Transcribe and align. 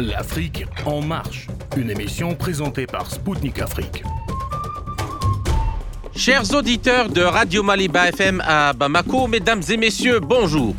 L'Afrique 0.00 0.64
en 0.86 1.02
marche, 1.02 1.46
une 1.76 1.90
émission 1.90 2.34
présentée 2.34 2.86
par 2.86 3.10
Spoutnik 3.10 3.58
Afrique. 3.58 4.02
Chers 6.16 6.54
auditeurs 6.54 7.10
de 7.10 7.20
Radio 7.20 7.62
Maliba 7.62 8.08
FM 8.08 8.42
à 8.46 8.72
Bamako, 8.72 9.26
mesdames 9.26 9.60
et 9.68 9.76
messieurs, 9.76 10.18
bonjour. 10.20 10.74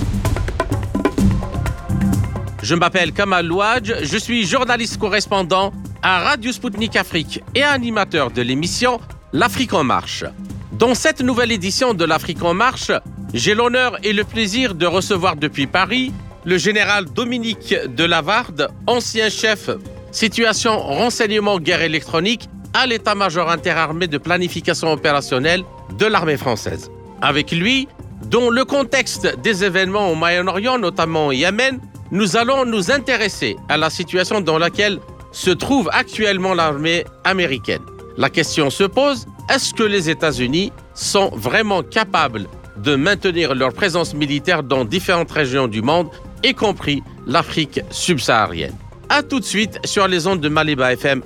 Je 2.63 2.73
m'appelle 2.73 3.13
Kamal 3.13 3.45
Louadj, 3.45 3.93
je 4.01 4.17
suis 4.17 4.47
journaliste 4.47 4.97
correspondant 4.97 5.71
à 6.01 6.21
Radio 6.21 6.51
Spoutnik 6.51 6.95
Afrique 6.95 7.43
et 7.53 7.61
animateur 7.61 8.31
de 8.31 8.41
l'émission 8.41 8.99
L'Afrique 9.33 9.73
en 9.73 9.83
marche. 9.83 10.25
Dans 10.71 10.95
cette 10.95 11.21
nouvelle 11.21 11.51
édition 11.51 11.93
de 11.93 12.05
l'Afrique 12.05 12.41
en 12.41 12.55
marche, 12.55 12.91
j'ai 13.35 13.53
l'honneur 13.53 13.99
et 14.03 14.13
le 14.13 14.23
plaisir 14.23 14.73
de 14.73 14.87
recevoir 14.87 15.35
depuis 15.35 15.67
Paris 15.67 16.11
le 16.45 16.57
général 16.57 17.05
Dominique 17.05 17.75
Delavarde, 17.95 18.69
ancien 18.87 19.29
chef 19.29 19.69
situation 20.11 20.79
renseignement 20.79 21.59
guerre 21.59 21.81
électronique 21.81 22.49
à 22.73 22.85
l'état-major 22.87 23.49
interarmé 23.49 24.07
de 24.07 24.17
planification 24.17 24.91
opérationnelle 24.91 25.63
de 25.97 26.05
l'armée 26.05 26.37
française. 26.37 26.89
Avec 27.21 27.51
lui, 27.51 27.87
dans 28.29 28.49
le 28.49 28.65
contexte 28.65 29.39
des 29.41 29.63
événements 29.63 30.09
au 30.09 30.15
Moyen-Orient, 30.15 30.77
notamment 30.77 31.27
au 31.27 31.31
Yémen, 31.31 31.79
nous 32.11 32.35
allons 32.37 32.65
nous 32.65 32.91
intéresser 32.91 33.55
à 33.69 33.77
la 33.77 33.89
situation 33.89 34.41
dans 34.41 34.57
laquelle 34.57 34.99
se 35.31 35.51
trouve 35.51 35.89
actuellement 35.93 36.53
l'armée 36.53 37.05
américaine. 37.23 37.81
La 38.17 38.29
question 38.29 38.69
se 38.69 38.83
pose, 38.83 39.25
est-ce 39.49 39.73
que 39.73 39.83
les 39.83 40.09
États-Unis 40.09 40.71
sont 40.93 41.29
vraiment 41.33 41.83
capables 41.83 42.47
de 42.77 42.95
maintenir 42.95 43.55
leur 43.55 43.73
présence 43.73 44.13
militaire 44.13 44.63
dans 44.63 44.85
différentes 44.85 45.31
régions 45.31 45.67
du 45.67 45.81
monde, 45.81 46.09
y 46.43 46.53
compris 46.53 47.03
l'Afrique 47.27 47.81
subsaharienne 47.91 48.75
A 49.09 49.23
tout 49.23 49.39
de 49.39 49.45
suite 49.45 49.79
sur 49.85 50.07
les 50.07 50.27
ondes 50.27 50.41
de 50.41 50.49
Maliba 50.49 50.93
FM 50.93 51.21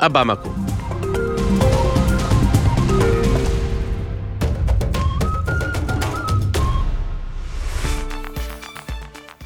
à 0.00 0.08
Bamako. 0.08 0.50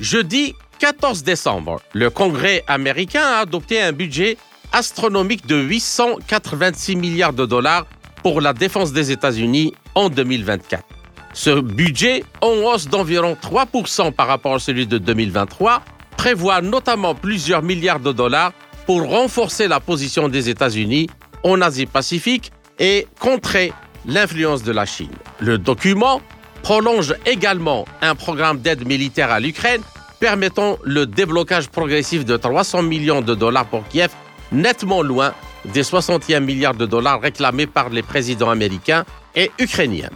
Jeudi 0.00 0.54
14 0.80 1.22
décembre, 1.22 1.80
le 1.94 2.10
Congrès 2.10 2.64
américain 2.66 3.22
a 3.22 3.38
adopté 3.38 3.80
un 3.80 3.92
budget 3.92 4.36
astronomique 4.72 5.46
de 5.46 5.56
886 5.56 6.96
milliards 6.96 7.32
de 7.32 7.46
dollars 7.46 7.86
pour 8.22 8.40
la 8.40 8.52
défense 8.52 8.92
des 8.92 9.12
États-Unis 9.12 9.74
en 9.94 10.08
2024. 10.08 11.01
Ce 11.34 11.60
budget, 11.60 12.24
en 12.42 12.52
hausse 12.64 12.88
d'environ 12.88 13.36
3% 13.40 14.12
par 14.12 14.26
rapport 14.26 14.54
à 14.54 14.58
celui 14.58 14.86
de 14.86 14.98
2023, 14.98 15.82
prévoit 16.16 16.60
notamment 16.60 17.14
plusieurs 17.14 17.62
milliards 17.62 18.00
de 18.00 18.12
dollars 18.12 18.52
pour 18.86 19.08
renforcer 19.08 19.66
la 19.66 19.80
position 19.80 20.28
des 20.28 20.50
États-Unis 20.50 21.08
en 21.42 21.60
Asie-Pacifique 21.60 22.52
et 22.78 23.06
contrer 23.18 23.72
l'influence 24.06 24.62
de 24.62 24.72
la 24.72 24.84
Chine. 24.84 25.12
Le 25.40 25.58
document 25.58 26.20
prolonge 26.62 27.14
également 27.26 27.86
un 28.02 28.14
programme 28.14 28.58
d'aide 28.58 28.86
militaire 28.86 29.30
à 29.30 29.40
l'Ukraine 29.40 29.80
permettant 30.20 30.78
le 30.84 31.06
déblocage 31.06 31.68
progressif 31.68 32.24
de 32.24 32.36
300 32.36 32.82
millions 32.82 33.22
de 33.22 33.34
dollars 33.34 33.66
pour 33.66 33.86
Kiev, 33.88 34.10
nettement 34.52 35.02
loin 35.02 35.32
des 35.64 35.82
61 35.82 36.40
milliards 36.40 36.74
de 36.74 36.86
dollars 36.86 37.20
réclamés 37.20 37.66
par 37.66 37.88
les 37.88 38.02
présidents 38.02 38.50
américains 38.50 39.04
et 39.34 39.50
ukrainiens. 39.58 40.10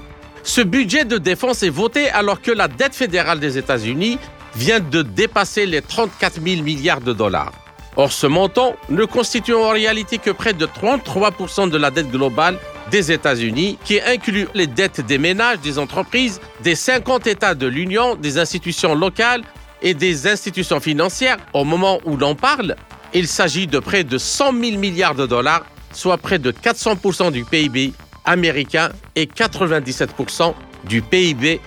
Ce 0.46 0.60
budget 0.60 1.04
de 1.04 1.18
défense 1.18 1.64
est 1.64 1.70
voté 1.70 2.08
alors 2.08 2.40
que 2.40 2.52
la 2.52 2.68
dette 2.68 2.94
fédérale 2.94 3.40
des 3.40 3.58
États-Unis 3.58 4.16
vient 4.54 4.78
de 4.78 5.02
dépasser 5.02 5.66
les 5.66 5.82
34 5.82 6.40
000 6.40 6.62
milliards 6.62 7.00
de 7.00 7.12
dollars. 7.12 7.52
Or, 7.96 8.12
ce 8.12 8.28
montant 8.28 8.76
ne 8.88 9.04
constitue 9.04 9.54
en 9.54 9.70
réalité 9.70 10.18
que 10.18 10.30
près 10.30 10.52
de 10.52 10.64
33% 10.64 11.68
de 11.68 11.76
la 11.76 11.90
dette 11.90 12.12
globale 12.12 12.58
des 12.92 13.10
États-Unis, 13.10 13.76
qui 13.84 14.00
inclut 14.00 14.46
les 14.54 14.68
dettes 14.68 15.04
des 15.04 15.18
ménages, 15.18 15.58
des 15.58 15.80
entreprises, 15.80 16.40
des 16.62 16.76
50 16.76 17.26
États 17.26 17.56
de 17.56 17.66
l'Union, 17.66 18.14
des 18.14 18.38
institutions 18.38 18.94
locales 18.94 19.42
et 19.82 19.94
des 19.94 20.28
institutions 20.28 20.78
financières. 20.78 21.38
Au 21.54 21.64
moment 21.64 21.98
où 22.04 22.16
l'on 22.16 22.36
parle, 22.36 22.76
il 23.12 23.26
s'agit 23.26 23.66
de 23.66 23.80
près 23.80 24.04
de 24.04 24.16
100 24.16 24.52
000 24.52 24.78
milliards 24.78 25.16
de 25.16 25.26
dollars, 25.26 25.66
soit 25.92 26.18
près 26.18 26.38
de 26.38 26.52
400% 26.52 27.32
du 27.32 27.44
PIB 27.44 27.94
américain 28.26 28.90
et 29.14 29.26
97% 29.26 30.54
du 30.84 31.02
PIB 31.02 31.60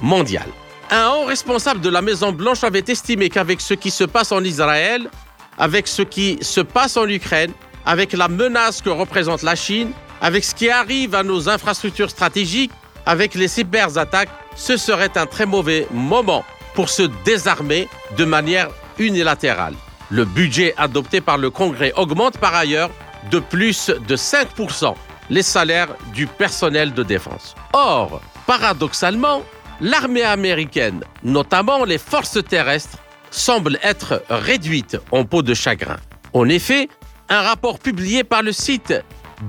mondial. 0.00 0.46
Un 0.90 1.10
haut 1.10 1.24
responsable 1.24 1.80
de 1.80 1.88
la 1.88 2.02
Maison-Blanche 2.02 2.64
avait 2.64 2.84
estimé 2.86 3.28
qu'avec 3.28 3.60
ce 3.60 3.74
qui 3.74 3.90
se 3.90 4.04
passe 4.04 4.32
en 4.32 4.42
Israël, 4.42 5.08
avec 5.58 5.88
ce 5.88 6.02
qui 6.02 6.38
se 6.40 6.60
passe 6.60 6.96
en 6.96 7.08
Ukraine, 7.08 7.52
avec 7.86 8.12
la 8.12 8.28
menace 8.28 8.80
que 8.80 8.90
représente 8.90 9.42
la 9.42 9.54
Chine, 9.54 9.92
avec 10.20 10.44
ce 10.44 10.54
qui 10.54 10.70
arrive 10.70 11.14
à 11.14 11.22
nos 11.22 11.48
infrastructures 11.48 12.10
stratégiques, 12.10 12.72
avec 13.06 13.34
les 13.34 13.48
cyberattaques, 13.48 14.30
ce 14.56 14.76
serait 14.76 15.16
un 15.16 15.26
très 15.26 15.46
mauvais 15.46 15.86
moment 15.90 16.44
pour 16.74 16.88
se 16.88 17.02
désarmer 17.24 17.88
de 18.16 18.24
manière 18.24 18.68
unilatérale. 18.98 19.74
Le 20.10 20.24
budget 20.24 20.74
adopté 20.76 21.20
par 21.20 21.38
le 21.38 21.50
Congrès 21.50 21.92
augmente 21.96 22.38
par 22.38 22.54
ailleurs 22.54 22.90
de 23.30 23.38
plus 23.38 23.90
de 24.06 24.16
5% 24.16 24.94
les 25.30 25.42
salaires 25.42 25.88
du 26.12 26.26
personnel 26.26 26.92
de 26.92 27.02
défense. 27.02 27.54
Or, 27.72 28.20
paradoxalement, 28.46 29.42
l'armée 29.80 30.22
américaine, 30.22 31.02
notamment 31.22 31.84
les 31.84 31.98
forces 31.98 32.42
terrestres, 32.44 32.98
semble 33.30 33.78
être 33.82 34.22
réduite 34.30 34.96
en 35.10 35.24
peau 35.24 35.42
de 35.42 35.54
chagrin. 35.54 35.96
En 36.32 36.48
effet, 36.48 36.88
un 37.28 37.42
rapport 37.42 37.78
publié 37.78 38.22
par 38.24 38.42
le 38.42 38.52
site 38.52 38.94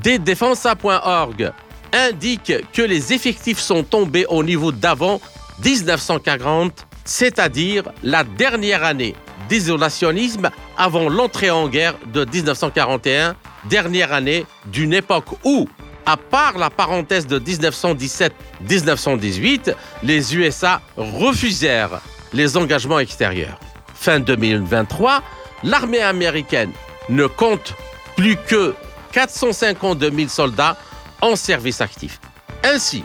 desdefensa.org 0.01 1.51
indique 1.93 2.53
que 2.73 2.81
les 2.81 3.13
effectifs 3.13 3.59
sont 3.59 3.83
tombés 3.83 4.25
au 4.27 4.43
niveau 4.43 4.71
d'avant 4.71 5.21
1940 5.63 6.85
c'est-à-dire 7.05 7.83
la 8.03 8.23
dernière 8.23 8.83
année 8.83 9.15
d'isolationnisme 9.47 10.49
avant 10.75 11.07
l'entrée 11.07 11.51
en 11.51 11.69
guerre 11.69 11.93
de 12.11 12.25
1941, 12.25 13.35
dernière 13.69 14.11
année 14.13 14.45
d'une 14.65 14.93
époque 14.93 15.27
où, 15.43 15.67
à 16.05 16.15
part 16.17 16.57
la 16.57 16.69
parenthèse 16.69 17.27
de 17.27 17.39
1917-1918, 17.39 19.73
les 20.03 20.35
USA 20.35 20.81
refusèrent 20.97 22.01
les 22.33 22.57
engagements 22.57 22.99
extérieurs. 22.99 23.57
Fin 23.93 24.19
2023, 24.19 25.23
l'armée 25.63 26.01
américaine 26.01 26.71
ne 27.09 27.27
compte 27.27 27.73
plus 28.15 28.35
que 28.35 28.73
452 29.11 30.11
000 30.11 30.27
soldats 30.29 30.77
en 31.21 31.35
service 31.35 31.81
actif. 31.81 32.19
Ainsi, 32.63 33.03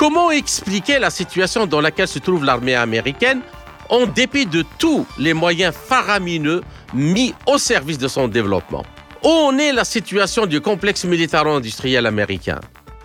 Comment 0.00 0.30
expliquer 0.30 0.98
la 0.98 1.10
situation 1.10 1.66
dans 1.66 1.82
laquelle 1.82 2.08
se 2.08 2.18
trouve 2.18 2.42
l'armée 2.42 2.74
américaine 2.74 3.42
en 3.90 4.06
dépit 4.06 4.46
de 4.46 4.64
tous 4.78 5.06
les 5.18 5.34
moyens 5.34 5.74
faramineux 5.74 6.62
mis 6.94 7.34
au 7.46 7.58
service 7.58 7.98
de 7.98 8.08
son 8.08 8.26
développement? 8.26 8.82
Où 9.22 9.28
en 9.28 9.58
est 9.58 9.72
la 9.72 9.84
situation 9.84 10.46
du 10.46 10.60
complexe 10.60 11.04
militaro-industriel 11.04 12.06
américain. 12.06 12.60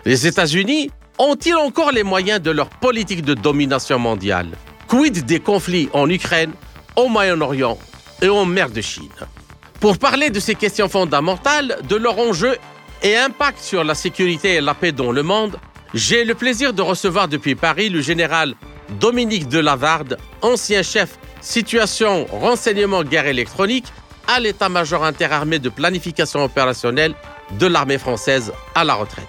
Les 0.06 0.26
États-Unis 0.26 0.90
ont-ils 1.18 1.56
encore 1.56 1.92
les 1.92 2.04
moyens 2.04 2.40
de 2.40 2.50
leur 2.50 2.70
politique 2.70 3.22
de 3.22 3.34
domination 3.34 3.98
mondiale? 3.98 4.48
Quid 4.88 5.26
des 5.26 5.40
conflits 5.40 5.90
en 5.92 6.08
Ukraine, 6.08 6.52
au 6.96 7.08
Moyen-Orient 7.08 7.78
et 8.22 8.28
en 8.30 8.46
mer 8.46 8.70
de 8.70 8.80
Chine? 8.80 9.10
Pour 9.80 9.98
parler 9.98 10.30
de 10.30 10.40
ces 10.40 10.54
questions 10.54 10.88
fondamentales, 10.88 11.78
de 11.86 11.96
leur 11.96 12.18
enjeu 12.18 12.56
et 13.02 13.14
impact 13.16 13.58
sur 13.60 13.84
la 13.84 13.94
sécurité 13.94 14.54
et 14.54 14.60
la 14.62 14.72
paix 14.72 14.92
dans 14.92 15.12
le 15.12 15.22
monde, 15.22 15.58
j'ai 15.92 16.24
le 16.24 16.34
plaisir 16.34 16.72
de 16.72 16.80
recevoir 16.80 17.28
depuis 17.28 17.54
Paris 17.54 17.90
le 17.90 18.00
général 18.00 18.54
Dominique 19.00 19.48
Delavarde, 19.48 20.16
ancien 20.40 20.82
chef 20.82 21.18
situation 21.42 22.26
renseignement 22.30 23.04
guerre 23.04 23.26
électronique 23.26 23.86
à 24.28 24.40
l'état-major 24.40 25.04
interarmé 25.04 25.58
de 25.58 25.68
planification 25.68 26.44
opérationnelle 26.44 27.14
de 27.58 27.66
l'armée 27.66 27.98
française 27.98 28.52
à 28.74 28.84
la 28.84 28.94
retraite. 28.94 29.28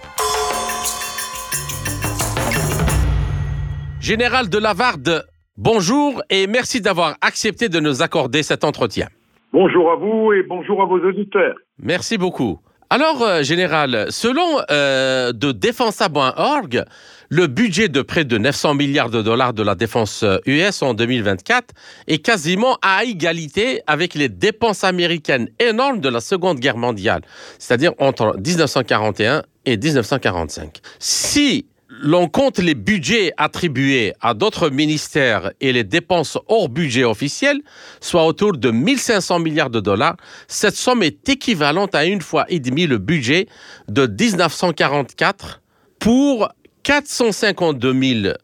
Général 4.00 4.50
Delavarde, 4.50 5.26
bonjour 5.58 6.22
et 6.30 6.48
merci 6.48 6.82
d'avoir 6.82 7.16
accepté 7.22 7.68
de 7.70 7.80
nous 7.80 8.02
accorder 8.02 8.42
cet 8.44 8.64
entretien. 8.64 9.08
Bonjour 9.52 9.92
à 9.92 9.96
vous 9.96 10.34
et 10.34 10.44
bonjour 10.44 10.82
à 10.82 10.86
vos 10.86 11.00
auditeurs. 11.00 11.56
Merci 11.80 12.18
beaucoup. 12.18 12.60
Alors, 12.90 13.22
euh, 13.22 13.44
général, 13.44 14.08
selon 14.12 14.62
euh, 14.72 15.34
de 15.34 15.52
Defensa.org, 15.52 16.86
le 17.30 17.48
budget 17.48 17.90
de 17.90 18.02
près 18.02 18.24
de 18.24 18.38
900 18.38 18.76
milliards 18.76 19.10
de 19.10 19.22
dollars 19.22 19.54
de 19.54 19.62
la 19.62 19.76
défense 19.76 20.24
US 20.46 20.82
euh, 20.82 20.86
en 20.86 20.94
2024 20.94 21.74
est 22.08 22.20
quasiment 22.20 22.78
à 22.82 23.04
égalité 23.04 23.82
avec 23.88 24.14
les 24.14 24.30
dépenses 24.30 24.86
américaines 24.86 25.50
énormes 25.60 26.00
de 26.00 26.08
la 26.08 26.22
Seconde 26.22 26.60
Guerre 26.60 26.78
mondiale, 26.78 27.24
c'est-à-dire 27.60 27.92
entre 28.00 28.38
1941 28.38 29.44
et 29.66 29.76
1945. 29.76 30.78
Si 30.98 31.66
l'on 32.00 32.28
compte 32.28 32.60
les 32.60 32.76
budgets 32.76 33.34
attribués 33.38 34.14
à 34.22 34.34
d'autres 34.34 34.70
ministères 34.70 35.52
et 35.62 35.72
les 35.74 35.84
dépenses 35.84 36.38
hors 36.48 36.70
budget 36.70 37.04
officiel, 37.04 37.62
soit 38.02 38.26
autour 38.26 38.54
de 38.54 38.72
1500 38.72 39.40
milliards 39.40 39.70
de 39.70 39.80
dollars, 39.80 40.18
cette 40.48 40.76
somme 40.76 41.04
est 41.04 41.28
équivalente 41.30 41.96
à 41.96 42.06
une 42.06 42.22
fois 42.22 42.46
et 42.50 42.60
demie 42.60 42.88
le 42.88 42.98
budget 42.98 43.48
de 43.88 44.08
1944 44.08 45.62
pour 46.00 46.50
452 46.84 48.22
000 48.24 48.36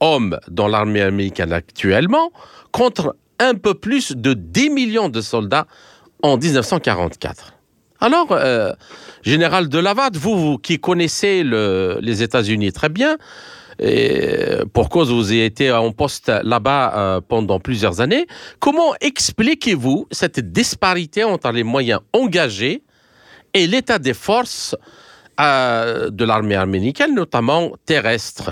hommes 0.00 0.38
dans 0.48 0.68
l'armée 0.68 1.02
américaine 1.02 1.52
actuellement, 1.52 2.32
contre 2.72 3.16
un 3.38 3.54
peu 3.54 3.74
plus 3.74 4.12
de 4.12 4.34
10 4.34 4.70
millions 4.70 5.08
de 5.08 5.20
soldats 5.20 5.66
en 6.22 6.36
1944. 6.36 7.51
Alors, 8.02 8.32
euh, 8.32 8.72
général 9.22 9.68
de 9.68 9.78
Lavarde, 9.78 10.16
vous, 10.16 10.58
qui 10.58 10.80
connaissez 10.80 11.44
les 11.44 12.22
États-Unis 12.24 12.72
très 12.72 12.88
bien, 12.88 13.16
et 13.78 14.56
pour 14.72 14.88
cause 14.88 15.12
vous 15.12 15.30
avez 15.30 15.44
été 15.44 15.70
en 15.70 15.92
poste 15.92 16.32
là-bas 16.42 16.94
euh, 16.96 17.20
pendant 17.20 17.60
plusieurs 17.60 18.00
années, 18.00 18.26
comment 18.58 18.92
expliquez-vous 19.00 20.08
cette 20.10 20.40
disparité 20.40 21.22
entre 21.22 21.52
les 21.52 21.62
moyens 21.62 22.00
engagés 22.12 22.82
et 23.54 23.68
l'état 23.68 24.00
des 24.00 24.14
forces 24.14 24.74
euh, 25.40 26.10
de 26.10 26.24
l'armée 26.24 26.56
américaine, 26.56 27.14
notamment 27.14 27.70
terrestre? 27.86 28.50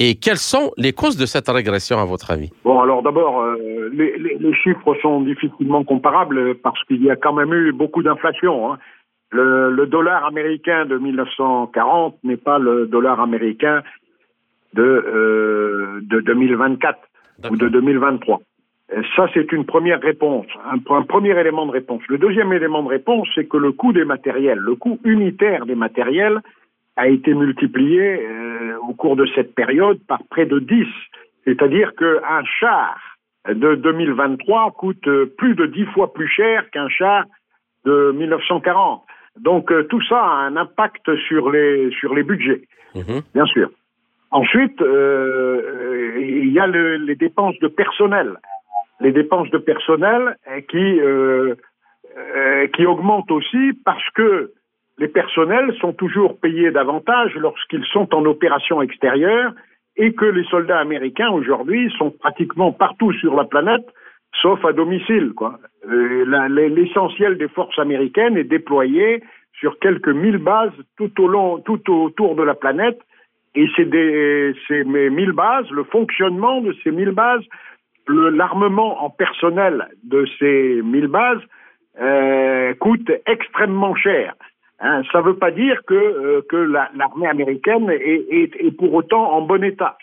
Et 0.00 0.14
quelles 0.14 0.36
sont 0.36 0.70
les 0.76 0.92
causes 0.92 1.16
de 1.16 1.26
cette 1.26 1.48
régression, 1.48 1.98
à 1.98 2.04
votre 2.04 2.30
avis? 2.30 2.50
Bon, 2.64 2.80
alors 2.80 3.02
d'abord, 3.02 3.40
euh, 3.40 3.90
les, 3.92 4.16
les, 4.16 4.54
chiffres 4.54 4.94
sont 5.02 5.22
difficilement 5.22 5.82
comparables 5.82 6.54
parce 6.54 6.82
qu'il 6.84 7.02
y 7.02 7.10
a 7.10 7.16
quand 7.16 7.32
même 7.32 7.52
eu 7.52 7.72
beaucoup 7.72 8.04
d'inflation. 8.04 8.72
Hein. 8.72 8.78
Le, 9.30 9.70
le, 9.72 9.86
dollar 9.86 10.24
américain 10.24 10.86
de 10.86 10.96
1940 10.96 12.16
n'est 12.22 12.36
pas 12.36 12.60
le 12.60 12.86
dollar 12.86 13.20
américain 13.20 13.82
de, 14.74 14.82
euh, 14.82 16.00
de 16.02 16.20
2024 16.20 16.96
ou 17.50 17.56
de 17.56 17.68
2023. 17.68 18.40
Ça, 19.16 19.26
c'est 19.34 19.52
une 19.52 19.66
première 19.66 20.00
réponse, 20.00 20.46
un, 20.64 20.78
un, 20.94 21.02
premier 21.02 21.38
élément 21.38 21.66
de 21.66 21.72
réponse. 21.72 22.02
Le 22.08 22.18
deuxième 22.18 22.52
élément 22.52 22.84
de 22.84 22.88
réponse, 22.88 23.28
c'est 23.34 23.46
que 23.46 23.56
le 23.56 23.72
coût 23.72 23.92
des 23.92 24.04
matériels, 24.04 24.58
le 24.58 24.76
coût 24.76 24.98
unitaire 25.04 25.66
des 25.66 25.74
matériels, 25.74 26.40
a 26.98 27.06
été 27.06 27.32
multiplié 27.32 28.26
euh, 28.26 28.76
au 28.88 28.92
cours 28.92 29.14
de 29.14 29.26
cette 29.34 29.54
période 29.54 29.98
par 30.08 30.18
près 30.30 30.46
de 30.46 30.58
10. 30.58 30.84
C'est-à-dire 31.44 31.94
qu'un 31.94 32.44
char 32.44 32.98
de 33.48 33.76
2023 33.76 34.72
coûte 34.72 35.06
euh, 35.06 35.32
plus 35.38 35.54
de 35.54 35.66
10 35.66 35.86
fois 35.94 36.12
plus 36.12 36.28
cher 36.28 36.68
qu'un 36.70 36.88
char 36.88 37.24
de 37.84 38.10
1940. 38.10 39.04
Donc 39.38 39.70
euh, 39.70 39.84
tout 39.84 40.02
ça 40.08 40.20
a 40.20 40.46
un 40.48 40.56
impact 40.56 41.14
sur 41.28 41.52
les, 41.52 41.90
sur 41.92 42.14
les 42.14 42.24
budgets, 42.24 42.62
mhm. 42.96 43.22
bien 43.32 43.46
sûr. 43.46 43.70
Ensuite, 44.30 44.78
il 44.82 46.52
y 46.52 46.60
a 46.60 46.66
les 46.66 47.16
dépenses 47.16 47.58
de 47.60 47.68
personnel. 47.68 48.36
Les 49.00 49.10
dépenses 49.10 49.48
de 49.48 49.56
personnel 49.56 50.36
qui, 50.68 51.00
qui 52.74 52.84
augmentent 52.84 53.30
aussi 53.30 53.72
parce 53.86 54.06
que 54.14 54.52
les 54.98 55.08
personnels 55.08 55.74
sont 55.80 55.92
toujours 55.92 56.38
payés 56.40 56.70
davantage 56.70 57.34
lorsqu'ils 57.36 57.84
sont 57.86 58.14
en 58.14 58.24
opération 58.24 58.82
extérieure 58.82 59.52
et 59.96 60.12
que 60.12 60.24
les 60.24 60.44
soldats 60.44 60.80
américains 60.80 61.30
aujourd'hui 61.30 61.92
sont 61.98 62.10
pratiquement 62.10 62.72
partout 62.72 63.12
sur 63.12 63.34
la 63.34 63.44
planète, 63.44 63.86
sauf 64.42 64.64
à 64.64 64.72
domicile. 64.72 65.32
Euh, 65.88 66.68
l'essentiel 66.68 67.38
des 67.38 67.48
forces 67.48 67.78
américaines 67.78 68.36
est 68.36 68.44
déployé 68.44 69.22
sur 69.58 69.78
quelques 69.78 70.08
mille 70.08 70.38
bases 70.38 70.72
tout 70.96 71.12
au 71.20 71.28
long, 71.28 71.58
tout 71.58 71.80
autour 71.92 72.34
de 72.36 72.42
la 72.42 72.54
planète, 72.54 72.98
et 73.54 73.66
ces 73.76 74.84
mille 74.84 75.32
bases, 75.32 75.68
le 75.70 75.84
fonctionnement 75.84 76.60
de 76.60 76.74
ces 76.84 76.92
mille 76.92 77.10
bases, 77.10 77.42
l'armement 78.08 79.02
en 79.02 79.10
personnel 79.10 79.88
de 80.04 80.26
ces 80.38 80.80
mille 80.82 81.08
bases 81.08 81.42
euh, 82.00 82.74
coûte 82.74 83.10
extrêmement 83.26 83.96
cher. 83.96 84.34
Hein, 84.80 85.02
ça 85.10 85.18
ne 85.18 85.24
veut 85.24 85.36
pas 85.36 85.50
dire 85.50 85.80
que, 85.86 85.94
euh, 85.94 86.42
que 86.48 86.56
l'armée 86.56 87.26
américaine 87.26 87.90
est, 87.90 88.26
est, 88.30 88.56
est, 88.56 88.70
pour 88.70 88.94
autant 88.94 89.32
en 89.32 89.42
bon 89.42 89.64
état. 89.64 89.98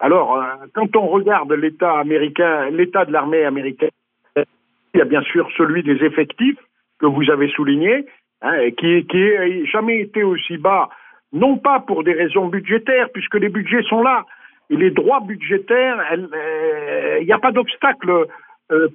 Alors, 0.00 0.36
euh, 0.36 0.44
quand 0.72 0.96
on 0.96 1.08
regarde 1.08 1.52
l'état 1.52 1.98
américain, 1.98 2.70
l'état 2.70 3.04
de 3.04 3.12
l'armée 3.12 3.44
américaine, 3.44 3.90
il 4.36 4.98
y 4.98 5.00
a 5.02 5.04
bien 5.04 5.20
sûr 5.22 5.46
celui 5.58 5.82
des 5.82 6.02
effectifs 6.04 6.58
que 6.98 7.06
vous 7.06 7.30
avez 7.30 7.48
souligné, 7.50 8.06
hein, 8.40 8.70
qui, 8.78 9.06
qui 9.06 9.18
n'a 9.18 9.64
jamais 9.66 10.00
été 10.00 10.22
aussi 10.22 10.56
bas, 10.56 10.88
non 11.34 11.58
pas 11.58 11.80
pour 11.80 12.02
des 12.02 12.14
raisons 12.14 12.46
budgétaires, 12.46 13.10
puisque 13.12 13.34
les 13.34 13.50
budgets 13.50 13.82
sont 13.82 14.02
là, 14.02 14.24
et 14.70 14.76
les 14.76 14.90
droits 14.90 15.20
budgétaires, 15.20 16.00
euh, 16.12 17.18
il 17.20 17.26
n'y 17.26 17.32
a 17.32 17.38
pas 17.38 17.52
d'obstacle 17.52 18.26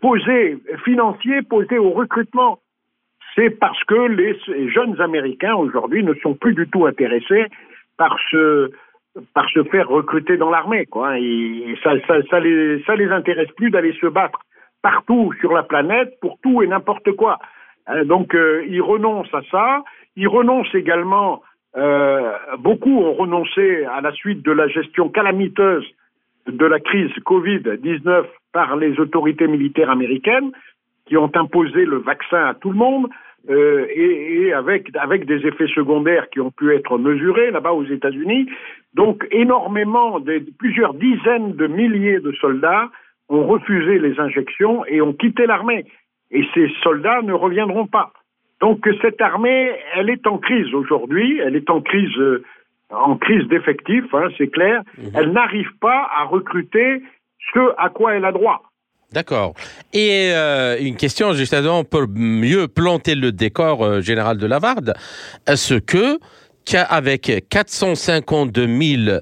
posé 0.01 0.59
financier 0.85 1.41
posé 1.41 1.79
au 1.79 1.89
recrutement 1.89 2.59
c'est 3.35 3.49
parce 3.49 3.83
que 3.85 4.07
les, 4.07 4.69
jeunes 4.69 4.99
Américains 5.01 5.55
aujourd'hui 5.55 6.03
ne 6.03 6.13
sont 6.15 6.33
plus 6.33 6.53
du 6.53 6.67
tout 6.67 6.85
intéressés 6.85 7.45
par 7.97 8.19
se 8.19 8.69
faire 9.71 9.87
recruter 9.87 10.37
dans 10.37 10.49
l'armée. 10.49 10.87
Et 11.17 11.75
ça, 11.83 11.91
ça, 12.07 12.39
les 12.39 13.11
intéresse 13.11 13.51
plus 13.55 13.69
d'aller 13.69 13.93
se 13.99 14.07
battre 14.07 14.39
partout 14.81 15.33
sur 15.39 15.53
la 15.53 15.63
planète 15.63 16.19
pour 16.19 16.37
tout 16.41 16.61
et 16.61 16.67
n'importe 16.67 17.11
quoi. 17.13 17.39
Hein, 17.87 18.05
donc 18.05 18.35
euh, 18.35 18.65
ils 18.67 18.81
renoncent 18.81 19.33
à 19.33 19.41
ça. 19.49 19.83
Ils 20.15 20.27
renoncent 20.27 20.75
également. 20.75 21.41
Euh, 21.75 22.33
beaucoup 22.59 22.99
ont 22.99 23.13
renoncé 23.13 23.85
à 23.85 24.01
la 24.01 24.11
suite 24.11 24.43
de 24.43 24.51
la 24.51 24.67
gestion 24.67 25.09
calamiteuse 25.09 25.85
de 26.45 26.65
la 26.65 26.79
crise 26.79 27.11
Covid-19 27.25 28.25
par 28.51 28.75
les 28.75 28.99
autorités 28.99 29.47
militaires 29.47 29.89
américaines 29.89 30.51
qui 31.13 31.17
ont 31.17 31.29
imposé 31.35 31.85
le 31.85 31.97
vaccin 31.97 32.43
à 32.43 32.55
tout 32.55 32.71
le 32.71 32.75
monde 32.75 33.07
euh, 33.47 33.85
et, 33.93 34.45
et, 34.45 34.53
avec, 34.53 34.87
avec 34.95 35.27
des 35.27 35.45
effets 35.45 35.67
secondaires 35.67 36.27
qui 36.31 36.39
ont 36.39 36.49
pu 36.49 36.73
être 36.73 36.97
mesurés 36.97 37.51
là-bas 37.51 37.73
aux 37.73 37.85
États-Unis. 37.85 38.49
Donc 38.95 39.27
énormément, 39.29 40.19
de, 40.19 40.43
plusieurs 40.57 40.95
dizaines 40.95 41.53
de 41.53 41.67
milliers 41.67 42.19
de 42.19 42.31
soldats 42.41 42.89
ont 43.29 43.45
refusé 43.45 43.99
les 43.99 44.19
injections 44.19 44.83
et 44.87 45.03
ont 45.03 45.13
quitté 45.13 45.45
l'armée. 45.45 45.85
Et 46.31 46.43
ces 46.55 46.67
soldats 46.81 47.21
ne 47.21 47.33
reviendront 47.33 47.85
pas. 47.85 48.11
Donc 48.59 48.89
cette 49.03 49.21
armée, 49.21 49.71
elle 49.93 50.09
est 50.09 50.25
en 50.25 50.39
crise 50.39 50.73
aujourd'hui, 50.73 51.39
elle 51.45 51.55
est 51.55 51.69
en 51.69 51.81
crise, 51.81 52.17
euh, 52.17 52.43
en 52.89 53.17
crise 53.17 53.47
d'effectifs, 53.49 54.11
hein, 54.15 54.29
c'est 54.39 54.47
clair. 54.47 54.81
Mhm. 54.97 55.11
Elle 55.13 55.31
n'arrive 55.31 55.77
pas 55.79 56.09
à 56.11 56.23
recruter 56.23 57.03
ce 57.53 57.59
à 57.77 57.89
quoi 57.89 58.15
elle 58.15 58.25
a 58.25 58.31
droit. 58.31 58.63
D'accord. 59.13 59.53
Et 59.93 60.31
euh, 60.31 60.75
une 60.79 60.95
question 60.95 61.33
justement 61.33 61.83
pour 61.83 62.07
mieux 62.07 62.67
planter 62.67 63.13
le 63.13 63.31
décor 63.31 63.85
euh, 63.85 64.01
général 64.01 64.37
de 64.37 64.47
Lavarde. 64.47 64.95
Est-ce 65.45 65.75
que 65.75 66.19
qu'avec 66.65 67.45
452 67.47 68.67
000 69.05 69.19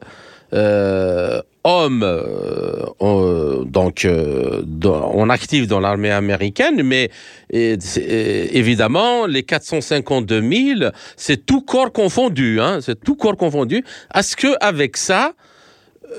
euh, 0.53 1.41
hommes 1.65 2.05
donc 2.99 4.07
on 4.07 5.29
actif 5.29 5.67
dans 5.67 5.79
l'armée 5.79 6.11
américaine, 6.11 6.83
mais 6.83 7.09
évidemment 7.51 9.25
les 9.25 9.43
452 9.43 10.41
000, 10.41 10.91
c'est 11.15 11.45
tout 11.45 11.61
corps 11.61 11.91
confondu, 11.91 12.59
hein, 12.59 12.79
c'est 12.81 13.01
tout 13.03 13.15
corps 13.15 13.37
confondu. 13.37 13.83
Est-ce 14.13 14.35
que 14.35 14.55
avec 14.59 14.97
ça 14.97 15.33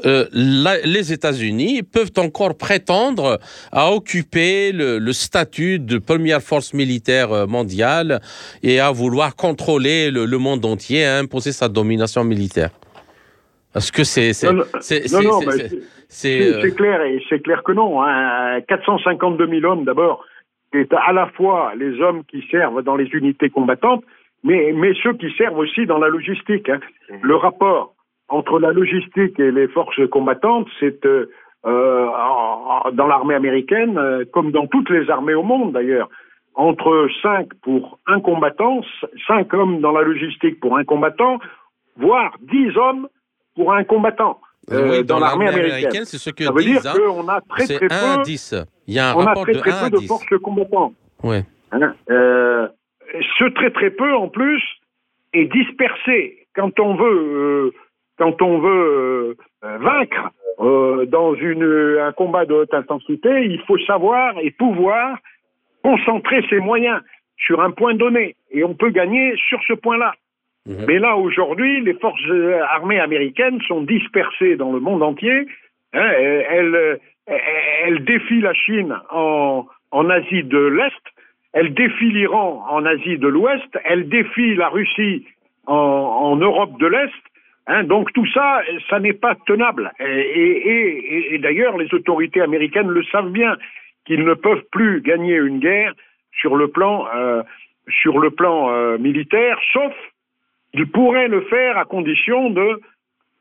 euh, 0.05 0.25
les 0.33 1.13
États-Unis 1.13 1.83
peuvent 1.83 2.13
encore 2.17 2.57
prétendre 2.57 3.39
à 3.71 3.93
occuper 3.93 4.73
le, 4.73 5.13
statut 5.13 5.79
de 5.79 5.99
première 5.99 6.41
force 6.41 6.75
militaire 6.75 7.33
euh, 7.33 7.47
mondiale 7.47 8.21
et 8.63 8.81
à 8.81 8.91
vouloir 8.91 9.37
contrôler 9.37 10.11
le, 10.11 10.39
monde 10.39 10.65
entier, 10.65 11.05
à 11.05 11.19
imposer 11.19 11.53
sa 11.53 11.69
domination 11.69 12.25
militaire. 12.25 12.71
Est-ce 13.75 13.93
que 13.93 14.05
c'est 14.05 14.33
c'est 14.33 14.49
c'est 16.09 16.77
clair 16.77 17.03
et 17.03 17.23
c'est 17.29 17.43
clair 17.43 17.63
que 17.63 17.73
non. 17.73 18.03
Hein. 18.03 18.61
452 18.69 19.49
000 19.61 19.65
hommes 19.65 19.85
d'abord, 19.85 20.25
c'est 20.73 20.93
à 20.93 21.13
la 21.13 21.27
fois 21.29 21.73
les 21.79 22.01
hommes 22.01 22.23
qui 22.25 22.45
servent 22.51 22.83
dans 22.83 22.97
les 22.97 23.07
unités 23.13 23.49
combattantes, 23.49 24.05
mais 24.45 24.73
mais 24.75 24.93
ceux 25.03 25.15
qui 25.15 25.31
servent 25.39 25.59
aussi 25.59 25.87
dans 25.87 25.99
la 25.99 26.09
logistique. 26.09 26.69
Hein. 26.69 26.81
Mmh. 27.11 27.15
Le 27.23 27.37
rapport 27.37 27.92
entre 28.33 28.59
la 28.59 28.73
logistique 28.73 29.39
et 29.39 29.53
les 29.53 29.69
forces 29.69 30.01
combattantes, 30.11 30.67
c'est 30.81 31.05
euh, 31.05 31.27
euh 31.67 32.07
dans 32.95 33.07
l'armée 33.07 33.35
américaine, 33.35 33.97
euh, 33.99 34.25
comme 34.33 34.51
dans 34.51 34.67
toutes 34.67 34.91
les 34.91 35.09
armées 35.11 35.35
au 35.35 35.43
monde 35.43 35.73
d'ailleurs, 35.73 36.09
entre 36.55 37.09
5 37.23 37.49
pour 37.63 37.99
un 38.07 38.21
combattant, 38.21 38.81
5 39.27 39.53
hommes 39.55 39.81
dans 39.81 39.93
la 39.93 40.03
logistique 40.03 40.59
pour 40.61 40.77
un 40.79 40.85
combattant, 40.85 41.39
voire 41.97 42.33
10 42.41 42.77
hommes 42.77 43.09
pour 43.55 43.73
un 43.75 43.85
combattant. 43.85 44.41
Euh, 44.71 45.03
dans, 45.03 45.19
l'armée 45.19 45.49
américaine, 45.49 46.05
c'est 46.05 46.19
ce 46.19 46.31
que 46.31 46.45
Ça 46.45 46.53
veut 46.53 46.63
dire 46.63 46.81
hein. 46.87 46.95
qu'on 46.97 47.29
a 47.29 47.41
très 47.43 47.67
très 47.67 47.89
peu. 47.89 48.23
10. 48.25 48.55
Il 48.87 48.95
y 48.95 48.99
a 48.99 49.11
un 49.11 49.15
on 49.15 49.27
a 49.27 49.35
très, 49.35 49.55
très 49.55 49.91
peu 49.91 49.91
de 49.91 50.07
forces 50.07 50.39
combattantes. 50.43 50.95
Ouais. 51.23 51.45
Hein, 51.73 51.95
ce 52.09 53.45
très 53.55 53.71
très 53.71 53.91
peu 53.91 54.15
en 54.15 54.29
plus 54.29 54.63
est 55.35 55.47
dispersé. 55.53 56.47
Quand 56.55 56.79
on 56.81 56.95
veut 56.95 57.73
quand 58.23 58.41
on 58.41 58.59
veut 58.59 59.37
vaincre 59.63 60.31
dans 60.59 61.35
une, 61.35 61.99
un 62.01 62.13
combat 62.13 62.47
de 62.47 62.55
haute 62.55 62.73
intensité, 62.73 63.47
il 63.47 63.61
faut 63.67 63.79
savoir 63.79 64.39
et 64.41 64.53
pouvoir 64.53 65.19
concentrer 65.83 66.45
ses 66.49 66.61
moyens 66.61 67.01
sur 67.37 67.61
un 67.61 67.73
point 67.73 67.95
donné. 67.95 68.37
Et 68.53 68.63
on 68.63 68.75
peut 68.75 68.91
gagner 68.91 69.35
sur 69.49 69.61
ce 69.67 69.73
point-là. 69.73 70.15
Mhm. 70.67 70.85
Mais 70.87 70.99
là, 71.01 71.17
aujourd'hui, 71.17 71.81
les 71.81 71.95
forces 71.95 72.31
armées 72.71 73.01
américaines 73.01 73.61
sont 73.67 73.83
dispersées 73.83 74.55
dans 74.55 74.73
le 74.73 74.79
monde 74.79 75.03
entier. 75.03 75.49
Hein, 75.95 76.11
elles, 76.17 77.01
elles, 77.27 78.05
défient 78.05 78.41
la 78.41 78.55
Chine 78.55 78.97
en, 79.11 79.67
en 79.91 80.11
Asie 80.11 80.45
de 80.45 80.59
l'Est, 80.59 81.05
elles 81.53 81.75
défient 81.75 82.13
l'Iran 82.13 82.65
en 82.71 82.87
Asie 82.87 83.19
de 83.19 83.27
l'Ouest, 83.27 83.77
elles 83.85 84.09
défient 84.09 84.55
la 84.55 84.69
Russie 84.69 85.27
en, 85.67 85.75
en 85.75 86.37
Europe 86.37 86.79
de 86.79 86.87
l'Est. 86.87 87.23
Hein, 87.67 87.85
donc 87.85 88.13
tout 88.13 88.27
ça, 88.27 88.63
ça 88.91 88.99
n'est 88.99 89.13
pas 89.13 89.37
tenable. 89.47 89.93
Et, 90.01 90.05
et, 90.05 91.35
et, 91.35 91.39
d'ailleurs, 91.39 91.79
les 91.79 91.93
autorités 91.95 92.41
américaines 92.41 92.89
le 92.89 93.05
savent 93.05 93.31
bien 93.31 93.57
qu'ils 94.05 94.25
ne 94.25 94.35
peuvent 94.35 94.65
plus 94.73 95.01
gagner 95.01 95.37
une 95.37 95.61
guerre 95.61 95.95
sur 96.33 96.57
le 96.57 96.69
plan 96.69 97.07
euh, 97.15 97.43
sur 97.89 98.19
le 98.19 98.31
plan 98.31 98.71
euh, 98.71 98.99
militaire, 98.99 99.59
sauf 99.73 99.93
ils 100.73 100.87
pourraient 100.87 101.29
le 101.29 101.43
faire 101.43 101.79
à 101.79 101.85
condition 101.85 102.51
de 102.51 102.81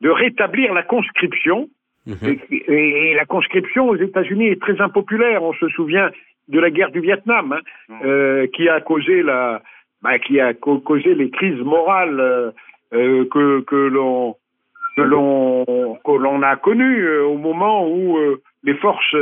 de 0.02 0.10
rétablir 0.10 0.72
la 0.72 0.82
conscription. 0.82 1.68
Mhm. 2.06 2.38
Et, 2.50 3.14
la 3.14 3.24
conscription 3.24 3.88
aux 3.88 3.96
États-Unis 3.96 4.48
est 4.48 4.60
très 4.60 4.80
impopulaire. 4.80 5.42
On 5.44 5.52
se 5.52 5.68
souvient 5.68 6.10
de 6.48 6.58
la 6.58 6.70
guerre 6.70 6.90
du 6.90 7.00
Vietnam, 7.00 7.52
hein, 7.52 7.60
mhm. 7.88 8.00
euh, 8.04 8.46
qui 8.54 8.68
a 8.68 8.80
causé 8.80 9.22
la, 9.22 9.62
bah, 10.02 10.18
qui 10.18 10.40
a 10.40 10.54
causé 10.54 11.14
les 11.14 11.30
crises 11.30 11.60
morales 11.60 12.52
euh, 12.92 13.24
euh, 13.24 13.24
que 13.30 13.60
que 13.60 13.76
l'on 13.76 14.36
que 16.04 16.44
a 16.44 16.56
connues 16.56 17.18
au 17.20 17.36
moment 17.36 17.88
où 17.88 18.18
les 18.62 18.74
forces 18.74 19.16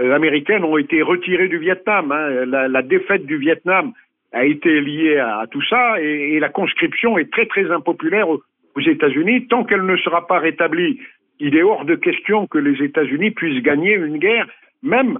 euh, 0.00 0.14
américaines 0.14 0.64
ont 0.64 0.78
été 0.78 1.02
retirées 1.02 1.48
du 1.48 1.58
Vietnam. 1.58 2.12
Hein. 2.12 2.44
La, 2.46 2.68
la, 2.68 2.82
défaite 2.82 3.26
du 3.26 3.36
Vietnam 3.36 3.92
a 4.32 4.44
été 4.44 4.80
liée 4.80 5.18
à, 5.18 5.46
tout 5.50 5.62
ça 5.62 6.00
et, 6.00 6.34
et, 6.34 6.40
la 6.40 6.50
conscription 6.50 7.18
est 7.18 7.32
très 7.32 7.46
très 7.46 7.70
impopulaire 7.70 8.28
aux, 8.28 8.40
États-Unis. 8.76 9.48
Tant 9.48 9.64
qu'elle 9.64 9.84
ne 9.84 9.96
sera 9.96 10.28
pas 10.28 10.38
rétablie, 10.38 11.00
il 11.40 11.56
est 11.56 11.64
hors 11.64 11.84
de 11.84 11.96
question 11.96 12.46
que 12.46 12.58
les 12.58 12.80
États-Unis 12.80 13.32
puissent 13.32 13.60
gagner 13.60 13.94
une 13.94 14.18
guerre, 14.18 14.46
même 14.84 15.18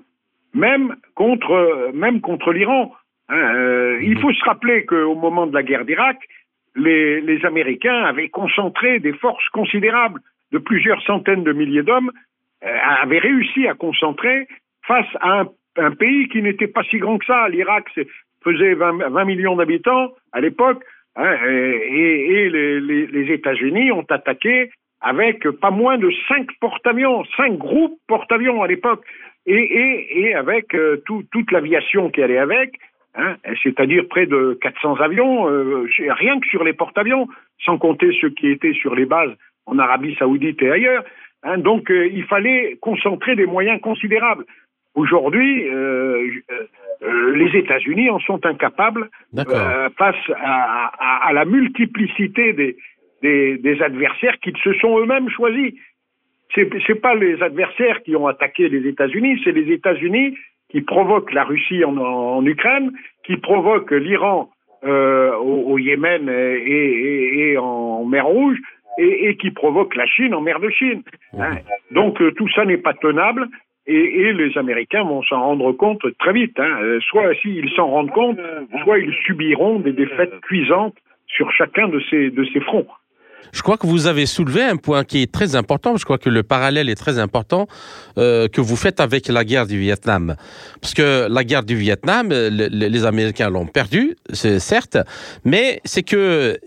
même 0.55 0.95
contre 1.17 1.91
même 1.93 2.21
contre 2.21 2.53
l'Iran. 2.53 2.95
Hein. 3.29 3.55
Euh, 3.57 3.99
il 4.01 4.17
faut 4.21 4.33
se 4.33 4.45
rappeler 4.45 4.85
qu'au 4.85 5.17
moment 5.17 5.49
de 5.49 5.55
la 5.55 5.65
guerre 5.65 5.85
d'Irak, 5.85 6.19
les, 6.79 7.45
Américains 7.45 8.05
avaient 8.05 8.29
concentré 8.29 9.01
des 9.01 9.13
forces 9.13 9.49
considérables 9.51 10.21
de 10.53 10.59
plusieurs 10.59 11.03
centaines 11.03 11.45
de 11.45 11.53
milliers 11.53 11.83
d'hommes, 11.83 12.11
euh, 12.65 12.79
avaient 13.03 13.19
réussi 13.19 13.67
à 13.67 13.75
concentrer 13.75 14.47
face 14.87 15.07
à 15.21 15.45
un, 15.77 15.91
pays 15.93 16.29
qui 16.29 16.43
n'était 16.43 16.67
pas 16.67 16.83
si 16.85 16.99
grand 16.99 17.19
que 17.19 17.27
ça. 17.27 17.49
L'Irak 17.49 17.85
faisait 18.43 18.75
20, 18.75 19.25
millions 19.25 19.55
d'habitants 19.55 20.13
à 20.33 20.41
l'époque, 20.41 20.83
hein, 21.15 21.37
et, 21.47 22.49
les, 22.51 23.33
États-Unis 23.33 23.93
ont 23.93 24.07
attaqué 24.11 24.71
avec 25.01 25.49
pas 25.61 25.71
moins 25.71 25.97
de 25.97 26.11
cinq 26.27 26.49
porte-avions, 26.61 27.25
cinq 27.37 27.57
groupes 27.59 27.97
porte-avions 28.09 28.63
à 28.63 28.67
l'époque, 28.67 29.05
et, 29.47 30.35
avec 30.35 30.75
euh, 30.75 31.03
toute 31.07 31.53
l'aviation 31.53 32.11
qui 32.11 32.23
allait 32.23 32.39
avec, 32.39 32.75
hein, 33.15 33.37
c'est-à-dire 33.63 34.05
près 34.09 34.27
de 34.27 34.59
400 34.61 34.97
avions, 34.97 35.49
euh, 35.49 35.87
rien 35.99 36.39
que 36.41 36.47
sur 36.49 36.65
les 36.65 36.73
porte-avions, 36.73 37.29
sans 37.65 37.79
compter 37.79 38.11
ceux 38.21 38.31
qui 38.31 38.49
étaient 38.49 38.75
sur 38.75 38.95
les 38.95 39.07
bases 39.07 39.33
en 39.67 39.79
Arabie 39.79 40.17
saoudite 40.19 40.63
et 40.63 40.71
ailleurs. 40.71 41.05
Hein. 41.45 41.59
donc 41.59 41.91
euh, 41.91 42.09
il 42.09 42.25
fallait 42.25 42.79
concentrer 42.81 43.37
des 43.37 43.47
moyens 43.47 43.81
considérables. 43.81 44.45
Aujourd'hui, 44.95 45.69
euh, 45.69 46.29
les 47.35 47.57
États-Unis 47.57 48.11
en 48.11 48.19
sont 48.19 48.45
incapables 48.45 49.09
face 49.97 50.17
à, 50.35 51.31
la 51.33 51.45
multiplicité 51.45 52.53
des, 52.53 52.77
des, 53.23 53.83
adversaires 53.83 54.41
qu'ils 54.41 54.57
se 54.57 54.73
sont 54.75 54.99
eux-mêmes 54.99 55.31
choisis. 55.31 55.75
Ce 56.55 56.63
n'est 56.63 56.99
pas 56.99 57.15
les 57.15 57.41
adversaires 57.41 58.03
qui 58.03 58.17
ont 58.17 58.27
attaqué 58.27 58.69
les 58.69 58.89
États-Unis, 58.89 59.41
c'est 59.45 59.53
les 59.53 59.73
États-Unis 59.73 60.37
qui 60.71 60.81
provoquent 60.83 61.33
la 61.33 61.45
Russie 61.45 61.85
en, 61.85 62.45
Ukraine, 62.45 62.93
qui 63.25 63.37
provoquent 63.37 63.93
l'Iran 63.93 64.51
au, 64.83 65.79
Yémen 65.79 66.29
et, 66.29 67.57
en 67.59 68.05
mer 68.05 68.27
Rouge, 68.27 68.59
et, 68.99 69.37
qui 69.37 69.51
provoquent 69.51 69.97
la 69.97 70.07
Chine 70.07 70.35
en 70.35 70.41
mer 70.41 70.61
de 70.61 70.71
Chine. 70.71 71.03
Hein. 71.39 71.57
Donc 71.91 72.19
tout 72.37 72.49
ça 72.51 72.65
n'est 72.65 72.79
pas 72.79 72.95
tenable. 72.95 73.49
Et, 73.89 74.35
les 74.35 74.57
Américains 74.59 75.03
vont 75.03 75.23
s'en 75.23 75.41
rendre 75.41 75.73
compte 75.73 76.05
très 76.19 76.35
vite. 76.35 76.61
Hein. 76.61 76.79
Euh, 76.83 77.01
soit 77.01 77.35
s'ils 77.41 77.71
s'en 77.71 77.89
rendent 77.89 78.11
compte, 78.11 78.39
soit 78.83 78.99
ils 78.99 79.15
subiront 79.25 79.81
des 79.81 79.93
défaites 79.93 80.39
cuisantes 80.43 80.95
sur 81.27 81.51
chacun 81.53 81.89
de 81.89 81.99
ces, 82.11 82.31
de 82.31 82.45
ces 82.53 82.61
fronts. 82.61 82.87
Je 83.53 83.63
crois 83.63 83.77
que 83.77 83.87
vous 83.87 84.07
avez 84.07 84.27
soulevé 84.27 84.63
un 84.63 84.77
point 84.77 85.05
qui 85.05 85.23
est 85.23 85.33
très 85.33 85.57
important. 85.57 85.97
Je 85.97 86.05
crois 86.05 86.19
que 86.19 86.29
le 86.29 86.43
parallèle 86.43 86.89
est 86.89 86.95
très 86.95 87.19
important 87.19 87.67
euh, 88.19 88.49
que 88.49 88.61
vous 88.61 88.77
faites 88.77 89.01
avec 89.01 89.29
la 89.29 89.45
guerre 89.45 89.67
du 89.67 89.79
Vietnam. 89.79 90.37
Parce 90.81 90.95
que 90.95 91.27
la 91.29 91.45
guerre 91.45 91.63
du 91.63 91.77
Vietnam, 91.77 92.31
euh, 92.33 92.51
les 92.51 93.05
Américains 93.05 93.51
l'ont 93.51 93.67
perdue, 93.67 94.17
certes, 94.33 94.99
mais 95.45 95.81
c'est 95.85 96.03
que 96.03 96.59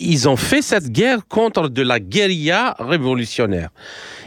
ils 0.00 0.28
ont 0.28 0.36
fait 0.36 0.62
cette 0.62 0.90
guerre 0.90 1.26
contre 1.28 1.68
de 1.68 1.82
la 1.82 2.00
guérilla 2.00 2.74
révolutionnaire. 2.78 3.70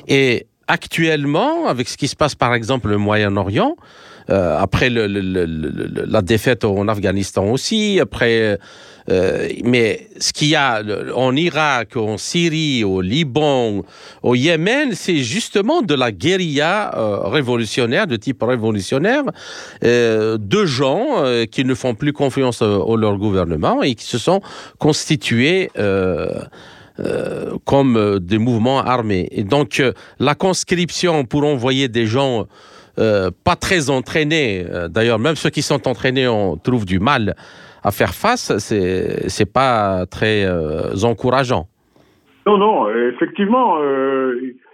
Et 0.07 0.47
actuellement, 0.67 1.67
avec 1.67 1.89
ce 1.89 1.97
qui 1.97 2.07
se 2.07 2.15
passe 2.15 2.35
par 2.35 2.53
exemple 2.53 2.91
au 2.91 2.99
Moyen-Orient, 2.99 3.75
euh, 4.29 4.57
après 4.59 4.89
la 4.89 6.21
défaite 6.21 6.63
en 6.63 6.87
Afghanistan 6.87 7.45
aussi, 7.45 7.99
après, 7.99 8.59
euh, 9.09 9.47
mais 9.63 10.07
ce 10.19 10.33
qu'il 10.33 10.49
y 10.49 10.55
a 10.55 10.83
en 11.15 11.35
Irak, 11.35 11.97
en 11.97 12.17
Syrie, 12.17 12.83
au 12.83 13.01
Liban, 13.01 13.83
au 14.21 14.35
Yémen, 14.35 14.91
c'est 14.93 15.17
justement 15.17 15.81
de 15.81 15.95
la 15.95 16.11
guérilla 16.11 16.95
euh, 16.95 17.27
révolutionnaire, 17.27 18.05
de 18.05 18.17
type 18.17 18.43
révolutionnaire, 18.43 19.23
de 19.81 20.65
gens 20.65 21.23
qui 21.49 21.65
ne 21.65 21.73
font 21.73 21.95
plus 21.95 22.13
confiance 22.13 22.61
au 22.61 22.95
leur 22.97 23.17
gouvernement 23.17 23.81
et 23.81 23.95
qui 23.95 24.05
se 24.05 24.17
sont 24.19 24.41
constitués 24.77 25.71
comme 27.65 28.19
des 28.19 28.37
mouvements 28.37 28.79
armés. 28.79 29.27
Et 29.31 29.43
donc, 29.43 29.81
la 30.19 30.35
conscription 30.35 31.25
pour 31.25 31.45
envoyer 31.45 31.87
des 31.87 32.05
gens 32.05 32.45
pas 33.45 33.55
très 33.55 33.89
entraînés, 33.89 34.65
d'ailleurs, 34.89 35.19
même 35.19 35.35
ceux 35.35 35.49
qui 35.49 35.61
sont 35.61 35.87
entraînés, 35.87 36.27
on 36.27 36.57
trouve 36.57 36.85
du 36.85 36.99
mal 36.99 37.35
à 37.83 37.91
faire 37.91 38.13
face, 38.13 38.57
c'est, 38.57 39.29
c'est 39.29 39.51
pas 39.51 40.05
très 40.05 40.45
encourageant. 41.03 41.67
Non, 42.45 42.57
non, 42.57 42.89
effectivement, 42.89 43.77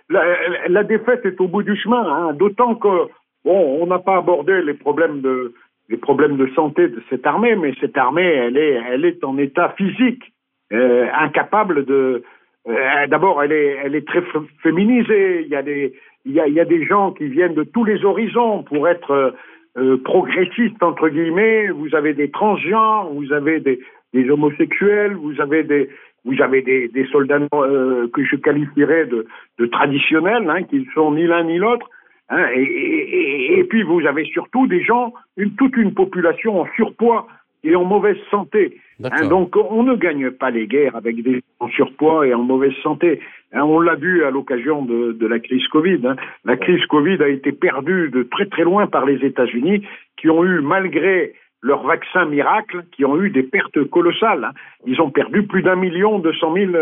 la, 0.10 0.84
défaite 0.84 1.26
est 1.26 1.40
au 1.40 1.48
bout 1.48 1.64
du 1.64 1.76
chemin, 1.76 2.04
hein, 2.04 2.34
d'autant 2.34 2.76
que, 2.76 3.08
bon, 3.44 3.82
on 3.82 3.88
n'a 3.88 4.00
pas 4.00 4.18
abordé 4.18 4.62
les 4.62 4.74
problèmes 4.74 5.22
de, 5.22 5.54
les 5.90 5.98
problèmes 5.98 6.38
de 6.38 6.48
santé 6.56 6.88
de 6.88 7.02
cette 7.10 7.26
armée, 7.26 7.56
mais 7.56 7.74
cette 7.80 7.98
armée, 7.98 8.24
elle 8.24 8.58
est, 8.58 8.82
elle 8.92 9.06
est 9.06 9.24
en 9.24 9.38
état 9.38 9.74
physique 9.78 10.34
euh, 10.74 11.08
incapable 11.14 11.86
de. 11.86 12.24
Euh, 12.68 13.08
D'abord, 13.08 13.44
elle 13.44 13.52
est, 13.52 13.78
elle 13.84 13.96
est 13.96 14.08
très 14.08 14.24
féminisée. 14.64 15.44
Il 15.44 15.50
y 15.50 15.56
a 15.56 15.62
des, 15.62 15.94
il 16.26 16.34
y 16.34 16.40
a, 16.40 16.48
il 16.48 16.54
y 16.54 16.60
a 16.60 16.66
des 16.66 16.86
gens 16.86 17.12
qui 17.12 17.28
viennent 17.28 17.54
de 17.54 17.64
tous 17.64 17.84
les 17.84 18.04
horizons 18.04 18.64
pour 18.64 18.88
être 18.88 19.36
euh, 19.78 19.98
progressistes 20.04 20.82
entre 20.82 21.10
guillemets. 21.10 21.68
Vous 21.70 21.94
avez 21.96 22.14
des 22.14 22.32
transgenres, 22.32 23.10
vous 23.14 23.32
avez 23.32 23.60
des, 23.60 23.80
des 24.14 24.30
homosexuels, 24.30 25.14
vous 25.14 25.40
avez 25.40 25.64
des, 25.64 25.90
vous 26.26 26.42
avez 26.42 26.62
des, 26.62 26.88
des 26.88 27.06
soldats 27.08 27.40
euh, 27.54 28.08
que 28.14 28.24
je 28.24 28.36
qualifierais 28.36 29.06
de, 29.06 29.28
de 29.60 29.66
traditionnels, 29.68 30.50
hein, 30.50 30.64
qui 30.64 30.80
ne 30.80 30.86
sont 30.94 31.12
ni 31.12 31.28
l'un 31.28 31.44
ni 31.44 31.58
l'autre. 31.58 31.88
Hein, 32.30 32.48
et, 32.56 32.64
et, 32.64 33.60
et, 33.60 33.64
puis 33.66 33.84
vous 33.84 34.06
avez 34.08 34.26
surtout 34.26 34.66
des 34.66 34.84
gens, 34.84 35.14
une, 35.38 35.52
toute 35.52 35.78
une 35.78 35.94
population 35.94 36.62
en 36.62 36.68
surpoids 36.76 37.28
et 37.64 37.76
en 37.76 37.84
mauvaise 37.84 38.18
santé. 38.32 38.80
Hein, 39.04 39.28
donc 39.28 39.56
on 39.56 39.84
ne 39.84 39.96
gagne 39.96 40.32
pas 40.32 40.50
les 40.50 40.68
guerres 40.68 40.96
avec 40.96 41.22
des 41.22 41.44
en 41.60 41.68
surpoids 41.68 42.26
et 42.26 42.34
en 42.34 42.42
mauvaise 42.42 42.74
santé. 42.82 43.20
Hein, 43.56 43.64
on 43.64 43.80
l'a 43.80 43.96
vu 43.96 44.26
à 44.26 44.32
l'occasion 44.32 44.84
de, 44.84 45.14
de, 45.14 45.28
la 45.28 45.40
crise 45.40 45.66
Covid. 45.70 46.02
Hein. 46.06 46.16
La 46.44 46.58
crise 46.58 46.86
Covid 46.88 47.24
a 47.24 47.30
été 47.30 47.54
perdue 47.54 48.10
de 48.10 48.24
très 48.24 48.46
très 48.48 48.64
loin 48.64 48.86
par 48.86 49.06
les 49.06 49.26
États-Unis, 49.26 49.82
qui 50.18 50.30
ont 50.30 50.44
eu, 50.44 50.60
malgré 50.60 51.34
leur 51.62 51.84
vaccin 51.84 52.26
miracle, 52.26 52.84
qui 52.92 53.06
ont 53.06 53.20
eu 53.22 53.30
des 53.30 53.44
pertes 53.44 53.84
colossales. 53.86 54.52
Ils 54.86 55.02
ont 55.02 55.10
perdu 55.10 55.44
plus 55.44 55.64
d'un 55.64 55.78
million 55.78 56.20
deux 56.20 56.34
cent 56.34 56.52
mille, 56.52 56.78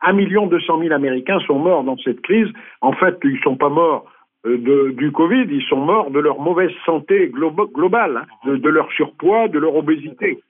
un 0.00 0.12
million 0.14 0.46
deux 0.46 0.60
cent 0.60 0.78
mille 0.78 0.94
Américains 0.94 1.40
sont 1.46 1.58
morts 1.58 1.84
dans 1.84 1.98
cette 1.98 2.22
crise. 2.22 2.48
En 2.80 2.92
fait, 2.92 3.16
ils 3.22 3.38
sont 3.40 3.56
pas 3.56 3.68
morts 3.68 4.06
euh, 4.46 4.56
de, 4.56 4.90
du 4.92 5.12
Covid, 5.12 5.46
ils 5.50 5.64
sont 5.68 5.76
morts 5.84 6.10
de 6.10 6.20
leur 6.20 6.40
mauvaise 6.40 6.72
santé 6.86 7.30
globale, 7.30 8.26
de, 8.46 8.56
de, 8.56 8.68
leur 8.70 8.90
surpoids, 8.92 9.48
de 9.48 9.58
leur 9.58 9.76
obésité. 9.76 10.40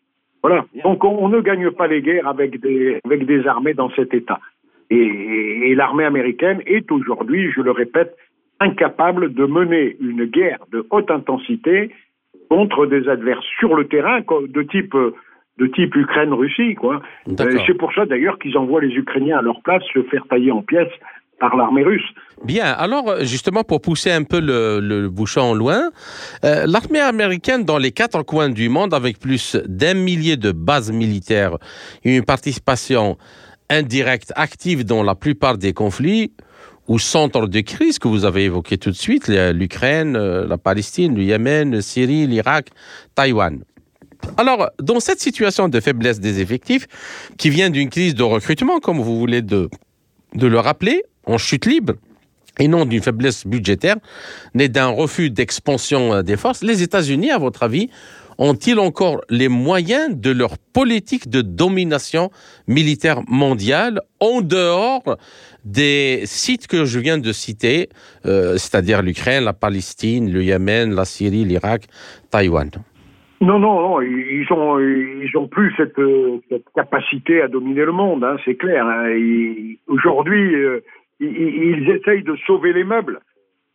Voilà. 0.43 0.65
Donc 0.85 1.03
on, 1.05 1.29
ne 1.29 1.41
gagne 1.41 1.71
pas 1.71 1.87
les 1.87 2.01
guerres 2.01 2.29
avec 2.29 2.61
des, 2.61 3.01
avec 3.05 3.27
des 3.27 3.47
armées 3.47 3.75
dans 3.75 3.91
cet 3.91 4.15
état. 4.15 4.39
Et, 4.91 5.75
l'armée 5.75 6.05
américaine 6.05 6.61
est 6.67 6.91
aujourd'hui, 6.93 7.51
je 7.51 7.61
le 7.61 7.71
répète, 7.71 8.17
incapable 8.61 9.35
de 9.35 9.45
mener 9.45 9.97
une 10.01 10.25
guerre 10.27 10.61
de 10.73 10.87
haute 10.91 11.11
intensité 11.11 11.91
contre 12.49 12.87
des 12.87 13.09
adversaires 13.09 13.43
sur 13.59 13.75
le 13.75 13.89
terrain 13.89 14.21
de 14.21 14.63
type 14.63 14.95
de 15.59 15.67
type 15.69 15.95
Ukraine-Russie, 15.95 16.75
quoi. 16.75 17.01
Euh, 17.29 17.59
c'est 17.67 17.75
pour 17.75 17.93
ça 17.95 18.07
d'ailleurs 18.07 18.39
qu'ils 18.39 18.57
envoient 18.59 18.81
les 18.81 18.95
Ukrainiens 18.95 19.39
à 19.39 19.43
leur 19.43 19.63
place 19.63 19.83
se 19.93 20.03
faire 20.05 20.25
tailler 20.29 20.51
en 20.51 20.63
pièces 20.63 20.93
par 21.39 21.57
l'armée 21.57 21.85
russe. 21.85 22.05
Bien, 22.45 22.67
alors 22.67 23.21
justement 23.21 23.63
pour 23.65 23.81
pousser 23.81 24.11
un 24.11 24.25
peu 24.25 24.41
le, 24.41 25.09
bouchon 25.09 25.55
loin, 25.55 25.91
euh, 26.45 26.65
l'armée 26.67 27.01
américaine 27.01 27.65
dans 27.65 27.79
les 27.79 27.93
quatre 27.93 28.23
coins 28.23 28.51
du 28.51 28.69
monde, 28.69 28.95
avec 28.95 29.19
plus 29.19 29.57
d'un 29.67 29.95
millier 29.95 30.37
de 30.37 30.53
bases 30.53 30.93
militaires 30.93 31.57
et 32.05 32.17
une 32.17 32.25
participation 32.25 33.17
indirecte 33.71 34.33
active 34.37 34.85
dans 34.85 35.03
la 35.03 35.15
plupart 35.15 35.59
des 35.59 35.73
conflits 35.73 36.33
ou 36.89 36.99
centres 36.99 37.47
de 37.47 37.61
crise 37.61 37.99
que 37.99 38.09
vous 38.09 38.25
avez 38.25 38.45
évoqués 38.45 38.77
tout 38.77 38.91
de 38.91 38.97
suite, 38.97 39.29
l'Ukraine, 39.29 40.17
euh, 40.17 40.47
la 40.47 40.59
Palestine, 40.59 41.15
le 41.15 41.23
Yémen, 41.23 41.75
la 41.75 41.83
Syrie, 41.83 42.27
l'Irak, 42.27 42.69
Taïwan. 43.15 43.65
Alors, 44.37 44.71
dans 44.81 45.01
cette 45.01 45.21
situation 45.21 45.69
de 45.69 45.81
faiblesse 45.81 46.21
des 46.21 46.41
effectifs, 46.41 46.87
qui 47.39 47.51
vient 47.51 47.71
d'une 47.71 47.89
crise 47.89 48.15
de 48.15 48.23
recrutement, 48.23 48.81
comme 48.81 49.01
vous 49.01 49.19
voulez 49.19 49.43
de, 49.43 49.69
le 50.35 50.59
rappeler, 50.59 51.03
en 51.27 51.39
chute 51.39 51.67
libre, 51.67 51.95
et 52.59 52.69
non 52.69 52.85
d'une 52.85 53.03
faiblesse 53.03 53.47
budgétaire, 53.47 53.97
née 54.55 54.69
d'un 54.69 54.89
refus 54.89 55.31
d'expansion 55.31 56.15
euh, 56.15 56.23
des 56.23 56.37
forces, 56.37 56.63
les 56.63 56.83
États-Unis, 56.83 57.31
à 57.31 57.39
votre 57.39 57.63
avis, 57.63 57.91
ont-ils 58.39 58.79
encore 58.79 59.21
les 59.31 59.49
moyens 59.49 60.19
de 60.19 60.31
leur 60.31 60.59
politique 60.73 61.29
de 61.29 61.43
domination 61.43 62.31
militaire 62.67 63.21
mondiale 63.29 64.01
en 64.21 64.41
dehors 64.41 65.17
des 65.65 66.23
sites 66.25 66.67
que 66.67 66.85
je 66.85 66.99
viens 66.99 67.19
de 67.19 67.33
citer, 67.33 67.89
euh, 68.27 68.53
c'est-à-dire 68.57 69.03
l'Ukraine, 69.03 69.45
la 69.45 69.53
Palestine, 69.53 70.33
le 70.33 70.43
Yémen, 70.43 70.95
la 70.95 71.05
Syrie, 71.05 71.45
l'Irak, 71.45 71.87
Taïwan? 72.31 72.71
Non, 73.41 73.59
non, 73.59 73.81
non, 73.81 74.01
ils 74.01 74.47
ont, 74.53 74.79
ils 74.79 75.31
ont 75.37 75.49
plus 75.49 75.73
cette, 75.77 76.01
capacité 76.75 77.43
à 77.43 77.49
dominer 77.49 77.85
le 77.85 77.93
monde, 77.93 78.25
hein, 78.25 78.37
c'est 78.45 78.55
clair. 78.55 78.87
Hein. 78.87 79.13
Aujourd'hui, 79.87 80.55
euh, 80.55 80.81
ils, 81.21 81.91
essayent 81.91 82.23
de 82.23 82.37
sauver 82.47 82.73
les 82.73 82.85
meubles 82.85 83.21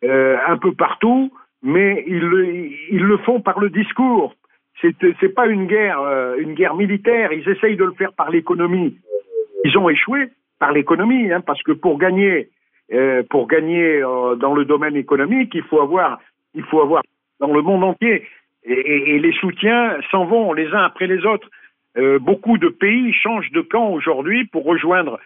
euh, 0.03 0.37
un 0.47 0.57
peu 0.57 0.73
partout, 0.73 1.31
mais 1.61 2.03
ils, 2.07 2.71
ils 2.91 3.03
le 3.03 3.17
font 3.19 3.41
par 3.41 3.59
le 3.59 3.69
discours. 3.69 4.33
C'est, 4.81 4.95
c'est 5.19 5.33
pas 5.33 5.48
une 5.48 5.67
guerre, 5.67 6.01
euh, 6.01 6.36
une 6.38 6.53
guerre 6.53 6.75
militaire. 6.75 7.33
Ils 7.33 7.48
essayent 7.50 7.75
de 7.75 7.83
le 7.83 7.93
faire 7.93 8.13
par 8.13 8.29
l'économie. 8.29 8.98
Ils 9.65 9.77
ont 9.77 9.89
échoué 9.89 10.29
par 10.59 10.71
l'économie, 10.71 11.31
hein, 11.31 11.41
parce 11.41 11.62
que 11.63 11.71
pour 11.71 11.98
gagner, 11.98 12.50
pour 13.29 13.48
gagner 13.48 14.01
dans 14.01 14.53
le 14.55 14.65
domaine 14.65 14.95
économique, 14.95 15.51
il 15.53 15.63
faut 15.63 15.79
avoir, 15.79 16.19
il 16.55 16.63
faut 16.63 16.81
avoir 16.81 17.03
dans 17.39 17.53
le 17.53 17.62
monde 17.62 17.83
entier 17.83 18.25
et, 18.63 19.19
les 19.19 19.33
soutiens 19.33 19.98
s'en 20.12 20.25
vont 20.25 20.53
les 20.53 20.67
uns 20.67 20.83
après 20.83 21.07
les 21.07 21.25
autres. 21.25 21.50
Euh, 21.98 22.19
beaucoup 22.19 22.57
de 22.57 22.69
pays 22.69 23.13
changent 23.13 23.51
de 23.51 23.62
camp 23.62 23.89
aujourd'hui 23.91 24.45
pour 24.45 24.65
rejoindre 24.65 25.19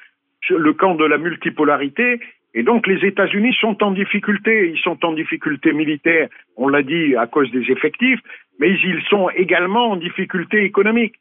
le 0.49 0.73
camp 0.73 0.95
de 0.95 1.05
la 1.05 1.17
multipolarité. 1.17 2.19
Et 2.53 2.63
donc 2.63 2.85
les 2.87 3.05
États-Unis 3.05 3.55
sont 3.59 3.83
en 3.83 3.91
difficulté. 3.91 4.71
Ils 4.73 4.79
sont 4.79 5.03
en 5.05 5.13
difficulté 5.13 5.73
militaire, 5.73 6.29
on 6.55 6.67
l'a 6.67 6.83
dit, 6.83 7.15
à 7.15 7.27
cause 7.27 7.51
des 7.51 7.71
effectifs, 7.71 8.19
mais 8.59 8.69
ils 8.71 9.01
sont 9.09 9.29
également 9.29 9.91
en 9.91 9.95
difficulté 9.95 10.63
économique. 10.63 11.15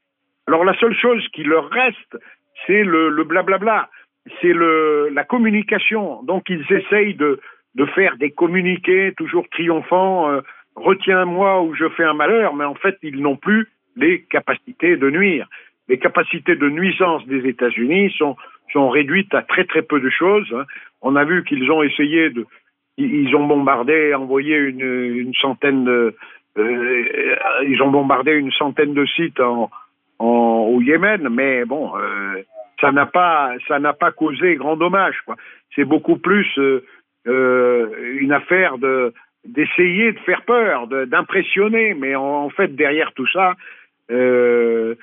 Alors 0.47 0.65
la 0.65 0.77
seule 0.79 0.95
chose 0.95 1.27
qui 1.33 1.45
leur 1.45 1.71
reste, 1.71 2.19
c'est 2.67 2.85
le, 2.85 3.09
le 3.09 3.25
blablabla, 3.25 3.89
c'est 4.41 4.55
la 4.55 5.25
communication. 5.25 6.23
Donc 6.25 6.49
ils 6.49 6.65
essayent 6.71 7.15
de, 7.15 7.41
de 7.75 7.85
faire 7.87 8.17
des 8.17 8.31
communiqués 8.31 9.13
toujours 9.17 9.49
triomphants. 9.49 10.31
Euh, 10.31 10.41
retiens-moi 10.77 11.63
ou 11.63 11.75
je 11.75 11.89
fais 11.91 12.05
un 12.05 12.15
malheur, 12.15 12.55
mais 12.55 12.65
en 12.65 12.75
fait, 12.75 12.97
ils 13.03 13.21
n'ont 13.21 13.37
plus 13.37 13.69
les 13.97 14.23
capacités 14.23 14.97
de 14.97 15.11
nuire. 15.11 15.49
Les 15.89 15.99
capacités 15.99 16.57
de 16.57 16.69
nuisance 16.69 17.27
des 17.27 17.47
États-Unis 17.49 18.15
sont, 18.17 18.37
sont 18.73 18.89
réduites 18.89 19.35
à 19.35 19.43
très 19.43 19.65
très 19.65 19.83
peu 19.83 20.01
de 20.01 20.11
choses. 20.11 20.51
Hein. 20.55 20.65
On 21.03 21.17
a 21.17 21.25
vu 21.25 21.45
qu'ils 21.45 21.71
ont 21.71 21.83
essayé 21.83 22.31
de, 22.31 22.47
ils 22.97 23.35
ont 23.35 23.47
bombardé, 23.47 24.15
envoyé 24.15 24.57
une, 24.57 24.81
une 24.81 25.35
centaine 25.35 25.85
de, 25.85 26.15
ils 26.57 27.83
ont 27.83 27.91
bombardé 27.91 28.33
une 28.33 28.53
centaine 28.53 28.95
de 28.95 29.07
sites 29.07 29.41
au 30.19 30.81
Yémen, 30.81 31.29
mais 31.31 31.65
bon, 31.65 31.97
euh, 31.97 32.43
ça 32.83 32.93
n'a 32.93 33.07
pas, 33.07 33.53
ça 33.69 33.79
n'a 33.79 33.93
pas 33.93 34.11
causé 34.11 34.57
grand 34.57 34.77
dommage. 34.77 35.17
C'est 35.75 35.85
beaucoup 35.85 36.17
plus 36.17 36.47
euh, 36.59 36.85
euh 37.27 37.89
une 38.21 38.33
affaire 38.33 38.79
de 38.79 39.15
d'essayer 39.45 40.13
de 40.13 40.19
faire 40.21 40.43
peur, 40.43 40.87
d'impressionner, 40.87 41.95
mais 41.95 42.15
en, 42.15 42.49
fait 42.51 42.77
derrière 42.77 43.13
tout 43.13 43.27
ça, 43.27 43.55
euh, 44.11 44.95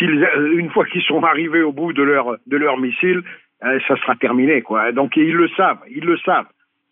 une 0.00 0.70
fois 0.70 0.84
qu'ils 0.86 1.02
sont 1.02 1.22
arrivés 1.22 1.62
au 1.62 1.72
bout 1.72 1.92
de 1.92 2.02
leur 2.02 2.36
de 2.46 2.56
leur 2.56 2.78
missile, 2.78 3.22
euh, 3.64 3.78
ça 3.86 3.96
sera 3.96 4.16
terminé 4.16 4.62
quoi. 4.62 4.92
Donc 4.92 5.16
ils 5.16 5.34
le 5.34 5.48
savent, 5.50 5.82
ils 5.90 6.04
le 6.04 6.18
savent. 6.18 6.48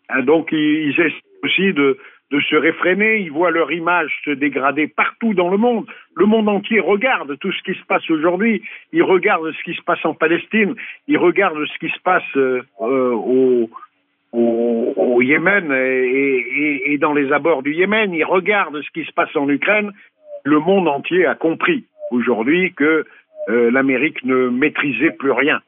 Hein, 0.09 0.21
donc 0.23 0.49
ils, 0.51 0.91
essaient 0.91 1.13
aussi 1.43 1.73
de 1.73 1.97
de 2.31 2.39
se 2.41 2.55
réfréner, 2.55 3.19
ils 3.19 3.31
voient 3.31 3.51
leur 3.51 3.71
image 3.71 4.11
se 4.25 4.31
dégrader 4.31 4.87
partout 4.87 5.33
dans 5.33 5.49
le 5.49 5.57
monde. 5.57 5.85
Le 6.15 6.25
monde 6.25 6.49
entier 6.49 6.79
regarde 6.79 7.37
tout 7.39 7.51
ce 7.51 7.63
qui 7.63 7.79
se 7.79 7.85
passe 7.85 8.09
aujourd'hui. 8.09 8.63
Ils 8.91 9.03
regardent 9.03 9.51
ce 9.51 9.63
qui 9.63 9.73
se 9.73 9.81
passe 9.81 10.03
en 10.03 10.13
Palestine. 10.13 10.75
Ils 11.07 11.17
regardent 11.17 11.65
ce 11.65 11.77
qui 11.79 11.89
se 11.89 11.99
passe 12.01 12.23
euh, 12.35 12.61
au, 12.79 13.69
au, 14.33 15.21
Yémen 15.21 15.71
et, 15.71 16.97
dans 16.99 17.13
les 17.13 17.31
abords 17.31 17.63
du 17.63 17.73
Yémen, 17.73 18.13
ils 18.13 18.23
regardent 18.23 18.81
ce 18.81 18.89
qui 18.91 19.05
se 19.05 19.11
passe 19.11 19.35
en 19.35 19.49
Ukraine. 19.49 19.91
Le 20.43 20.59
monde 20.59 20.87
entier 20.87 21.25
a 21.25 21.35
compris 21.35 21.85
aujourd'hui 22.11 22.73
que 22.73 23.05
euh, 23.49 23.71
l'Amérique 23.71 24.23
ne 24.23 24.49
maîtrisait 24.49 25.11
plus 25.11 25.31
rien. 25.31 25.61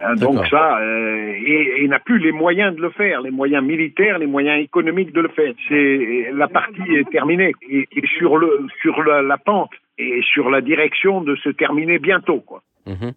Hein, 0.00 0.14
donc 0.16 0.46
ça, 0.48 0.78
euh, 0.78 1.32
et, 1.46 1.86
n'a 1.88 1.98
plus 1.98 2.18
les 2.18 2.32
moyens 2.32 2.74
de 2.76 2.82
le 2.82 2.90
faire, 2.90 3.22
les 3.22 3.30
moyens 3.30 3.64
militaires, 3.64 4.18
les 4.18 4.26
moyens 4.26 4.62
économiques 4.62 5.12
de 5.12 5.20
le 5.20 5.28
faire. 5.28 5.54
C'est 5.68 6.30
la 6.34 6.48
partie 6.48 6.82
est 6.94 7.08
terminée 7.10 7.52
et, 7.68 7.86
sur 8.18 8.36
le 8.36 8.66
sur 8.82 9.02
la, 9.02 9.38
pente 9.38 9.70
et 9.98 10.20
sur 10.22 10.50
la 10.50 10.60
direction 10.60 11.20
de 11.22 11.36
se 11.36 11.48
terminer 11.48 11.98
bientôt 11.98 12.40
quoi. 12.40 12.62
Mhm. 12.86 13.12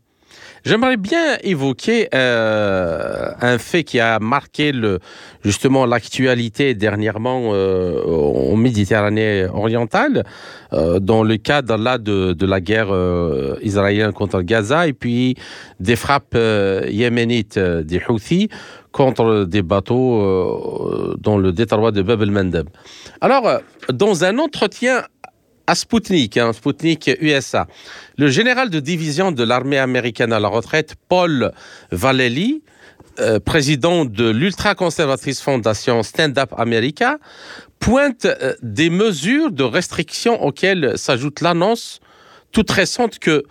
J'aimerais 0.65 0.97
bien 0.97 1.37
évoquer 1.41 2.09
euh, 2.13 3.31
un 3.41 3.57
fait 3.57 3.83
qui 3.83 3.99
a 3.99 4.19
marqué 4.19 4.73
justement 5.43 5.85
l'actualité 5.85 6.73
dernièrement 6.73 7.51
euh, 7.53 8.03
en 8.03 8.55
Méditerranée 8.57 9.45
orientale, 9.45 10.25
euh, 10.73 10.99
dans 10.99 11.23
le 11.23 11.37
cadre 11.37 11.77
là 11.77 11.97
de, 11.97 12.33
de 12.33 12.45
la 12.45 12.59
guerre 12.59 12.93
israélienne 13.61 14.11
contre 14.11 14.41
Gaza 14.41 14.87
et 14.87 14.93
puis 14.93 15.35
des 15.79 15.95
frappes 15.95 16.37
yéménites 16.89 17.57
des 17.57 18.01
Houthis 18.07 18.49
contre 18.91 19.45
des 19.45 19.61
bateaux 19.61 21.15
dans 21.19 21.37
le 21.37 21.51
détroit 21.51 21.91
de 21.91 22.01
Bab 22.01 22.21
el-Mandeb. 22.21 22.67
Alors, 23.21 23.61
dans 23.91 24.23
un 24.23 24.39
entretien 24.39 25.03
à 25.69 25.75
Sputnik, 25.75 26.37
hein, 26.37 26.51
USA. 27.21 27.67
Le 28.17 28.27
général 28.29 28.71
de 28.71 28.79
division 28.79 29.31
de 29.31 29.43
l'armée 29.43 29.77
américaine 29.77 30.33
à 30.33 30.39
la 30.39 30.47
retraite, 30.47 30.95
Paul 31.09 31.51
Vallely, 31.91 32.63
euh, 33.19 33.39
président 33.39 34.03
de 34.03 34.27
l'ultra-conservatrice 34.31 35.41
fondation 35.41 36.01
Stand 36.01 36.39
Up 36.39 36.53
America, 36.57 37.19
pointe 37.77 38.25
euh, 38.25 38.55
des 38.63 38.89
mesures 38.89 39.51
de 39.51 39.63
restriction 39.63 40.43
auxquelles 40.43 40.93
s'ajoute 40.97 41.41
l'annonce 41.41 41.99
toute 42.51 42.71
récente 42.71 43.19
que 43.19 43.43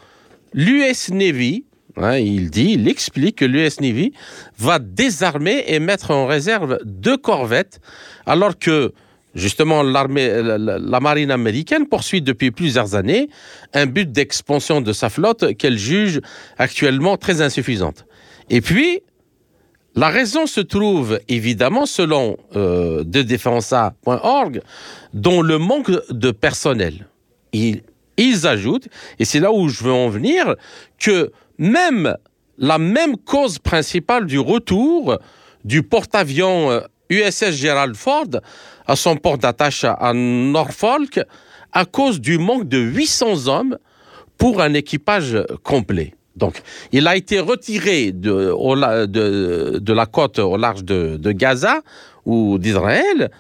l'US 0.52 1.11
Navy, 1.11 1.66
hein, 1.98 2.16
il 2.16 2.50
dit, 2.50 2.72
il 2.72 2.88
explique 2.88 3.37
que 3.37 3.44
l'US 3.44 3.81
Navy 3.81 4.12
va 4.59 4.81
désarmer 4.81 5.62
et 5.68 5.78
mettre 5.78 6.11
en 6.11 6.26
réserve 6.26 6.81
deux 6.85 7.16
corvettes, 7.16 7.78
alors 8.26 8.59
que 8.59 8.92
Justement, 9.34 9.82
l'armée, 9.82 10.30
la, 10.42 11.00
marine 11.00 11.30
américaine 11.30 11.86
poursuit 11.86 12.22
depuis 12.22 12.50
plusieurs 12.50 12.94
années 12.94 13.28
un 13.74 13.86
but 13.86 14.10
d'expansion 14.10 14.80
de 14.80 14.92
sa 14.92 15.10
flotte 15.10 15.56
qu'elle 15.56 15.76
juge 15.76 16.20
actuellement 16.56 17.16
très 17.16 17.42
insuffisante. 17.42 18.06
Et 18.48 18.60
puis, 18.60 19.02
la 19.94 20.08
raison 20.08 20.46
se 20.46 20.60
trouve 20.60 21.20
évidemment, 21.28 21.84
selon 21.84 22.36
euh, 22.56 23.04
dedefensa.org, 23.04 24.62
dans 25.12 25.42
le 25.42 25.58
manque 25.58 25.90
de 26.10 26.30
personnel. 26.30 27.06
Ils, 27.52 27.82
ils 28.16 28.46
ajoutent, 28.46 28.88
et 29.18 29.24
c'est 29.24 29.40
là 29.40 29.52
où 29.52 29.68
je 29.68 29.84
veux 29.84 29.92
en 29.92 30.08
venir, 30.08 30.54
que 30.98 31.32
même 31.58 32.16
la 32.58 32.78
même 32.78 33.16
cause 33.16 33.58
principale 33.58 34.26
du 34.26 34.38
retour 34.38 35.18
du 35.64 35.82
porte-avions 35.82 36.82
USS 37.10 37.52
Gerald 37.52 37.96
Ford 37.96 38.28
à 38.86 38.96
son 38.96 39.16
port 39.16 39.38
d'attache 39.38 39.84
à 39.84 40.12
Norfolk 40.14 41.20
à 41.72 41.84
cause 41.84 42.20
du 42.20 42.38
manque 42.38 42.68
de 42.68 42.78
800 42.78 43.48
hommes 43.48 43.78
pour 44.38 44.60
un 44.62 44.74
équipage 44.74 45.36
complet. 45.62 46.14
Donc, 46.36 46.62
il 46.92 47.06
a 47.08 47.16
été 47.16 47.40
retiré 47.40 48.12
de, 48.12 49.92
la 49.92 50.06
côte 50.06 50.38
au 50.38 50.56
large 50.56 50.84
de, 50.84 51.32
Gaza 51.32 51.80
ou 52.24 52.58
d'Israël, 52.58 53.30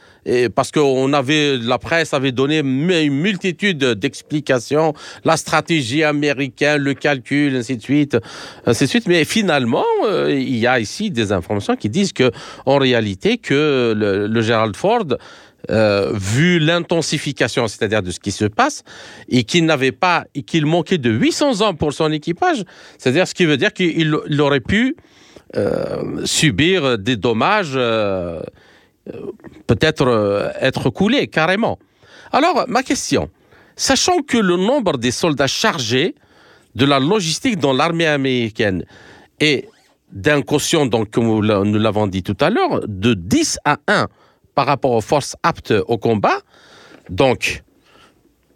parce 0.54 0.70
qu'on 0.70 1.12
avait, 1.12 1.56
la 1.56 1.78
presse 1.78 2.14
avait 2.14 2.32
donné 2.32 2.58
une 2.58 3.14
multitude 3.14 3.78
d'explications, 3.78 4.94
la 5.24 5.36
stratégie 5.36 6.04
américaine, 6.04 6.82
le 6.82 6.94
calcul, 6.94 7.56
ainsi 7.56 7.76
de 7.76 7.82
suite, 7.82 8.16
ainsi 8.66 8.84
de 8.84 8.88
suite. 8.88 9.06
Mais 9.06 9.24
finalement, 9.24 9.84
euh, 10.04 10.30
il 10.30 10.56
y 10.56 10.66
a 10.66 10.80
ici 10.80 11.10
des 11.10 11.32
informations 11.32 11.76
qui 11.76 11.88
disent 11.88 12.12
que, 12.12 12.30
en 12.66 12.78
réalité, 12.78 13.38
que 13.38 13.94
le, 13.96 14.26
le 14.26 14.42
Gerald 14.42 14.76
Ford 14.76 15.06
euh, 15.70 16.12
vu 16.14 16.60
l'intensification, 16.60 17.66
c'est-à-dire 17.68 18.02
de 18.02 18.10
ce 18.10 18.20
qui 18.20 18.30
se 18.30 18.44
passe, 18.44 18.84
et 19.28 19.44
qu'il 19.44 19.66
n'avait 19.66 19.92
pas, 19.92 20.24
qu'il 20.46 20.64
manquait 20.66 20.98
de 20.98 21.10
800 21.10 21.60
hommes 21.60 21.76
pour 21.76 21.92
son 21.92 22.10
équipage, 22.12 22.64
c'est-à-dire 22.96 23.26
ce 23.26 23.34
qui 23.34 23.44
veut 23.44 23.56
dire 23.56 23.72
qu'il 23.72 24.40
aurait 24.40 24.60
pu 24.60 24.96
euh, 25.56 26.24
subir 26.24 26.96
des 26.96 27.16
dommages, 27.16 27.76
peut-être 29.66 30.52
être 30.60 30.90
coulé 30.90 31.26
carrément. 31.28 31.78
Alors, 32.32 32.64
ma 32.68 32.82
question, 32.82 33.30
sachant 33.76 34.22
que 34.22 34.38
le 34.38 34.56
nombre 34.56 34.98
des 34.98 35.10
soldats 35.10 35.46
chargés 35.46 36.14
de 36.74 36.84
la 36.84 36.98
logistique 36.98 37.58
dans 37.58 37.72
l'armée 37.72 38.06
américaine 38.06 38.84
est 39.40 39.68
d'un 40.12 40.42
quotient, 40.42 40.86
donc, 40.86 41.10
comme 41.10 41.26
nous 41.26 41.78
l'avons 41.78 42.06
dit 42.06 42.22
tout 42.22 42.36
à 42.40 42.50
l'heure, 42.50 42.80
de 42.86 43.14
10 43.14 43.58
à 43.64 43.78
1 43.86 44.08
par 44.54 44.66
rapport 44.66 44.92
aux 44.92 45.00
forces 45.00 45.36
aptes 45.42 45.74
au 45.86 45.98
combat. 45.98 46.40
Donc, 47.10 47.62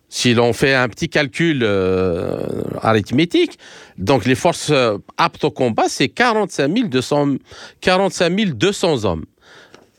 si 0.08 0.34
l'on 0.34 0.52
fait 0.52 0.74
un 0.74 0.88
petit 0.88 1.08
calcul 1.08 1.60
euh, 1.62 2.46
arithmétique, 2.82 3.58
donc 3.96 4.26
les 4.26 4.34
forces 4.34 4.70
euh, 4.70 4.98
aptes 5.16 5.44
au 5.44 5.50
combat, 5.50 5.84
c'est 5.88 6.08
45 6.08 6.88
200, 6.88 7.36
45 7.80 8.54
200 8.54 9.04
hommes. 9.04 9.24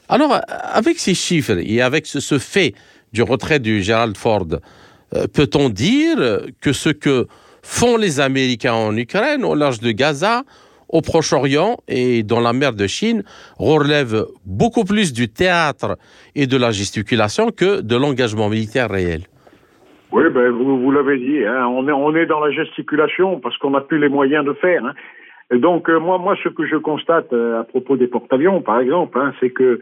Alors, 0.09 0.39
avec 0.47 0.99
ces 0.99 1.13
chiffres 1.13 1.57
et 1.59 1.81
avec 1.81 2.05
ce, 2.05 2.37
fait 2.37 2.73
du 3.13 3.21
retrait 3.21 3.59
du 3.59 3.81
Gerald 3.81 4.17
Ford, 4.17 4.47
euh, 5.15 5.25
peut-on 5.33 5.69
dire 5.69 6.17
que 6.61 6.73
ce 6.73 6.89
que 6.89 7.27
font 7.61 7.97
les 7.97 8.19
Américains 8.19 8.73
en 8.73 8.95
Ukraine, 8.97 9.45
au 9.45 9.55
large 9.55 9.79
de 9.79 9.91
Gaza, 9.91 10.43
au 10.89 11.01
Proche-Orient 11.01 11.77
et 11.87 12.23
dans 12.23 12.39
la 12.39 12.53
mer 12.53 12.73
de 12.73 12.85
Chine 12.85 13.23
relève 13.57 14.25
beaucoup 14.45 14.83
plus 14.83 15.11
du 15.11 15.27
théâtre 15.27 15.97
et 16.35 16.45
de 16.45 16.57
la 16.57 16.71
gesticulation 16.71 17.49
que 17.49 17.81
de 17.81 17.95
l'engagement 17.95 18.49
militaire 18.49 18.89
réel? 18.89 19.21
Oui, 20.11 20.25
ben, 20.31 20.51
vous, 20.51 20.91
l'avez 20.91 21.17
dit, 21.17 21.43
hein, 21.43 21.65
on, 21.67 21.87
est, 21.87 21.91
on 21.91 22.15
est 22.15 22.27
dans 22.27 22.39
la 22.39 22.51
gesticulation 22.51 23.39
parce 23.39 23.57
qu'on 23.57 23.71
n'a 23.71 23.81
plus 23.81 23.97
les 23.97 24.09
moyens 24.09 24.45
de 24.45 24.53
faire. 24.53 24.85
Hein. 24.85 24.93
Donc, 25.51 25.89
euh, 25.89 25.99
moi, 25.99 26.17
moi, 26.17 26.35
ce 26.43 26.49
que 26.49 26.65
je 26.65 26.75
constate 26.77 27.31
euh, 27.33 27.61
à 27.61 27.63
propos 27.63 27.97
des 27.97 28.07
porte-avions, 28.07 28.61
par 28.61 28.79
exemple, 28.79 29.17
hein, 29.19 29.33
c'est 29.39 29.49
que 29.49 29.81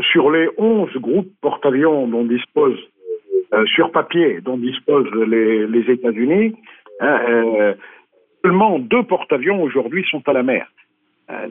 sur 0.00 0.30
les 0.30 0.48
11 0.58 0.92
groupes 0.96 1.30
porte-avions 1.40 2.06
dont 2.06 2.24
disposent, 2.24 2.82
euh, 3.54 3.64
sur 3.66 3.92
papier, 3.92 4.40
dont 4.42 4.58
disposent 4.58 5.10
les, 5.12 5.90
États-Unis, 5.90 6.54
seulement 8.44 8.78
deux 8.78 9.02
porte-avions 9.04 9.62
aujourd'hui 9.62 10.04
sont 10.10 10.22
à 10.28 10.32
la 10.32 10.42
mer. 10.42 10.66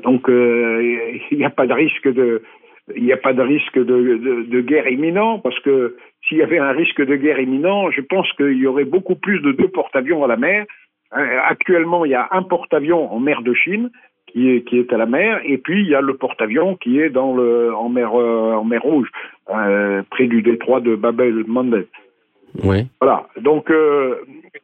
Donc 0.04 0.28
il 0.30 1.38
n'y 1.38 1.44
a 1.44 1.50
pas 1.50 1.68
de 1.68 1.74
risque 1.74 2.08
de 2.08 2.42
il 2.96 3.04
n'y 3.04 3.12
a 3.12 3.18
pas 3.18 3.34
de 3.34 3.42
risque 3.42 3.78
de, 3.78 4.62
guerre 4.62 4.88
imminent 4.88 5.40
parce 5.40 5.60
que 5.62 5.98
s'il 6.28 6.38
y 6.38 6.44
avait 6.44 6.60
un 6.60 6.72
risque 6.72 7.04
de 7.04 7.16
guerre 7.16 7.40
imminent, 7.40 7.90
je 7.92 8.02
pense 8.02 8.32
qu'il 8.34 8.58
y 8.58 8.68
aurait 8.68 8.86
beaucoup 8.86 9.16
plus 9.16 9.40
de 9.40 9.52
deux 9.52 9.68
porte-avions 9.68 10.24
à 10.24 10.28
la 10.28 10.38
mer. 10.38 10.66
Euh, 11.14 11.40
actuellement, 11.48 12.06
il 12.06 12.12
y 12.12 12.16
a 12.16 12.28
un 12.32 12.44
porte-avions 12.44 13.12
en 13.12 13.20
mer 13.20 13.42
de 13.42 13.54
Chine 13.54 13.90
qui 14.28 14.50
est, 14.50 14.64
qui 14.64 14.80
est 14.80 14.92
à 14.92 14.98
la 14.98 15.06
mer, 15.06 15.40
et 15.46 15.58
puis 15.58 15.82
il 15.82 15.88
y 15.88 15.96
a 15.96 16.02
le 16.02 16.16
porte-avions 16.18 16.76
qui 16.76 17.00
est 17.00 17.10
dans 17.10 17.36
le, 17.36 17.74
en, 17.74 17.90
mer, 17.90 18.14
en 18.14 18.64
mer 18.66 18.82
Rouge, 18.82 19.10
près 19.46 20.28
du 20.28 20.42
détroit 20.42 20.82
de 20.82 20.96
Babel 20.96 21.46
Mandeb. 21.48 21.86
Oui. 22.64 22.88
Voilà. 23.02 23.28
Donc, 23.42 23.70
euh, 23.70 24.16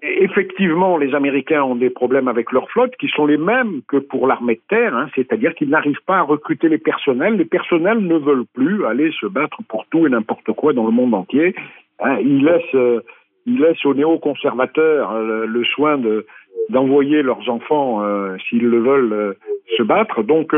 effectivement, 0.02 0.98
les 0.98 1.14
Américains 1.14 1.64
ont 1.64 1.76
des 1.76 1.90
problèmes 1.90 2.28
avec 2.28 2.52
leur 2.52 2.70
flotte 2.70 2.96
qui 2.98 3.08
sont 3.10 3.26
les 3.26 3.38
mêmes 3.38 3.82
que 3.88 3.98
pour 3.98 4.28
l'armée 4.28 4.56
de 4.56 4.62
terre, 4.70 4.96
hein, 4.96 5.08
c'est-à-dire 5.16 5.54
qu'ils 5.56 5.70
n'arrivent 5.70 6.04
pas 6.06 6.18
à 6.18 6.22
recruter 6.22 6.70
les 6.70 6.78
personnels. 6.78 7.36
Les 7.36 7.46
personnels 7.46 8.00
ne 8.00 8.16
veulent 8.16 8.46
plus 8.54 8.86
aller 8.86 9.12
se 9.20 9.26
battre 9.26 9.58
pour 9.68 9.86
tout 9.88 10.08
et 10.08 10.10
n'importe 10.10 10.52
quoi 10.54 10.74
dans 10.74 10.86
le 10.86 10.92
monde 10.92 11.14
entier. 11.14 11.56
Hein, 12.00 12.18
ils 12.22 12.44
laissent, 12.44 12.76
euh, 12.76 13.02
ils 13.46 13.60
laissent 13.60 13.86
aux 13.86 13.94
néoconservateurs 13.94 15.12
euh, 15.12 15.46
le 15.46 15.64
soin 15.66 15.98
de 15.98 16.26
d'envoyer 16.70 17.22
leurs 17.22 17.50
enfants, 17.50 18.02
s'ils 18.48 18.68
le 18.68 18.80
veulent, 18.80 19.36
se 19.78 19.84
battre. 19.84 20.22
Donc, 20.24 20.54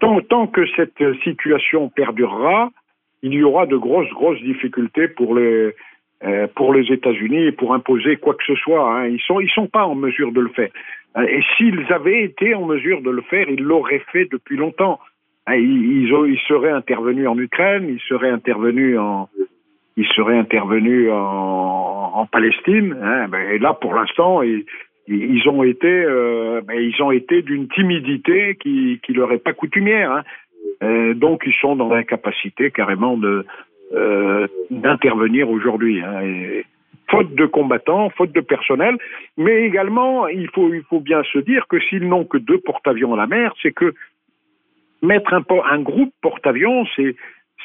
tant, 0.00 0.46
que 0.46 0.66
cette 0.76 1.02
situation 1.22 1.88
perdurera, 1.88 2.70
il 3.22 3.34
y 3.34 3.42
aura 3.42 3.66
de 3.66 3.76
grosses, 3.76 4.10
grosses 4.10 4.40
difficultés 4.42 5.08
pour 5.08 5.34
les, 5.36 5.74
euh, 6.24 6.82
États-Unis 6.90 7.46
et 7.46 7.52
pour 7.52 7.74
imposer 7.74 8.16
quoi 8.16 8.34
que 8.34 8.44
ce 8.44 8.54
soit. 8.56 8.88
Hein. 8.92 9.06
Ils 9.08 9.20
sont 9.20 9.40
ils 9.40 9.50
sont 9.50 9.66
pas 9.66 9.84
en 9.84 9.94
mesure 9.94 10.32
de 10.32 10.40
le 10.40 10.50
faire. 10.50 10.70
Euh, 11.16 11.22
et 11.22 11.42
s'ils 11.56 11.92
avaient 11.92 12.22
été 12.22 12.54
en 12.54 12.66
mesure 12.66 13.02
de 13.02 13.10
le 13.10 13.22
faire, 13.22 13.48
ils 13.48 13.62
l'auraient 13.62 14.04
fait 14.12 14.28
depuis 14.30 14.56
longtemps. 14.56 15.00
Hein, 15.46 15.56
ils, 15.56 16.38
seraient 16.46 16.70
intervenus 16.70 17.28
en 17.28 17.38
Ukraine, 17.38 17.88
ils 17.88 18.00
seraient 18.08 18.30
intervenus 18.30 18.98
en 18.98 19.28
ils 19.96 20.06
seraient 20.08 20.38
intervenus 20.38 21.10
en, 21.12 22.26
Palestine. 22.30 22.96
Hein. 23.02 23.28
Ben, 23.28 23.50
et 23.50 23.58
là, 23.58 23.74
pour 23.74 23.94
l'instant, 23.94 24.42
ils, 24.42 24.64
ils 25.08 25.48
ont 25.48 25.62
été 25.62 25.88
euh, 25.88 26.60
ben, 26.64 26.74
ils 26.74 27.02
ont 27.02 27.10
été 27.10 27.42
d'une 27.42 27.68
timidité 27.68 28.56
qui 28.56 29.00
qui 29.04 29.12
leur 29.12 29.32
est 29.32 29.38
pas 29.38 29.52
coutumière. 29.52 30.12
Hein. 30.12 30.22
Euh, 30.82 31.14
donc 31.14 31.42
ils 31.46 31.54
sont 31.60 31.76
dans 31.76 31.88
l'incapacité 31.88 32.70
carrément 32.70 33.18
euh, 33.92 34.46
d'intervenir 34.70 35.50
aujourd'hui. 35.50 36.00
Hein, 36.00 36.62
faute 37.10 37.34
de 37.34 37.46
combattants, 37.46 38.08
faute 38.10 38.32
de 38.32 38.40
personnel, 38.40 38.96
mais 39.36 39.64
également 39.64 40.28
il 40.28 40.48
faut 40.50 40.72
il 40.72 40.82
faut 40.84 41.00
bien 41.00 41.22
se 41.32 41.38
dire 41.40 41.66
que 41.68 41.80
s'ils 41.80 42.08
n'ont 42.08 42.24
que 42.24 42.38
deux 42.38 42.58
porte-avions 42.58 43.14
à 43.14 43.16
la 43.16 43.26
mer, 43.26 43.52
c'est 43.60 43.72
que 43.72 43.92
mettre 45.02 45.34
un, 45.34 45.44
un 45.70 45.80
groupe 45.80 46.14
porte-avions, 46.22 46.86
c'est 46.96 47.16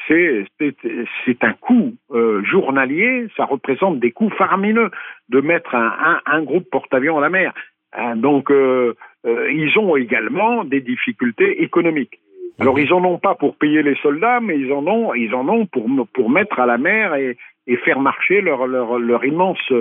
c'est 0.08 1.44
un 1.44 1.52
coût 1.52 1.94
euh, 2.12 2.42
journalier, 2.42 3.26
ça 3.36 3.44
représente 3.44 4.00
des 4.00 4.10
coûts 4.10 4.30
faramineux 4.30 4.90
de 5.28 5.40
mettre 5.40 5.74
un, 5.74 5.92
un, 6.04 6.20
un 6.26 6.42
groupe 6.42 6.68
porte-avions 6.70 7.18
à 7.18 7.20
la 7.20 7.28
mer. 7.28 7.52
Hein, 7.92 8.16
donc 8.16 8.50
euh, 8.50 8.94
euh, 9.26 9.50
ils 9.52 9.78
ont 9.78 9.96
également 9.96 10.64
des 10.64 10.80
difficultés 10.80 11.62
économiques. 11.62 12.18
Alors 12.58 12.78
ils 12.80 12.92
en 12.92 13.04
ont 13.04 13.18
pas 13.18 13.34
pour 13.34 13.56
payer 13.56 13.82
les 13.82 13.96
soldats, 13.96 14.40
mais 14.40 14.58
ils 14.58 14.72
en 14.72 14.86
ont, 14.86 15.14
ils 15.14 15.34
en 15.34 15.48
ont 15.48 15.66
pour 15.66 15.86
pour 16.12 16.30
mettre 16.30 16.58
à 16.58 16.66
la 16.66 16.78
mer 16.78 17.14
et, 17.14 17.36
et 17.66 17.76
faire 17.76 18.00
marcher 18.00 18.40
leur 18.40 18.66
leur 18.66 18.98
leur 18.98 19.24
immense 19.24 19.72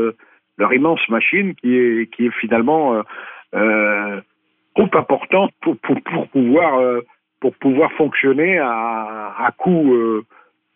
leur 0.57 0.73
immense 0.73 1.07
machine 1.09 1.55
qui 1.55 1.75
est 1.75 2.13
qui 2.13 2.27
est 2.27 2.35
finalement 2.39 3.01
trop 3.51 4.89
importante 4.93 5.51
pour 5.61 5.75
pour, 5.77 5.99
pour 6.01 6.27
pouvoir 6.27 7.01
pour 7.39 7.53
pouvoir 7.55 7.91
fonctionner 7.93 8.57
à 8.57 9.33
à 9.37 9.51
coût 9.55 9.93
euh, 9.93 10.25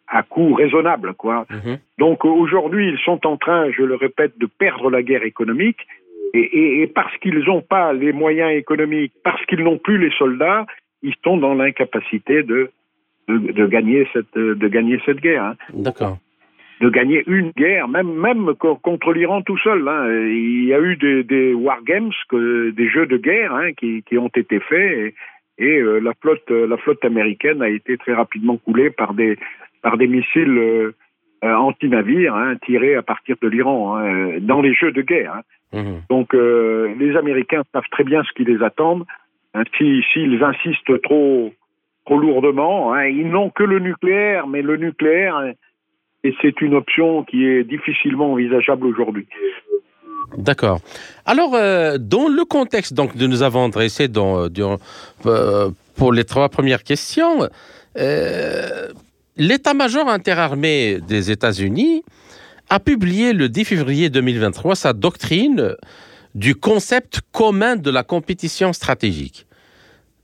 à 0.08 0.24
coût 0.24 0.54
raisonnable 0.54 1.14
quoi. 1.14 1.46
Mhm. 1.50 1.80
Donc 1.98 2.26
aujourd'hui 2.26 2.90
ils 2.90 3.00
sont 3.00 3.26
en 3.26 3.38
train, 3.38 3.72
je 3.72 3.84
le 3.84 3.96
répète, 3.96 4.38
de 4.38 4.46
perdre 4.46 4.90
la 4.90 5.04
guerre 5.04 5.24
économique. 5.24 5.88
Et, 6.34 6.40
et, 6.40 6.82
et 6.84 6.88
parce 6.88 7.16
qu'ils 7.18 7.40
n'ont 7.40 7.62
pas 7.62 7.92
les 7.92 8.14
moyens 8.14 8.54
économiques, 8.54 9.12
parce 9.22 9.46
qu'ils 9.48 9.64
n'ont 9.64 9.78
plus 9.78 9.98
les 9.98 10.12
soldats, 10.12 10.66
ils 11.04 11.16
sont 11.26 11.36
dans 11.36 11.54
l'incapacité 11.54 12.44
de, 12.44 12.72
de, 13.28 13.66
gagner 13.68 14.08
cette 14.14 14.36
de 14.36 14.68
gagner 14.68 15.00
cette 15.06 15.20
guerre. 15.20 15.44
Hein. 15.44 15.56
D'accord. 15.74 16.18
De 16.80 16.90
gagner 16.90 17.24
une 17.28 17.52
guerre, 17.52 17.88
même 17.88 18.12
même 18.14 18.54
contre 18.56 19.14
l'Iran 19.14 19.42
tout 19.42 19.58
seul. 19.58 19.88
Hein. 19.88 20.08
Il 20.30 20.66
y 20.66 20.74
a 20.74 20.80
eu 20.80 20.96
des, 20.96 21.24
des 21.24 21.54
war 21.54 21.84
games, 21.84 22.12
que, 22.30 22.72
des 22.72 22.90
jeux 22.90 23.06
de 23.06 23.18
guerre 23.18 23.54
hein, 23.54 23.74
qui, 23.74 24.04
qui 24.04 24.18
ont 24.18 24.32
été 24.36 24.60
faits 24.60 24.92
et, 24.98 25.14
et 25.62 25.80
euh, 25.80 26.00
la 26.00 26.14
flotte 26.20 26.50
la 26.50 26.76
flotte 26.78 27.06
américaine 27.06 27.62
a 27.62 27.70
été 27.70 27.98
très 27.98 28.14
rapidement 28.14 28.58
coulée 28.58 28.90
par 28.90 29.14
des 29.14 29.38
par 29.82 29.98
des 29.98 30.08
missiles 30.08 30.58
euh, 30.58 30.96
euh 31.44 31.56
anti-navires 31.56 32.36
hein, 32.36 32.56
tirés 32.66 32.96
à 32.96 33.04
partir 33.04 33.36
de 33.42 33.48
l'Iran 33.48 33.96
hein, 33.96 34.40
dans 34.42 34.62
les 34.62 34.74
jeux 34.74 34.92
de 34.92 35.02
guerre. 35.02 35.36
Hein. 35.36 35.42
Mmh. 35.74 36.00
Donc 36.10 36.34
euh, 36.34 36.94
les 37.00 37.16
Américains 37.16 37.64
savent 37.72 37.90
très 37.92 38.04
bien 38.04 38.24
ce 38.24 38.34
qui 38.34 38.44
les 38.44 38.62
attend 38.62 39.02
S'ils 39.78 40.42
insistent 40.42 41.02
trop, 41.02 41.54
trop 42.06 42.18
lourdement, 42.18 42.98
ils 43.00 43.30
n'ont 43.30 43.50
que 43.50 43.64
le 43.64 43.80
nucléaire, 43.80 44.48
mais 44.48 44.62
le 44.62 44.78
nucléaire, 44.78 45.44
et 46.24 46.34
c'est 46.42 46.62
une 46.62 46.74
option 46.74 47.24
qui 47.24 47.46
est 47.46 47.66
difficilement 47.66 48.32
envisageable 48.32 48.88
aujourd'hui. 48.88 49.28
D'accord. 50.38 50.80
Alors, 51.26 51.56
euh, 51.56 51.98
dans 51.98 52.28
le 52.28 52.46
contexte 52.46 52.94
donc, 52.94 53.16
de 53.18 53.28
nous 53.28 53.44
avons 53.44 53.70
dressé 53.70 54.08
dans, 54.08 54.48
euh, 55.26 55.70
pour 55.96 56.14
les 56.14 56.24
trois 56.24 56.50
premières 56.50 56.84
questions, 56.84 57.48
euh, 57.98 58.88
l'état-major 59.38 60.08
interarmé 60.08 61.00
des 61.08 61.32
États-Unis 61.32 62.04
a 62.70 62.80
publié 62.80 63.34
le 63.34 63.50
10 63.50 63.66
février 63.66 64.10
2023 64.10 64.76
sa 64.76 64.94
doctrine 64.94 65.76
du 66.36 66.56
concept 66.56 67.20
commun 67.34 67.76
de 67.76 67.92
la 67.92 68.04
compétition 68.04 68.72
stratégique. 68.72 69.46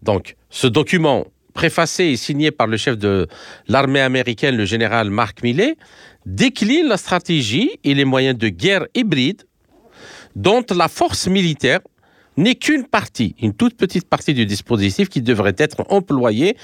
Donc, 0.02 0.38
ce 0.50 0.68
document 0.68 1.26
préfacé 1.54 2.06
et 2.06 2.18
signé 2.18 2.52
par 2.52 2.68
le 2.68 2.78
chef 2.78 2.98
de 2.98 3.28
l'armée 3.68 4.00
américaine, 4.00 4.56
le 4.56 4.66
général 4.66 5.10
Mark 5.10 5.42
Milley, 5.44 5.76
décline 6.26 6.88
la 6.88 6.98
stratégie 6.98 7.80
et 7.84 7.94
les 7.96 8.06
moyens 8.06 8.38
de 8.38 8.48
guerre 8.50 8.86
hybride 8.94 9.47
dont 10.38 10.64
la 10.70 10.88
force 10.88 11.28
militaire 11.28 11.80
n'est 12.38 12.54
qu'une 12.54 12.86
partie, 12.86 13.36
une 13.42 13.54
toute 13.54 13.76
petite 13.76 14.08
partie 14.08 14.36
du 14.36 14.46
dispositif 14.46 15.10
qui 15.10 15.24
devrait 15.24 15.56
être 15.58 15.84
employée 15.90 16.56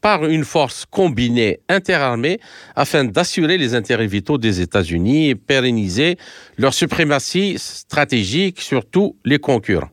par 0.00 0.24
une 0.26 0.44
force 0.44 0.84
combinée 0.88 1.58
interarmée 1.68 2.38
afin 2.76 3.04
d'assurer 3.04 3.58
les 3.58 3.74
intérêts 3.74 4.06
vitaux 4.06 4.38
des 4.38 4.60
États-Unis 4.60 5.30
et 5.30 5.34
pérenniser 5.34 6.16
leur 6.56 6.72
suprématie 6.72 7.56
stratégique 7.58 8.60
sur 8.60 8.88
tous 8.88 9.16
les 9.24 9.40
concurrents. 9.40 9.90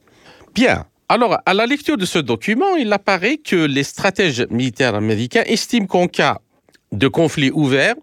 Bien. 0.54 0.86
Alors, 1.10 1.38
à 1.46 1.54
la 1.56 1.66
lecture 1.66 1.98
de 1.98 2.06
ce 2.06 2.20
document, 2.20 2.76
il 2.76 2.94
apparaît 2.94 3.38
que 3.38 3.56
les 3.56 3.84
stratèges 3.84 4.46
militaires 4.52 4.94
américains 4.94 5.44
estiment 5.48 5.88
qu'en 5.88 6.08
cas 6.08 6.38
de 6.92 7.08
conflit 7.08 7.50
ouvert, 7.52 7.96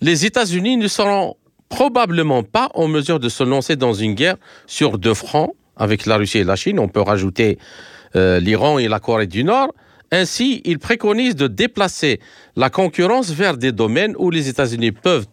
les 0.00 0.24
États-Unis 0.24 0.78
ne 0.78 0.88
seront 0.88 1.36
probablement 1.72 2.42
pas 2.42 2.68
en 2.74 2.86
mesure 2.86 3.18
de 3.18 3.30
se 3.30 3.42
lancer 3.42 3.76
dans 3.76 3.94
une 3.94 4.14
guerre 4.14 4.36
sur 4.66 4.98
deux 4.98 5.14
fronts 5.14 5.54
avec 5.74 6.04
la 6.04 6.18
Russie 6.18 6.38
et 6.38 6.44
la 6.44 6.54
Chine. 6.54 6.78
On 6.78 6.86
peut 6.86 7.00
rajouter 7.00 7.58
euh, 8.14 8.40
l'Iran 8.40 8.78
et 8.78 8.88
la 8.88 9.00
Corée 9.00 9.26
du 9.26 9.42
Nord. 9.42 9.72
Ainsi, 10.10 10.60
il 10.66 10.78
préconise 10.78 11.34
de 11.34 11.46
déplacer 11.46 12.20
la 12.56 12.68
concurrence 12.68 13.30
vers 13.30 13.56
des 13.56 13.72
domaines 13.72 14.14
où 14.18 14.28
les 14.28 14.50
États-Unis 14.50 14.92
peuvent 14.92 15.26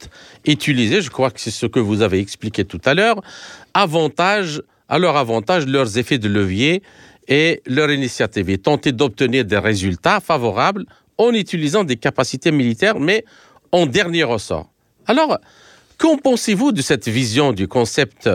utiliser, 0.46 1.02
je 1.02 1.10
crois 1.10 1.30
que 1.30 1.42
c'est 1.42 1.52
ce 1.52 1.66
que 1.66 1.82
vous 1.82 2.02
avez 2.02 2.20
expliqué 2.20 2.64
tout 2.64 2.80
à 2.86 2.94
l'heure, 2.94 3.22
avantage, 3.74 4.62
à 4.88 4.98
leur 4.98 5.18
avantage 5.18 5.68
leurs 5.68 5.98
effets 5.98 6.20
de 6.20 6.30
levier 6.30 6.82
et 7.28 7.62
leur 7.66 7.92
initiative 7.92 8.50
et 8.50 8.58
tenter 8.58 8.94
d'obtenir 8.94 9.44
des 9.44 9.58
résultats 9.58 10.22
favorables 10.22 10.86
en 11.18 11.34
utilisant 11.34 11.84
des 11.84 11.98
capacités 11.98 12.54
militaires, 12.54 12.98
mais 12.98 13.26
en 13.74 13.86
dernier 13.86 14.24
ressort. 14.24 14.70
Alors, 15.06 15.38
qu'en 16.00 16.18
pensez-vous 16.18 16.72
de 16.72 16.82
cette 16.82 17.08
vision 17.08 17.54
du 17.54 17.68
concept 17.68 18.30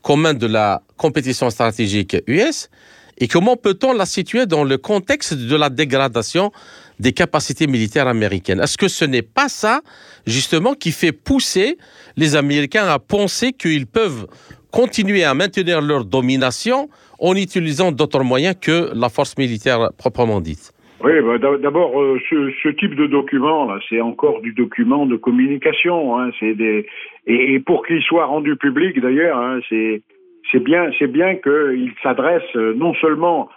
commun 0.00 0.32
de 0.32 0.46
la 0.46 0.82
compétition 0.96 1.50
stratégique 1.50 2.16
US 2.26 2.70
et 3.18 3.28
comment 3.28 3.56
peut-on 3.56 3.92
la 3.92 4.06
situer 4.06 4.46
dans 4.46 4.64
le 4.64 4.78
contexte 4.78 5.34
de 5.34 5.56
la 5.56 5.68
dégradation 5.68 6.52
des 6.98 7.12
capacités 7.12 7.66
militaires 7.66 8.08
américaines? 8.08 8.60
Est-ce 8.60 8.78
que 8.78 8.88
ce 8.88 9.04
n'est 9.04 9.20
pas 9.20 9.50
ça, 9.50 9.82
justement, 10.26 10.72
qui 10.72 10.90
fait 10.90 11.12
pousser 11.12 11.76
les 12.16 12.34
Américains 12.34 12.86
à 12.86 12.98
penser 12.98 13.52
qu'ils 13.52 13.86
peuvent 13.86 14.26
continuer 14.70 15.22
à 15.24 15.34
maintenir 15.34 15.82
leur 15.82 16.06
domination 16.06 16.88
en 17.18 17.34
utilisant 17.34 17.92
d'autres 17.92 18.22
moyens 18.22 18.54
que 18.58 18.90
la 18.94 19.10
force 19.10 19.36
militaire 19.36 19.90
proprement 19.98 20.40
dite? 20.40 20.72
Oui, 21.02 21.12
bah, 21.22 21.38
d'abord, 21.58 22.00
euh, 22.00 22.18
ce, 22.28 22.68
type 22.68 22.94
de 22.94 23.06
document, 23.06 23.66
là, 23.66 23.78
c'est 23.88 24.00
encore 24.00 24.40
du 24.40 24.52
document 24.52 25.06
de 25.06 25.16
communication. 25.16 26.18
Hein, 26.18 26.30
c'est 26.38 26.54
des 26.54 26.86
et, 27.26 27.58
pour 27.60 27.86
qu'il 27.86 28.02
soit 28.02 28.26
rendu 28.26 28.56
public, 28.56 29.00
d'ailleurs, 29.00 29.38
hein, 29.38 29.60
c'est 29.68 30.02
c'est 30.50 30.62
bien, 30.62 30.90
c'est 30.98 31.06
bien 31.06 31.36
qu'il 31.36 31.92
s'adresse 32.02 32.42
euh, 32.56 32.74
non 32.74 32.94
seulement 32.94 33.48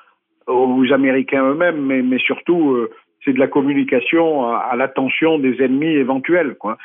aux 0.48 0.92
Américains 0.92 1.44
eux-mêmes, 1.50 1.82
mais, 1.82 2.02
mais 2.02 2.18
surtout, 2.20 2.74
euh, 2.74 2.92
c'est 3.24 3.34
de 3.34 3.40
la 3.40 3.48
communication 3.48 4.46
à, 4.54 4.76
l'attention 4.76 5.40
des 5.40 5.62
ennemis 5.62 5.96
éventuels. 5.96 6.56
Quoi. 6.56 6.78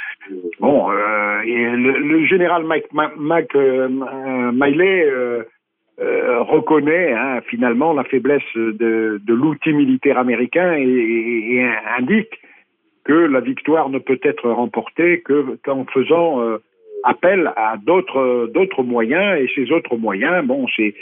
Bon, 0.60 0.90
euh, 0.90 1.40
et 1.42 1.70
le, 1.70 2.24
général 2.26 2.62
Mike, 2.64 2.92
Mac, 2.92 3.54
Miley 3.54 5.10
reconnaît 6.00 7.12
hein, 7.12 7.40
finalement 7.46 7.92
la 7.92 8.04
faiblesse 8.04 8.42
de, 8.54 9.20
l'outil 9.26 9.72
militaire 9.72 10.18
américain 10.18 10.74
et, 10.74 11.66
indique 11.98 12.40
que 13.04 13.12
la 13.12 13.40
victoire 13.40 13.88
ne 13.88 13.98
peut 13.98 14.20
être 14.22 14.50
remportée 14.50 15.20
que 15.22 15.58
qu'en 15.64 15.84
faisant 15.86 16.58
appelle 17.04 17.52
à 17.56 17.76
d'autres 17.76 18.82
moyens. 18.82 19.40
Et 19.40 19.50
ces 19.54 19.72
autres 19.72 19.96
moyens, 19.96 20.46
bon, 20.46 20.66
c'est 20.76 20.94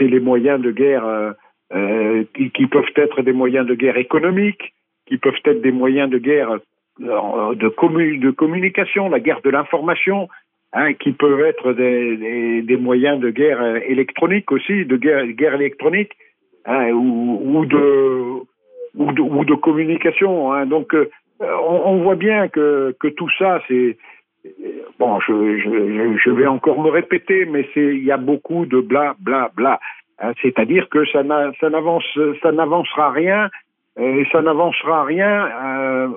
les 0.00 0.20
moyens 0.20 0.60
de 0.60 0.70
guerre 0.70 1.06
euh, 1.06 1.32
euh 1.74 2.24
qui, 2.34 2.66
peuvent 2.66 2.92
être 2.96 3.22
des 3.22 3.32
moyens 3.32 3.66
de 3.66 3.74
guerre 3.74 3.96
économiques, 3.96 4.74
qui 5.06 5.18
peuvent 5.18 5.40
être 5.44 5.62
des 5.62 5.72
moyens 5.72 6.10
de 6.10 6.18
guerre 6.18 6.58
euh, 7.00 7.54
de 7.54 8.30
communication, 8.30 9.08
la 9.08 9.20
guerre 9.20 9.40
de 9.42 9.50
l'information, 9.50 10.28
hein, 10.74 10.92
qui 10.94 11.12
peuvent 11.12 11.40
être 11.40 11.72
des, 11.72 12.76
moyens 12.76 13.18
de 13.20 13.30
guerre 13.30 13.62
euh, 13.62 13.78
électronique 13.86 14.52
aussi, 14.52 14.84
de 14.84 14.96
guerre, 14.96 15.54
électronique, 15.54 16.12
hein, 16.66 16.90
ou, 16.90 17.64
de, 17.64 19.54
communication. 19.54 20.52
Hein. 20.52 20.66
Donc, 20.66 20.94
on, 21.40 21.80
on, 21.84 22.02
voit 22.02 22.16
bien 22.16 22.48
que, 22.48 22.94
tout 23.16 23.30
ça, 23.38 23.62
c'est 23.68 23.96
bon, 24.98 25.20
je, 25.20 26.30
vais 26.30 26.46
encore 26.46 26.82
me 26.82 26.90
répéter, 26.90 27.46
mais 27.46 27.66
il 27.76 28.04
y 28.04 28.12
a 28.12 28.16
beaucoup 28.16 28.66
de 28.66 28.80
bla 28.80 29.14
bla 29.20 29.50
bla. 29.54 29.80
C'est-à-dire 30.42 30.88
que 30.90 31.04
ça 31.06 31.22
ça 31.60 31.70
n'avancera 32.52 33.10
rien 33.10 33.50
et 33.98 34.26
ça 34.32 34.42
n'avancera 34.42 35.04
rien. 35.04 35.46
Euh, 35.46 36.08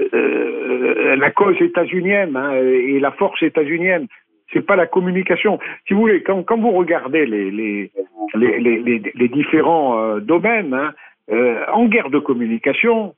euh, 0.00 1.16
la 1.16 1.30
cause 1.30 1.56
états-unienne 1.60 2.36
hein, 2.36 2.54
et 2.54 3.00
la 3.00 3.12
force 3.12 3.42
états-unienne, 3.42 4.06
c'est 4.52 4.64
pas 4.64 4.76
la 4.76 4.86
communication. 4.86 5.58
Si 5.86 5.94
vous 5.94 6.00
voulez, 6.00 6.22
quand, 6.22 6.58
vous 6.58 6.72
regardez 6.72 7.26
les 7.26 9.28
différents 9.28 9.98
euh, 9.98 10.20
domaines, 10.20 10.74
hein, 10.74 10.92
euh, 11.30 11.64
en 11.72 11.86
guerre 11.86 12.10
de 12.10 12.18
communication, 12.18 13.14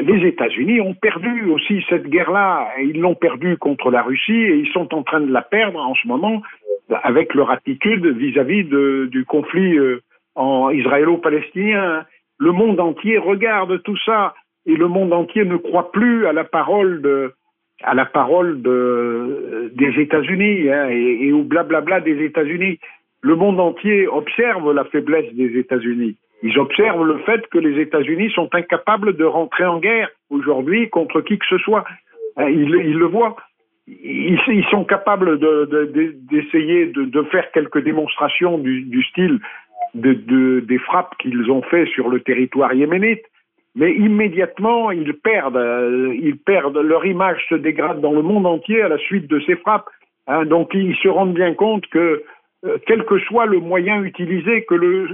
les 0.00 0.26
États-Unis 0.26 0.80
ont 0.80 0.94
perdu 0.94 1.48
aussi 1.48 1.84
cette 1.88 2.08
guerre-là. 2.08 2.70
Ils 2.82 3.00
l'ont 3.00 3.14
perdue 3.14 3.56
contre 3.56 3.92
la 3.92 4.02
Russie 4.02 4.32
et 4.32 4.56
ils 4.56 4.72
sont 4.72 4.92
en 4.92 5.04
train 5.04 5.20
de 5.20 5.30
la 5.30 5.42
perdre 5.42 5.78
en 5.78 5.94
ce 5.94 6.08
moment 6.08 6.42
avec 7.04 7.32
leur 7.34 7.52
attitude 7.52 8.04
vis-à-vis 8.04 8.64
du 8.64 9.24
conflit 9.24 9.78
en 10.34 10.70
israélo-palestinien. 10.70 12.04
Le 12.38 12.50
monde 12.50 12.80
entier 12.80 13.16
regarde 13.16 13.80
tout 13.84 13.96
ça 14.04 14.34
et 14.66 14.76
le 14.76 14.88
monde 14.88 15.12
entier 15.12 15.44
ne 15.44 15.56
croit 15.56 15.90
plus 15.92 16.26
à 16.26 16.32
la 16.32 16.44
parole 16.44 17.02
de, 17.02 17.32
la 17.92 18.06
parole 18.06 18.62
de, 18.62 19.72
des 19.74 20.00
États-Unis 20.00 20.70
hein, 20.70 20.88
et, 20.88 21.32
au 21.32 21.42
blablabla 21.42 22.00
des 22.00 22.24
États-Unis. 22.24 22.78
Le 23.22 23.36
monde 23.36 23.60
entier 23.60 24.06
observe 24.08 24.72
la 24.72 24.84
faiblesse 24.84 25.32
des 25.34 25.58
États-Unis. 25.58 26.16
Ils 26.42 26.58
observent 26.58 27.04
le 27.04 27.18
fait 27.18 27.46
que 27.48 27.58
les 27.58 27.80
États-Unis 27.80 28.30
sont 28.32 28.52
incapables 28.52 29.16
de 29.16 29.24
rentrer 29.24 29.64
en 29.64 29.78
guerre 29.78 30.10
aujourd'hui 30.30 30.90
contre 30.90 31.20
qui 31.20 31.38
que 31.38 31.46
ce 31.48 31.58
soit. 31.58 31.84
Hein, 32.36 32.48
ils, 32.48 32.68
le 32.68 33.06
voient. 33.06 33.36
Ils, 33.86 34.64
sont 34.70 34.84
capables 34.84 35.38
d'essayer 36.30 36.86
de, 36.86 37.22
faire 37.24 37.50
quelques 37.52 37.82
démonstrations 37.82 38.58
du, 38.58 39.02
style 39.10 39.40
des 39.94 40.78
frappes 40.78 41.16
qu'ils 41.18 41.50
ont 41.50 41.62
fait 41.62 41.86
sur 41.86 42.08
le 42.08 42.20
territoire 42.20 42.74
yéménite, 42.74 43.22
mais 43.74 43.92
immédiatement 43.94 44.90
ils 44.90 45.14
perdent, 45.14 45.56
euh, 45.56 46.14
ils 46.20 46.38
perdent, 46.38 46.78
leur 46.78 47.04
image 47.06 47.44
se 47.48 47.54
dégrade 47.54 48.00
dans 48.00 48.12
le 48.12 48.22
monde 48.22 48.46
entier 48.46 48.82
à 48.82 48.88
la 48.88 48.98
suite 48.98 49.28
de 49.28 49.40
ces 49.40 49.56
frappes. 49.56 49.88
Hein, 50.26 50.44
donc 50.44 50.70
ils 50.74 50.96
se 50.96 51.08
rendent 51.08 51.34
bien 51.34 51.54
compte 51.54 51.86
que 51.88 52.22
euh, 52.64 52.78
quel 52.86 53.04
que 53.04 53.18
soit 53.20 53.46
le 53.46 53.58
moyen 53.58 54.04
utilisé, 54.04 54.64
que 54.64 54.74
le, 54.74 55.08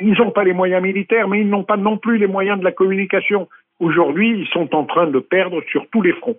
ils 0.00 0.14
n'ont 0.18 0.30
pas 0.30 0.44
les 0.44 0.52
moyens 0.52 0.82
militaires, 0.82 1.26
mais 1.26 1.40
ils 1.40 1.48
n'ont 1.48 1.64
pas 1.64 1.76
non 1.76 1.96
plus 1.96 2.18
les 2.18 2.28
moyens 2.28 2.58
de 2.60 2.64
la 2.64 2.72
communication. 2.72 3.48
Aujourd'hui, 3.80 4.40
ils 4.40 4.46
sont 4.48 4.74
en 4.74 4.84
train 4.84 5.08
de 5.08 5.18
perdre 5.18 5.62
sur 5.70 5.86
tous 5.90 6.02
les 6.02 6.12
fronts. 6.12 6.38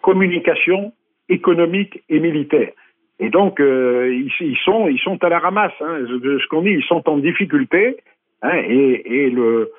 Communication, 0.00 0.92
économique 1.28 2.02
et 2.08 2.18
militaire. 2.18 2.72
Et 3.20 3.28
donc, 3.28 3.60
euh, 3.60 4.10
ils, 4.40 4.56
sont, 4.64 4.88
ils 4.88 4.98
sont 4.98 5.22
à 5.22 5.28
la 5.28 5.38
ramasse. 5.38 5.74
Hein, 5.80 6.06
ce 6.08 6.46
qu'on 6.48 6.62
dit, 6.62 6.70
ils 6.70 6.84
sont 6.84 7.08
en 7.08 7.18
difficulté. 7.18 7.98
Hein, 8.42 8.56
et 8.66 9.28
le, 9.30 9.70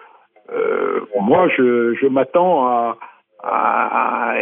euh, 0.54 1.02
moi, 1.20 1.48
je, 1.56 2.08
m'attends 2.08 2.96
à, 3.44 4.36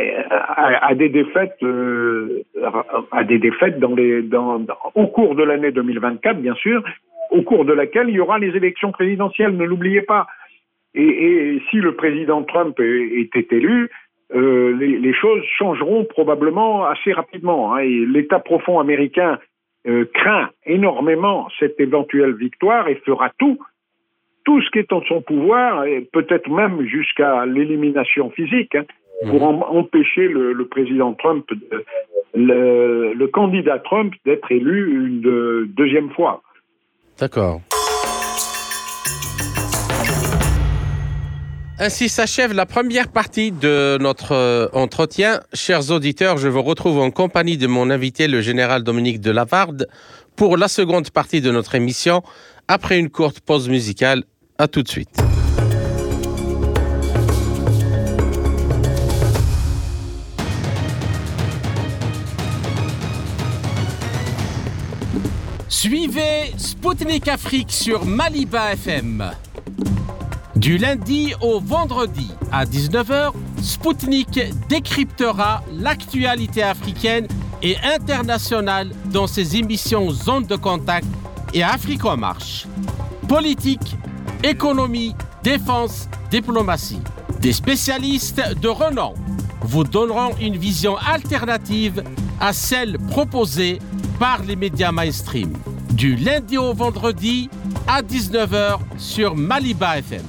des 0.96 1.10
défaites, 1.10 1.58
euh, 1.64 2.44
à 3.12 3.24
des 3.24 3.38
défaites 3.38 3.80
dans 3.80 3.96
les, 3.96 4.22
dans, 4.22 4.62
au 4.96 5.08
cours 5.08 5.36
de 5.36 5.44
l'année 5.44 5.72
2024, 5.72 6.42
bien 6.42 6.56
sûr, 6.56 6.84
au 7.32 7.42
cours 7.44 7.66
de 7.66 7.74
laquelle 7.74 8.10
il 8.10 8.16
y 8.16 8.20
aura 8.20 8.40
les 8.40 8.56
élections 8.56 8.92
présidentielles. 8.92 9.56
Ne 9.56 9.66
l'oubliez 9.66 10.02
pas. 10.02 10.28
Et, 10.96 11.62
si 11.70 11.78
le 11.78 11.94
président 11.96 12.42
Trump 12.44 12.80
était 12.80 13.56
élu, 13.56 13.92
euh, 14.34 14.76
les, 14.76 15.14
choses 15.14 15.44
changeront 15.58 16.06
probablement 16.06 16.86
assez 16.86 17.14
rapidement. 17.14 17.76
Hein, 17.76 17.84
l'État 17.84 18.40
profond 18.40 18.80
américain 18.80 19.40
craint 20.14 20.50
énormément 20.66 21.48
cette 21.58 21.80
éventuelle 21.80 22.34
victoire 22.34 22.90
et 22.90 22.96
fera 23.06 23.32
tout 23.40 23.58
tout 24.50 24.64
ce 24.64 24.72
qui 24.72 24.80
est 24.80 24.92
en 24.92 25.04
son 25.04 25.22
pouvoir, 25.22 25.86
et 25.86 26.10
peut-être 26.12 26.50
même 26.50 26.84
jusqu'à 26.88 27.46
l'élimination 27.46 28.32
physique, 28.32 28.74
hein, 28.74 28.86
pour 29.30 29.44
empêcher 29.44 30.28
le, 30.28 30.66
président 30.66 31.14
Trump, 31.14 31.46
le, 32.34 33.14
le, 33.14 33.28
candidat 33.28 33.78
Trump 33.78 34.12
d'être 34.26 34.52
élu 34.52 35.06
une 35.06 35.68
deuxième 35.68 36.10
fois. 36.10 36.42
D'accord. 37.20 37.62
Ainsi 41.78 42.10
s'achève 42.10 42.52
la 42.52 42.66
première 42.66 43.12
partie 43.12 43.52
de 43.52 44.00
notre 44.00 44.32
euh, 44.32 44.68
entretien. 44.74 45.42
Chers 45.54 45.92
auditeurs, 45.92 46.38
je 46.38 46.48
vous 46.48 46.64
retrouve 46.64 46.98
en 46.98 47.12
compagnie 47.12 47.58
de 47.58 47.68
mon 47.68 47.92
invité, 47.92 48.28
le 48.28 48.42
général 48.42 48.84
Dominique 48.84 49.22
de 49.22 49.30
Lavarde, 49.30 49.88
pour 50.36 50.58
la 50.58 50.68
seconde 50.68 51.12
partie 51.12 51.40
de 51.40 51.52
notre 51.52 51.76
émission, 51.76 52.24
après 52.68 52.98
une 52.98 53.12
courte 53.12 53.42
pause 53.42 53.70
musicale. 53.70 54.24
À 54.62 54.68
tout 54.68 54.84
de 54.84 54.90
suite. 54.90 55.08
Suivez 65.70 66.52
Spoutnik 66.58 67.30
Afrique 67.30 67.72
sur 67.72 68.04
Maliba 68.04 68.74
FM. 68.74 69.32
Du 70.58 70.78
lundi 70.78 71.34
au 71.40 71.62
vendredi 71.62 72.30
à 72.52 72.66
19h, 72.66 73.32
Spoutnik 73.62 74.42
décryptera 74.68 75.64
l'actualité 75.72 76.64
africaine 76.64 77.30
et 77.64 77.78
internationale 77.78 78.90
dans 79.06 79.26
ses 79.26 79.56
émissions 79.56 80.12
Zone 80.12 80.48
de 80.48 80.58
contact 80.58 81.08
et 81.54 81.64
Afrique 81.64 82.04
en 82.04 82.18
marche. 82.18 82.68
Politique, 83.30 83.96
économie, 84.44 85.16
défense, 85.44 86.08
diplomatie. 86.30 87.02
Des 87.40 87.54
spécialistes 87.54 88.42
de 88.62 88.68
renom 88.68 89.14
vous 89.62 89.84
donneront 89.84 90.36
une 90.42 90.58
vision 90.58 90.96
alternative 90.98 92.04
à 92.40 92.54
celle 92.54 92.98
proposée 93.10 93.80
par 94.20 94.44
les 94.44 94.56
médias 94.56 94.92
mainstream. 94.92 95.54
Du 95.92 96.16
lundi 96.16 96.58
au 96.58 96.74
vendredi 96.74 97.50
à 97.88 98.02
19h 98.02 98.80
sur 98.98 99.36
Maliba 99.36 100.00
FM. 100.00 100.22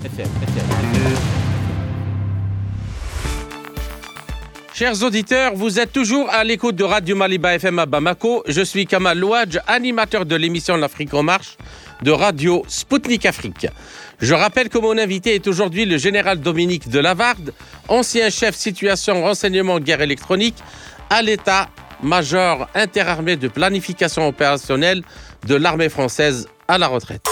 Chers 4.80 5.02
auditeurs, 5.02 5.54
vous 5.54 5.78
êtes 5.78 5.92
toujours 5.92 6.30
à 6.30 6.42
l'écoute 6.42 6.74
de 6.74 6.84
Radio 6.84 7.14
Maliba 7.14 7.54
FM 7.54 7.78
à 7.80 7.86
Bamako. 7.86 8.42
Je 8.48 8.62
suis 8.62 8.86
Kamal 8.86 9.18
Louadj, 9.18 9.58
animateur 9.66 10.24
de 10.24 10.34
l'émission 10.36 10.76
L'Afrique 10.76 11.12
en 11.12 11.22
marche 11.22 11.58
de 12.02 12.10
Radio 12.10 12.64
Spoutnik 12.68 13.26
Afrique. 13.26 13.66
Je 14.20 14.34
rappelle 14.34 14.68
que 14.68 14.78
mon 14.78 14.96
invité 14.98 15.34
est 15.34 15.46
aujourd'hui 15.46 15.84
le 15.84 15.98
général 15.98 16.40
Dominique 16.40 16.88
de 16.88 16.98
Lavarde, 16.98 17.52
ancien 17.88 18.30
chef 18.30 18.54
situation 18.54 19.22
renseignement 19.22 19.80
guerre 19.80 20.00
électronique 20.00 20.56
à 21.10 21.22
l'état-major 21.22 22.68
interarmé 22.74 23.36
de 23.36 23.48
planification 23.48 24.28
opérationnelle 24.28 25.02
de 25.46 25.54
l'armée 25.54 25.88
française 25.88 26.48
à 26.68 26.78
la 26.78 26.88
retraite. 26.88 27.22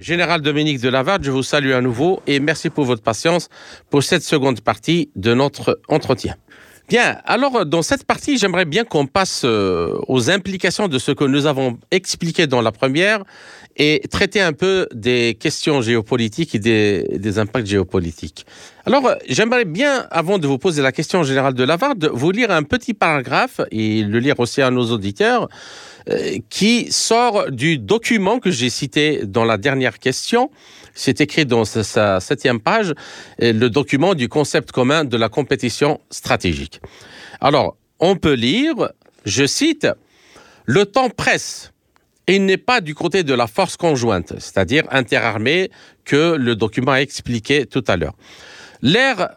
Général 0.00 0.40
Dominique 0.40 0.80
de 0.80 0.88
Lavarde, 0.88 1.22
je 1.22 1.30
vous 1.30 1.44
salue 1.44 1.72
à 1.72 1.80
nouveau 1.80 2.22
et 2.26 2.40
merci 2.40 2.70
pour 2.70 2.84
votre 2.84 3.02
patience 3.02 3.48
pour 3.88 4.02
cette 4.02 4.24
seconde 4.24 4.60
partie 4.60 5.10
de 5.14 5.32
notre 5.32 5.80
entretien. 5.88 6.34
Bien, 6.88 7.18
alors 7.24 7.64
dans 7.64 7.82
cette 7.82 8.04
partie, 8.04 8.36
j'aimerais 8.38 8.64
bien 8.64 8.84
qu'on 8.84 9.06
passe 9.06 9.42
euh, 9.44 9.98
aux 10.08 10.30
implications 10.30 10.88
de 10.88 10.98
ce 10.98 11.12
que 11.12 11.24
nous 11.24 11.46
avons 11.46 11.78
expliqué 11.90 12.46
dans 12.46 12.60
la 12.60 12.72
première 12.72 13.24
et 13.76 14.02
traiter 14.10 14.40
un 14.40 14.52
peu 14.52 14.86
des 14.92 15.36
questions 15.40 15.80
géopolitiques 15.80 16.54
et 16.54 16.58
des, 16.58 17.38
impacts 17.38 17.66
géopolitiques. 17.66 18.44
Alors, 18.84 19.14
j'aimerais 19.28 19.64
bien, 19.64 20.06
avant 20.10 20.38
de 20.38 20.46
vous 20.46 20.58
poser 20.58 20.82
la 20.82 20.92
question 20.92 21.22
générale 21.22 21.54
de 21.54 21.64
Lavarde, 21.64 22.10
vous 22.12 22.30
lire 22.30 22.50
un 22.50 22.64
petit 22.64 22.94
paragraphe 22.94 23.60
et 23.70 24.02
le 24.02 24.18
lire 24.18 24.38
aussi 24.40 24.60
à 24.60 24.70
nos 24.70 24.90
auditeurs 24.90 25.44
euh, 25.44 25.48
qui 26.48 26.90
sort 26.92 27.50
du 27.50 27.78
document 27.78 28.38
que 28.38 28.50
j'ai 28.50 28.70
cité 28.70 29.20
dans 29.24 29.44
la 29.44 29.56
dernière 29.56 29.98
question. 29.98 30.50
C'est 30.94 31.20
écrit 31.20 31.46
dans 31.46 31.64
sa 31.64 32.20
septième 32.20 32.60
page, 32.60 32.92
euh, 33.42 33.52
le 33.52 33.70
document 33.70 34.14
du 34.14 34.28
concept 34.28 34.72
commun 34.72 35.04
de 35.04 35.16
la 35.16 35.28
compétition 35.28 36.00
stratégique. 36.10 36.80
Alors, 37.40 37.76
on 37.98 38.16
peut 38.16 38.34
lire, 38.34 38.90
je 39.24 39.46
cite, 39.46 39.88
Le 40.64 40.86
temps 40.86 41.10
presse. 41.10 41.72
Et 42.28 42.36
il 42.36 42.46
n'est 42.46 42.56
pas 42.56 42.80
du 42.80 42.94
côté 42.94 43.24
de 43.24 43.34
la 43.34 43.48
force 43.48 43.76
conjointe, 43.76 44.34
c'est-à-dire 44.38 44.84
interarmée, 44.90 45.70
que 46.04 46.36
le 46.36 46.54
document 46.54 46.92
a 46.92 47.00
expliqué 47.00 47.66
tout 47.66 47.82
à 47.88 47.96
l'heure. 47.96 48.14
L'ère 48.80 49.30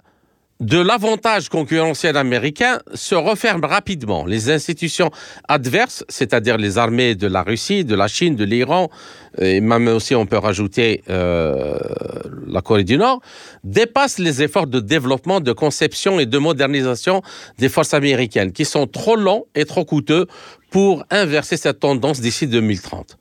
de 0.62 0.80
l'avantage 0.80 1.50
concurrentiel 1.50 2.16
américain 2.16 2.80
se 2.94 3.14
referme 3.14 3.66
rapidement. 3.66 4.26
Les 4.26 4.50
institutions 4.50 5.12
adverses, 5.50 6.06
c'est-à-dire 6.08 6.58
les 6.58 6.78
armées 6.78 7.16
de 7.16 7.28
la 7.28 7.44
Russie, 7.44 7.84
de 7.84 7.96
la 7.96 8.08
Chine, 8.08 8.36
de 8.36 8.46
l'Iran, 8.46 8.90
et 9.38 9.60
même 9.60 9.88
aussi 9.90 10.16
on 10.16 10.26
peut 10.26 10.38
rajouter 10.38 11.04
euh, 11.10 11.78
la 12.48 12.62
Corée 12.62 12.86
du 12.86 12.98
Nord, 12.98 13.22
dépassent 13.66 14.20
les 14.20 14.44
efforts 14.44 14.68
de 14.68 14.80
développement, 14.80 15.42
de 15.42 15.52
conception 15.52 16.20
et 16.20 16.26
de 16.26 16.38
modernisation 16.38 17.22
des 17.58 17.68
forces 17.68 17.94
américaines, 17.94 18.54
qui 18.54 18.64
sont 18.64 18.88
trop 18.88 19.18
longs 19.18 19.46
et 19.56 19.66
trop 19.66 19.84
coûteux 19.84 20.26
pour 20.70 21.04
inverser 21.10 21.58
cette 21.58 21.80
tendance 21.82 22.22
d'ici 22.22 22.48
2030 22.48 23.18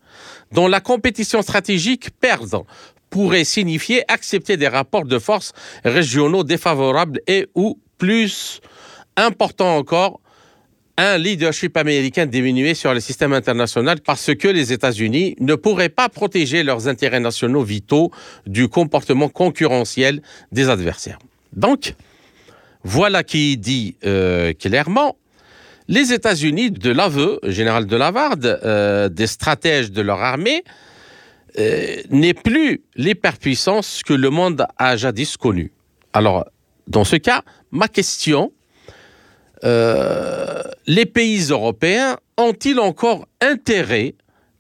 dont 0.53 0.69
la 0.69 0.81
compétition 0.81 1.43
stratégique 1.43 2.11
perd 2.21 2.63
pourrait 3.11 3.45
signifier 3.45 4.03
accepter 4.09 4.57
des 4.57 4.69
rapports 4.69 5.05
de 5.05 5.19
force 5.19 5.53
régionaux 5.85 6.45
défavorables 6.45 7.21
et 7.27 7.49
ou 7.55 7.79
plus 7.99 8.61
important 9.17 9.77
encore, 9.77 10.21
un 10.97 11.19
leadership 11.19 11.77
américain 11.77 12.27
diminué 12.27 12.75
sur 12.75 12.95
le 12.95 13.01
système 13.01 13.33
international 13.33 14.01
parce 14.01 14.35
que 14.35 14.49
les 14.49 14.73
États-Unis 14.73 15.37
ne 15.41 15.55
pourraient 15.55 15.89
pas 15.89 16.09
protéger 16.09 16.63
leurs 16.63 16.87
intérêts 16.87 17.21
nationaux 17.21 17.63
vitaux 17.63 18.13
du 18.47 18.69
comportement 18.69 19.29
concurrentiel 19.29 20.23
des 20.53 20.69
adversaires. 20.69 21.19
Donc, 21.53 21.95
voilà 22.85 23.25
qui 23.25 23.57
dit 23.57 23.97
euh, 24.05 24.53
clairement 24.53 25.17
les 25.89 26.13
États-Unis, 26.13 26.71
de 26.71 26.91
l'aveu, 26.91 27.41
général 27.43 27.87
de 27.87 27.97
Lavarde, 27.97 28.59
euh, 28.65 29.09
des 29.11 29.27
stratèges 29.27 29.91
de 29.91 30.01
leur 30.01 30.23
armée, 30.23 30.65
euh, 31.59 32.03
n'est 32.11 32.35
plus 32.35 32.83
l'hyperpuissance 32.97 34.03
que 34.03 34.13
le 34.13 34.31
monde 34.31 34.67
a 34.79 34.97
jadis 34.97 35.37
connue. 35.37 35.73
Alors, 36.13 36.45
dans 36.89 37.05
ce 37.05 37.17
cas, 37.17 37.43
ma 37.71 37.89
question, 37.89 38.53
euh, 39.65 40.63
les 40.87 41.07
pays 41.07 41.49
européens 41.51 42.17
ont-ils 42.39 42.81
encore 42.81 43.27
intérêt 43.41 44.15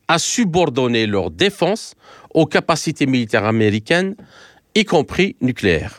à 0.09 0.19
subordonner 0.19 1.07
leur 1.07 1.31
défense 1.31 1.97
aux 2.33 2.47
capacités 2.47 3.07
militaires 3.07 3.45
américaines, 3.45 4.15
y 4.75 4.85
compris 4.85 5.37
nucléaires? 5.41 5.99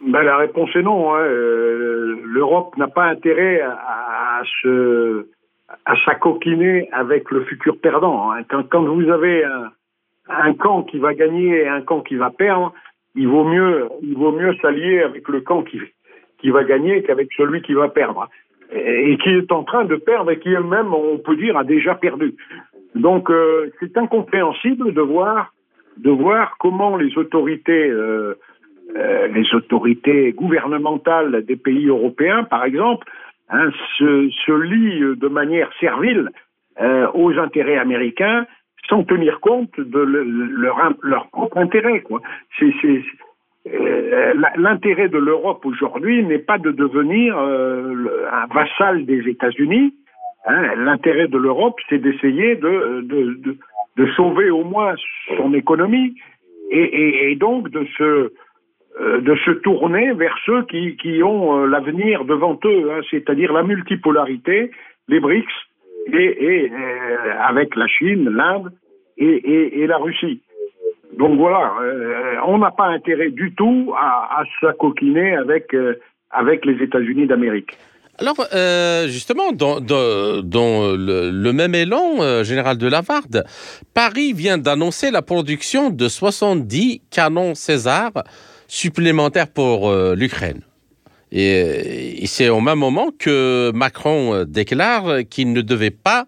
Ben, 0.00 0.22
La 0.22 0.36
réponse 0.36 0.70
est 0.74 0.82
non. 0.82 1.14
Hein. 1.14 1.20
Euh, 1.20 2.20
L'Europe 2.24 2.76
n'a 2.76 2.88
pas 2.88 3.04
intérêt 3.04 3.60
à 3.60 4.42
se 4.62 5.26
à 5.84 5.94
s'acoquiner 6.04 6.88
avec 6.92 7.30
le 7.30 7.44
futur 7.44 7.78
perdant. 7.80 8.32
Hein. 8.32 8.42
Quand, 8.70 8.84
vous 8.84 9.08
avez 9.10 9.44
un, 9.44 9.70
un, 10.28 10.54
camp 10.54 10.82
qui 10.82 10.98
va 10.98 11.14
gagner 11.14 11.62
et 11.62 11.68
un 11.68 11.80
camp 11.80 12.00
qui 12.00 12.16
va 12.16 12.30
perdre, 12.30 12.72
il 13.14 13.28
vaut 13.28 13.44
mieux, 13.44 13.88
il 14.02 14.14
vaut 14.14 14.32
mieux 14.32 14.54
s'allier 14.60 15.00
avec 15.02 15.28
le 15.28 15.40
camp 15.40 15.62
qui, 15.62 15.80
va 16.50 16.64
gagner 16.64 17.02
qu'avec 17.02 17.32
celui 17.36 17.62
qui 17.62 17.72
va 17.72 17.88
perdre. 17.88 18.28
Et, 18.70 19.12
et, 19.12 19.18
qui 19.18 19.30
est 19.30 19.52
en 19.52 19.64
train 19.64 19.84
de 19.84 19.96
perdre 19.96 20.30
et 20.30 20.38
qui 20.38 20.50
même, 20.50 20.92
on 20.92 21.18
peut 21.18 21.36
dire, 21.36 21.56
a 21.56 21.64
déjà 21.64 21.94
perdu. 21.94 22.34
Donc 22.94 23.30
euh, 23.30 23.70
c'est 23.80 23.96
incompréhensible 23.96 24.92
de 24.92 25.00
voir, 25.00 25.52
de 25.96 26.10
voir 26.10 26.56
comment 26.58 26.96
les 26.96 27.16
autorités, 27.18 27.88
euh, 27.88 28.34
euh, 28.96 29.26
les 29.28 29.52
autorités 29.54 30.32
gouvernementales 30.32 31.44
des 31.44 31.56
pays 31.56 31.88
européens, 31.88 32.44
par 32.44 32.64
exemple, 32.64 33.06
hein, 33.54 33.70
se, 33.98 34.28
se 34.30 34.52
lient 34.52 35.16
de 35.16 35.28
manière 35.28 35.70
servile 35.80 36.30
euh, 36.80 37.06
aux 37.14 37.38
intérêts 37.38 37.78
américains 37.78 38.46
sans 38.88 39.04
tenir 39.04 39.40
compte 39.40 39.78
de 39.78 39.98
leur, 39.98 40.76
leur 41.02 41.28
propre 41.28 41.58
intérêt. 41.58 42.02
Euh, 43.66 44.34
l'intérêt 44.56 45.08
de 45.08 45.18
l'Europe 45.18 45.64
aujourd'hui 45.64 46.22
n'est 46.24 46.38
pas 46.38 46.58
de 46.58 46.70
devenir 46.70 47.38
euh, 47.38 48.26
un 48.30 48.46
vassal 48.52 49.06
des 49.06 49.26
États-Unis. 49.28 49.94
Hein. 50.46 50.74
L'intérêt 50.76 51.28
de 51.28 51.38
l'Europe, 51.38 51.78
c'est 51.88 51.98
d'essayer 51.98 52.56
de, 52.56 53.56
sauver 54.16 54.50
au 54.50 54.64
moins 54.64 54.94
son 55.36 55.54
économie 55.54 56.14
et, 56.70 57.30
et, 57.30 57.36
donc 57.36 57.70
de 57.70 57.86
se 57.96 58.32
de 59.00 59.34
se 59.44 59.50
tourner 59.50 60.12
vers 60.12 60.36
ceux 60.46 60.62
qui, 60.66 60.96
qui 60.96 61.20
ont 61.22 61.58
euh, 61.58 61.66
l'avenir 61.66 62.24
devant 62.24 62.58
eux, 62.64 62.92
hein, 62.92 63.00
c'est-à-dire 63.10 63.52
la 63.52 63.64
multipolarité, 63.64 64.70
les 65.08 65.20
BRICS, 65.20 65.52
et, 66.12 66.70
euh, 66.70 67.16
avec 67.42 67.74
la 67.74 67.88
Chine, 67.88 68.28
l'Inde 68.30 68.70
et, 69.18 69.82
et, 69.82 69.86
la 69.86 69.96
Russie. 69.96 70.42
Donc 71.16 71.38
voilà, 71.38 71.72
on 72.46 72.58
n'a 72.58 72.72
pas 72.72 72.86
intérêt 72.86 73.30
du 73.30 73.54
tout 73.54 73.94
à, 73.96 74.40
à 74.40 74.44
s'acoquiner 74.60 75.36
avec, 75.36 75.74
avec 76.30 76.66
les 76.66 76.82
États-Unis 76.82 77.26
d'Amérique. 77.28 77.78
Alors, 78.18 78.36
justement, 79.06 79.52
dans, 79.52 79.78
le, 79.78 81.52
même 81.52 81.74
élan, 81.76 82.42
général 82.42 82.76
de 82.78 82.88
Lavarde, 82.88 83.44
Paris 83.94 84.32
vient 84.32 84.58
d'annoncer 84.58 85.12
la 85.12 85.22
production 85.22 85.90
de 85.90 86.08
70 86.08 87.02
canons 87.10 87.54
César 87.54 88.10
supplémentaires 88.74 89.48
pour 89.48 89.92
l'Ukraine. 90.14 90.62
Et, 91.34 92.26
c'est 92.26 92.48
au 92.48 92.60
même 92.60 92.78
moment 92.78 93.08
que 93.18 93.72
Macron 93.74 94.34
euh, 94.34 94.44
déclare 94.44 95.18
qu'il 95.28 95.52
ne 95.52 95.62
devait 95.62 95.90
pas 95.90 96.26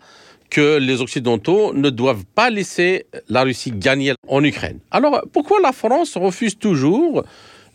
que 0.51 0.79
les 0.79 1.01
Occidentaux 1.01 1.73
ne 1.73 1.91
doivent 1.91 2.25
pas 2.35 2.51
laisser 2.51 3.07
la 3.29 3.45
Russie 3.45 3.73
gagner 3.73 4.15
en 4.29 4.43
Ukraine. 4.43 4.81
Alors 4.91 5.23
pourquoi 5.33 5.61
la 5.61 5.73
France 5.73 6.17
refuse 6.17 6.59
toujours 6.59 7.25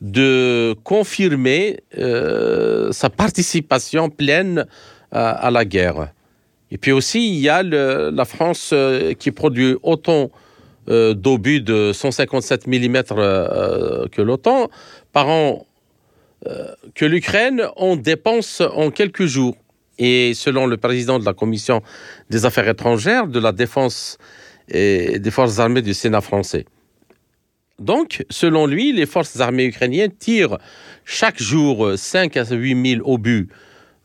de 0.02 0.76
confirmer 0.84 1.80
euh, 1.98 2.92
sa 2.92 3.10
participation 3.10 4.10
pleine 4.10 4.66
à, 5.12 5.52
la 5.52 5.66
guerre? 5.66 6.12
Et 6.70 6.78
puis 6.78 6.92
aussi, 6.92 7.30
il 7.30 7.40
y 7.40 7.50
a 7.50 7.64
la 7.64 8.26
France 8.26 8.72
euh, 8.74 9.14
qui 9.14 9.32
produit 9.32 9.76
autant 9.84 10.32
d'obus 10.88 11.62
de 11.62 11.92
157 11.94 12.68
mm 12.68 13.04
que 14.12 14.22
l'OTAN 14.22 14.70
par 15.14 15.30
an 15.30 15.66
euh, 16.48 16.74
que 16.96 17.06
l'Ukraine 17.06 17.68
en 17.76 17.96
dépense 17.96 18.64
en 18.74 18.90
quelques 18.90 19.26
jours. 19.26 19.56
Et 20.00 20.34
selon 20.34 20.66
le 20.66 20.78
président 20.78 21.20
de 21.20 21.26
la 21.26 21.34
Commission 21.34 21.84
des 22.32 22.46
Affaires 22.46 22.68
étrangères, 22.68 23.28
de 23.28 23.40
la 23.40 23.52
Défense 23.52 24.18
et 24.68 25.20
des 25.20 25.30
Forces 25.30 25.60
armées 25.60 25.84
du 25.84 25.94
Sénat 25.94 26.22
français. 26.22 26.66
Donc, 27.78 28.26
selon 28.32 28.66
lui, 28.66 28.92
les 28.92 29.06
forces 29.06 29.40
armées 29.40 29.66
ukrainiennes 29.66 30.12
tirent 30.18 30.58
chaque 31.06 31.40
jour 31.40 31.94
5 31.96 32.38
à 32.38 32.46
8 32.46 32.96
000 32.98 33.12
obus 33.12 33.50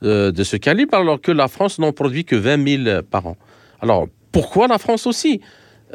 euh, 0.02 0.30
de 0.30 0.44
ce 0.44 0.56
calibre, 0.56 0.94
alors 0.94 1.20
que 1.20 1.32
la 1.32 1.48
France 1.48 1.78
n'en 1.78 1.92
produit 1.92 2.26
que 2.26 2.36
20 2.36 2.84
000 2.84 3.02
par 3.02 3.26
an. 3.26 3.36
Alors, 3.80 4.08
pourquoi 4.32 4.66
la 4.66 4.78
France 4.78 5.06
aussi? 5.06 5.40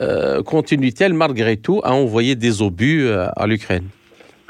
Euh, 0.02 0.42
continue-t-elle 0.44 1.14
malgré 1.14 1.58
tout 1.58 1.82
à 1.84 1.94
envoyer 1.94 2.36
des 2.36 2.62
obus 2.62 3.08
à 3.10 3.48
l'Ukraine? 3.48 3.90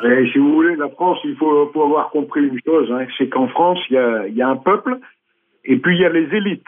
Et 0.04 0.30
si 0.32 0.40
vous 0.40 0.54
voulez, 0.54 0.76
la 0.76 0.90
France, 0.90 1.20
il 1.24 1.36
faut, 1.36 1.70
avoir 1.76 2.10
compris 2.10 2.42
une 2.42 2.60
chose, 2.66 2.92
hein, 2.92 3.06
c'est 3.18 3.30
qu'en 3.30 3.48
France, 3.48 3.80
il 3.90 4.36
y 4.36 4.42
a, 4.42 4.48
un 4.48 4.56
peuple, 4.56 4.98
et 5.64 5.78
puis 5.78 5.96
il 5.96 6.02
y 6.02 6.06
a 6.06 6.10
les 6.10 6.34
élites. 6.36 6.66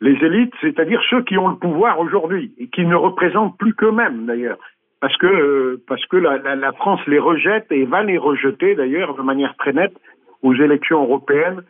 Les 0.00 0.14
élites, 0.24 0.52
c'est-à-dire 0.60 1.00
ceux 1.08 1.22
qui 1.22 1.38
ont 1.38 1.48
le 1.48 1.56
pouvoir 1.56 2.00
aujourd'hui, 2.00 2.52
et 2.58 2.66
qui 2.66 2.84
ne 2.84 2.96
représentent 2.96 3.56
plus 3.56 3.74
qu'eux-mêmes, 3.74 4.26
d'ailleurs. 4.26 4.58
Parce 5.00 5.16
que, 5.16 5.26
euh, 5.26 5.82
parce 5.86 6.04
que 6.06 6.16
la, 6.16 6.72
France 6.72 7.00
les 7.06 7.20
rejette, 7.20 7.66
et 7.70 7.84
va 7.84 8.02
les 8.02 8.18
rejeter, 8.18 8.74
d'ailleurs, 8.74 9.14
de 9.14 9.22
manière 9.22 9.54
très 9.56 9.72
nette, 9.72 9.94
aux 10.42 10.54
élections 10.54 11.02
européennes 11.02 11.62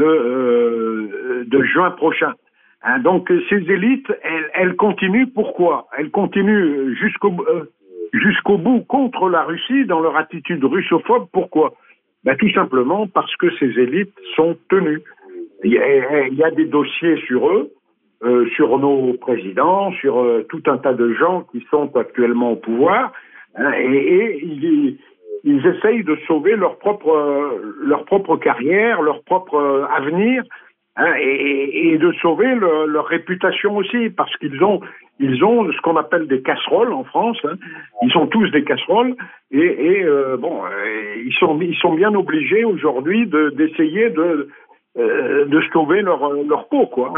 euh, 0.00 1.44
de 1.46 1.62
juin 1.64 1.90
prochain. 1.92 2.34
Hein, 2.82 3.00
donc 3.00 3.30
ces 3.48 3.56
élites, 3.56 4.12
elles, 4.54 4.76
continuent. 4.76 5.26
Pourquoi? 5.34 5.88
Elles 5.98 6.10
continuent 6.10 6.94
jusqu'au 6.94 7.32
euh, 7.48 7.64
jusqu'au 8.12 8.56
bout 8.56 8.80
contre 8.82 9.28
la 9.28 9.42
Russie 9.42 9.84
dans 9.84 10.00
leur 10.00 10.16
attitude 10.16 10.64
russophobe. 10.64 11.26
Pourquoi? 11.32 11.74
Ben, 12.24 12.36
Tout 12.36 12.50
simplement 12.52 13.06
parce 13.08 13.34
que 13.36 13.50
ces 13.58 13.66
élites 13.78 14.14
sont 14.36 14.56
tenues. 14.70 15.02
Il 15.64 15.72
y 15.72 16.44
a, 16.44 16.50
des 16.52 16.66
dossiers 16.66 17.16
sur 17.26 17.48
eux, 17.48 17.72
euh, 18.22 18.46
sur 18.54 18.78
nos 18.78 19.14
présidents, 19.14 19.90
sur 19.92 20.20
euh, 20.20 20.46
tout 20.48 20.62
un 20.66 20.78
tas 20.78 20.94
de 20.94 21.12
gens 21.14 21.46
qui 21.50 21.66
sont 21.68 21.90
actuellement 21.96 22.52
au 22.52 22.56
pouvoir, 22.56 23.12
hein, 23.56 23.72
et, 23.72 24.38
ils, 24.40 24.98
ils, 25.42 25.66
essayent 25.66 26.04
de 26.04 26.16
sauver 26.28 26.54
leur 26.54 26.78
propre, 26.78 27.58
leur 27.82 28.04
propre 28.04 28.36
carrière, 28.36 29.02
leur 29.02 29.24
propre 29.24 29.88
avenir, 29.92 30.44
hein, 30.98 31.14
et, 31.20 31.96
de 31.98 32.12
sauver 32.20 32.54
leur 32.54 33.06
réputation 33.06 33.76
aussi, 33.76 34.10
parce 34.10 34.36
qu'ils 34.36 34.62
ont 34.62 34.80
ils 35.20 35.42
ont 35.44 35.70
ce 35.72 35.80
qu'on 35.80 35.96
appelle 35.96 36.26
des 36.28 36.42
casseroles 36.42 36.92
en 36.92 37.04
France. 37.04 37.38
Hein. 37.44 37.56
Ils 38.02 38.12
sont 38.12 38.26
tous 38.28 38.50
des 38.50 38.64
casseroles 38.64 39.16
et, 39.50 40.02
euh, 40.04 40.36
bon, 40.36 40.64
euh, 40.64 41.22
ils 41.24 41.34
sont 41.34 41.58
ils 41.60 41.76
sont 41.76 41.94
bien 41.94 42.14
obligés 42.14 42.64
aujourd'hui 42.64 43.26
d'essayer 43.26 44.10
de 44.10 44.48
euh, 44.98 45.44
de 45.46 45.60
sauver 45.72 46.02
leur 46.02 46.32
leur 46.44 46.68
peau 46.68 46.86
quoi. 46.86 47.12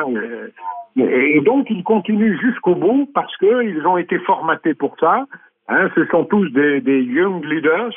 Et, 0.96 1.40
donc 1.42 1.68
ils 1.70 1.84
continuent 1.84 2.38
jusqu'au 2.40 2.74
bout 2.74 3.08
parce 3.14 3.36
que 3.36 3.64
ils 3.64 3.86
ont 3.86 3.98
été 3.98 4.18
formatés 4.20 4.74
pour 4.74 4.96
ça. 4.98 5.26
Hein. 5.68 5.90
Ce 5.94 6.04
sont 6.06 6.24
tous 6.24 6.48
des, 6.52 7.02
young 7.02 7.44
leaders 7.44 7.94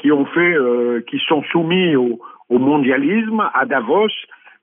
qui 0.00 0.10
ont 0.10 0.24
fait 0.26 0.56
qui 1.06 1.18
sont 1.28 1.42
soumis 1.52 1.96
au 1.96 2.18
mondialisme 2.50 3.48
à 3.54 3.66
Davos 3.66 4.08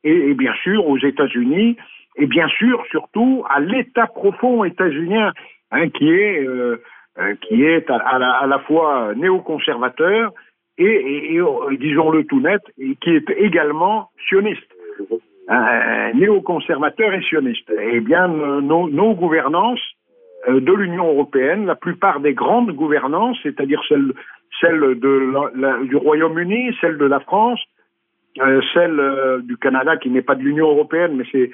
et, 0.06 0.34
bien 0.34 0.53
sûr 0.64 0.88
aux 0.88 0.97
États-Unis 0.97 1.76
et 2.16 2.28
bien 2.28 2.47
sûr 2.47 2.84
surtout 2.89 3.43
à 3.49 3.60
l'État 3.60 4.08
profond 4.08 4.64
états-unien 4.64 5.34
hein, 5.72 5.89
qui 5.89 6.10
est 6.10 6.45
euh, 6.47 6.82
euh, 7.18 7.34
qui 7.41 7.64
est 7.64 7.89
à, 7.89 8.45
la, 8.45 8.60
fois 8.68 9.14
néoconservateur 9.16 10.34
et, 10.78 11.36
et, 11.36 11.41
disons-le 11.78 12.26
tout 12.26 12.41
net, 12.41 12.62
et 12.78 12.95
qui 12.95 13.12
est 13.12 13.30
également 13.38 14.10
sioniste. 14.28 14.70
Euh, 15.47 16.14
néoconservateur 16.14 17.14
et 17.14 17.22
sioniste. 17.22 17.72
Eh 17.80 17.99
bien, 17.99 18.28
nos, 18.28 19.14
gouvernances 19.14 19.80
euh, 20.47 20.60
de 20.60 20.74
l'Union 20.74 21.08
européenne, 21.08 21.68
la 21.68 21.76
plupart 21.76 22.20
des 22.20 22.34
grandes 22.34 22.72
gouvernances, 22.72 23.38
c'est-à-dire 23.43 23.80
celle, 23.88 24.12
celle 24.60 24.99
du 24.99 25.95
Royaume-Uni, 25.95 26.76
celle 26.82 26.97
de 26.97 27.06
la 27.06 27.20
France, 27.20 27.62
euh, 27.62 27.75
celle 28.74 29.00
euh, 29.00 29.40
du 29.42 29.58
Canada 29.58 29.98
qui 29.98 30.10
n'est 30.10 30.22
pas 30.22 30.36
de 30.36 30.42
l'Union 30.42 30.70
européenne, 30.70 31.16
mais 31.16 31.26
c'est 31.32 31.52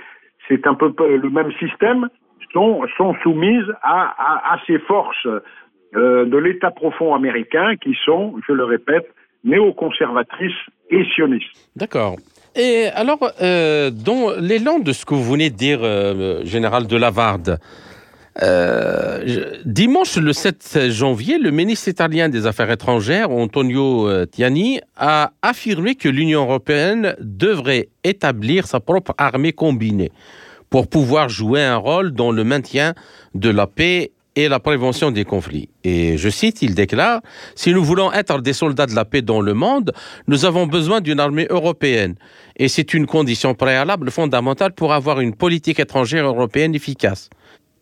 c'est 0.47 0.65
un 0.65 0.73
peu 0.73 0.91
le 0.99 1.29
même 1.29 1.51
système, 1.59 2.09
sont, 2.53 2.81
sont 2.97 3.15
soumises 3.23 3.71
à, 3.81 4.13
à, 4.17 4.53
à 4.55 4.59
ces 4.65 4.79
forces 4.79 5.27
euh, 5.95 6.25
de 6.25 6.37
l'État 6.37 6.71
profond 6.71 7.13
américain 7.13 7.75
qui 7.81 7.95
sont, 8.05 8.35
je 8.47 8.53
le 8.53 8.63
répète, 8.63 9.07
néoconservatrices 9.43 10.51
et 10.89 11.03
sionistes. 11.13 11.69
D'accord. 11.75 12.15
Et 12.55 12.87
alors, 12.95 13.19
euh, 13.41 13.91
dans 13.91 14.31
l'élan 14.39 14.79
de 14.79 14.91
ce 14.91 15.05
que 15.05 15.13
vous 15.13 15.31
venez 15.31 15.49
de 15.49 15.55
dire, 15.55 15.79
euh, 15.83 16.43
général 16.43 16.87
de 16.87 16.97
Lavarde, 16.97 17.59
euh, 18.41 19.57
dimanche 19.65 20.15
le 20.15 20.31
7 20.31 20.89
janvier, 20.89 21.37
le 21.37 21.51
ministre 21.51 21.89
italien 21.89 22.29
des 22.29 22.45
Affaires 22.45 22.71
étrangères, 22.71 23.29
Antonio 23.29 24.07
euh, 24.07 24.25
Tiani, 24.25 24.79
a 24.95 25.31
affirmé 25.41 25.95
que 25.95 26.07
l'Union 26.07 26.43
européenne 26.43 27.15
devrait 27.19 27.89
établir 28.03 28.67
sa 28.67 28.79
propre 28.79 29.13
armée 29.17 29.51
combinée 29.51 30.11
pour 30.69 30.87
pouvoir 30.87 31.27
jouer 31.27 31.61
un 31.61 31.75
rôle 31.75 32.11
dans 32.11 32.31
le 32.31 32.45
maintien 32.45 32.93
de 33.35 33.49
la 33.49 33.67
paix 33.67 34.11
et 34.37 34.47
la 34.47 34.59
prévention 34.59 35.11
des 35.11 35.25
conflits. 35.25 35.67
Et 35.83 36.17
je 36.17 36.29
cite, 36.29 36.61
il 36.61 36.73
déclare, 36.73 37.21
Si 37.55 37.73
nous 37.73 37.83
voulons 37.83 38.13
être 38.13 38.39
des 38.39 38.53
soldats 38.53 38.85
de 38.85 38.95
la 38.95 39.03
paix 39.03 39.21
dans 39.21 39.41
le 39.41 39.53
monde, 39.53 39.91
nous 40.27 40.45
avons 40.45 40.67
besoin 40.67 41.01
d'une 41.01 41.19
armée 41.19 41.47
européenne. 41.49 42.15
Et 42.55 42.69
c'est 42.69 42.93
une 42.93 43.07
condition 43.07 43.53
préalable 43.55 44.09
fondamentale 44.09 44.71
pour 44.71 44.93
avoir 44.93 45.19
une 45.19 45.35
politique 45.35 45.81
étrangère 45.81 46.25
européenne 46.25 46.73
efficace. 46.73 47.29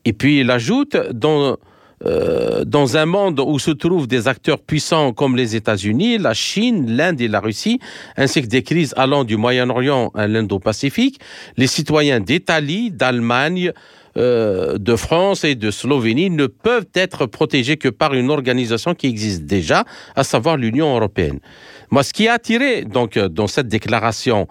Et 0.09 0.13
puis 0.13 0.39
il 0.39 0.49
ajoute, 0.49 0.97
dans, 1.13 1.55
euh, 2.03 2.65
dans 2.65 2.97
un 2.97 3.05
monde 3.05 3.39
où 3.39 3.59
se 3.59 3.69
trouvent 3.69 4.07
des 4.07 4.27
acteurs 4.27 4.57
puissants 4.57 5.13
comme 5.13 5.35
les 5.35 5.55
États-Unis, 5.55 6.17
la 6.17 6.33
Chine, 6.33 6.89
l'Inde 6.97 7.21
et 7.21 7.27
la 7.27 7.39
Russie, 7.39 7.79
ainsi 8.17 8.41
que 8.41 8.47
des 8.47 8.63
crises 8.63 8.95
allant 8.97 9.23
du 9.23 9.37
Moyen-Orient 9.37 10.09
à 10.15 10.25
l'Indo-Pacifique, 10.25 11.19
les 11.57 11.67
citoyens 11.67 12.21
d'Italie, 12.21 12.89
d'Allemagne, 12.89 13.71
euh, 14.17 14.79
de 14.79 14.95
France 14.95 15.43
et 15.43 15.53
de 15.53 15.69
Slovénie 15.69 16.31
ne 16.31 16.47
peuvent 16.47 16.87
être 16.95 17.27
protégés 17.27 17.77
que 17.77 17.89
par 17.89 18.15
une 18.15 18.31
organisation 18.31 18.95
qui 18.95 19.05
existe 19.05 19.43
déjà, 19.43 19.85
à 20.15 20.23
savoir 20.23 20.57
l'Union 20.57 20.95
européenne. 20.95 21.39
Moi, 21.91 22.01
ce 22.01 22.13
qui 22.13 22.27
a 22.27 22.33
attiré 22.33 22.83
donc 22.83 23.19
dans 23.19 23.45
cette 23.45 23.67
déclaration, 23.67 24.47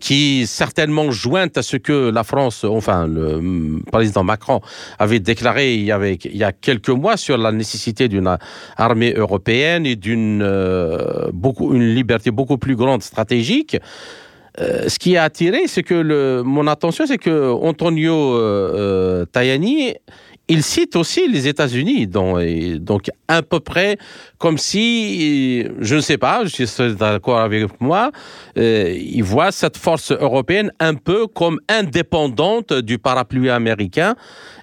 qui 0.00 0.46
certainement 0.46 1.10
jointe 1.10 1.56
à 1.58 1.62
ce 1.62 1.76
que 1.76 2.10
la 2.10 2.24
France, 2.24 2.64
enfin 2.64 3.06
le 3.06 3.80
président 3.90 4.24
Macron 4.24 4.60
avait 4.98 5.20
déclaré 5.20 5.74
il 5.74 5.84
y, 5.84 5.92
avait, 5.92 6.14
il 6.14 6.36
y 6.36 6.44
a 6.44 6.52
quelques 6.52 6.90
mois 6.90 7.16
sur 7.16 7.38
la 7.38 7.52
nécessité 7.52 8.08
d'une 8.08 8.36
armée 8.76 9.12
européenne 9.14 9.86
et 9.86 9.96
d'une 9.96 10.42
euh, 10.42 11.30
liberté 11.72 12.30
beaucoup 12.30 12.58
plus 12.58 12.76
grande 12.76 13.02
stratégique. 13.02 13.76
Euh, 14.58 14.88
ce 14.88 14.98
qui 14.98 15.16
a 15.16 15.22
attiré, 15.24 15.62
c'est 15.66 15.82
que 15.82 15.94
le, 15.94 16.42
mon 16.44 16.66
attention, 16.66 17.06
c'est 17.06 17.18
que 17.18 17.52
Antonio 17.52 18.34
euh, 18.34 19.24
Tajani 19.26 19.94
il 20.50 20.64
cite 20.64 20.96
aussi 20.96 21.28
les 21.28 21.46
États-Unis, 21.46 22.08
donc 22.08 23.08
à 23.28 23.40
peu 23.40 23.60
près 23.60 23.96
comme 24.38 24.58
si, 24.58 25.64
je 25.78 25.94
ne 25.94 26.00
sais 26.00 26.18
pas, 26.18 26.44
je 26.44 26.64
suis 26.64 26.94
d'accord 26.96 27.38
avec 27.38 27.80
moi, 27.80 28.10
euh, 28.58 28.92
il 28.98 29.22
voit 29.22 29.52
cette 29.52 29.76
force 29.76 30.10
européenne 30.10 30.72
un 30.80 30.94
peu 30.96 31.28
comme 31.28 31.60
indépendante 31.68 32.72
du 32.72 32.98
parapluie 32.98 33.48
américain 33.48 34.16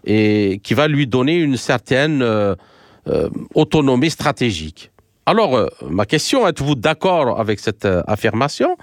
et 0.06 0.60
qui 0.62 0.74
va 0.74 0.88
lui 0.88 1.08
donner 1.08 1.38
une 1.38 1.58
certaine... 1.58 2.22
Euh, 2.22 2.56
autonomie 3.56 4.10
stratégique. 4.10 4.92
Alors, 5.26 5.70
ma 5.90 6.06
question, 6.06 6.46
êtes-vous 6.46 6.76
d'accord 6.76 7.40
avec 7.40 7.58
cette 7.62 7.88
affirmation? 8.06 8.76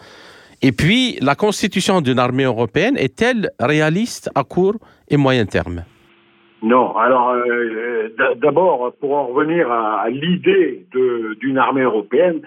Et 0.63 0.73
puis, 0.73 1.19
la 1.21 1.35
constitution 1.35 2.01
d'une 2.01 2.19
armée 2.19 2.45
européenne 2.45 2.97
est-elle 2.97 3.51
réaliste 3.61 4.31
à 4.35 4.43
court 4.45 4.77
et 5.09 5.19
moyen 5.19 5.45
terme? 5.45 5.85
Non, 6.65 6.97
alors 6.97 7.37
d'abord, 8.37 8.93
pour 9.01 9.15
en 9.15 9.27
revenir 9.27 9.71
à, 9.71 10.09
l'idée 10.09 10.87
d'une 11.41 11.59
armée 11.59 11.83
européenne, 11.83 12.41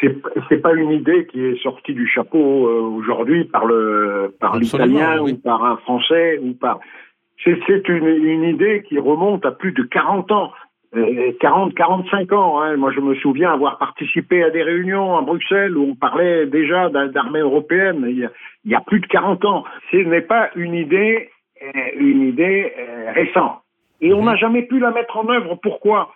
c'est 0.00 0.58
pas 0.58 0.74
une 0.74 0.90
idée 0.90 1.26
qui 1.26 1.42
est 1.44 1.62
sortie 1.62 1.94
du 1.94 2.06
chapeau 2.06 2.66
euh, 2.66 2.80
aujourd'hui 2.80 3.44
par 3.44 3.64
le 3.64 4.34
par 4.38 4.58
l'italien 4.58 5.20
ou 5.20 5.34
par 5.36 5.64
un 5.64 5.76
français 5.78 6.38
ou 6.42 6.52
par 6.52 6.80
c'est 7.44 7.88
une, 7.88 8.06
une 8.06 8.44
idée 8.44 8.82
qui 8.88 8.98
remonte 8.98 9.46
à 9.46 9.52
plus 9.52 9.72
de 9.72 9.82
40 9.82 10.32
ans. 10.32 10.52
40, 11.40 11.70
euh, 11.70 11.74
45 11.76 12.32
ans. 12.32 12.60
Hein. 12.60 12.76
Moi, 12.76 12.90
je 12.92 13.00
me 13.00 13.14
souviens 13.16 13.52
avoir 13.52 13.78
participé 13.78 14.42
à 14.42 14.50
des 14.50 14.62
réunions 14.62 15.16
à 15.16 15.22
Bruxelles 15.22 15.76
où 15.76 15.90
on 15.90 15.94
parlait 15.94 16.46
déjà 16.46 16.88
d'armée 16.88 17.40
européenne 17.40 18.06
il 18.08 18.18
y, 18.18 18.24
a, 18.24 18.30
il 18.64 18.70
y, 18.70 18.74
a, 18.74 18.80
plus 18.80 19.00
de 19.00 19.06
40 19.06 19.44
ans. 19.44 19.64
Ce 19.90 19.96
n'est 19.96 20.22
pas 20.22 20.50
une 20.56 20.74
idée, 20.74 21.28
euh, 21.28 21.35
une 21.98 22.22
idée 22.28 22.72
récente. 23.14 23.60
Et 24.00 24.12
on 24.12 24.20
mhm. 24.20 24.26
n'a 24.26 24.36
jamais 24.36 24.62
pu 24.62 24.78
la 24.78 24.90
mettre 24.90 25.16
en 25.16 25.28
œuvre. 25.28 25.56
Pourquoi? 25.56 26.12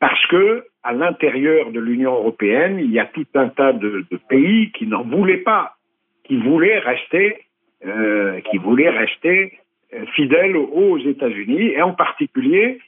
Parce 0.00 0.26
que 0.26 0.64
à 0.82 0.92
l'intérieur 0.92 1.70
de 1.70 1.80
l'Union 1.80 2.12
européenne, 2.12 2.78
il 2.80 2.90
y 2.90 2.98
a 2.98 3.06
tout 3.06 3.26
un 3.34 3.48
tas 3.48 3.72
de, 3.72 4.04
pays 4.28 4.72
qui 4.72 4.86
n'en 4.86 5.04
voulaient 5.04 5.38
pas, 5.38 5.76
qui 6.24 6.36
voulaient 6.36 6.78
rester, 6.80 7.38
euh, 7.86 8.40
qui 8.50 8.58
voulaient 8.58 8.90
rester 8.90 9.58
euh, 9.94 10.04
fidèles 10.14 10.56
aux 10.56 10.98
États-Unis, 10.98 11.68
et 11.68 11.82
en 11.82 11.92
particulier, 11.92 12.80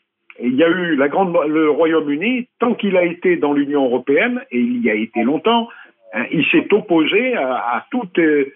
il 0.43 0.57
y 0.57 0.65
a 0.65 0.69
eu 0.69 0.97
la 0.97 1.07
grande, 1.07 1.37
le 1.47 1.71
Royaume-Uni, 1.71 2.49
tant 2.59 2.75
qu'il 2.75 2.97
a 2.97 3.05
été 3.05 3.37
dans 3.37 3.53
l'Union 3.53 3.85
européenne, 3.85 4.43
et 4.51 4.59
il 4.59 4.83
y 4.83 4.91
a 4.91 4.95
été 4.95 5.23
longtemps, 5.23 5.69
hein, 6.15 6.25
il 6.33 6.45
s'est 6.47 6.67
opposé 6.73 7.35
à, 7.37 7.77
à 7.77 7.87
tout, 7.93 8.09
euh, 8.19 8.53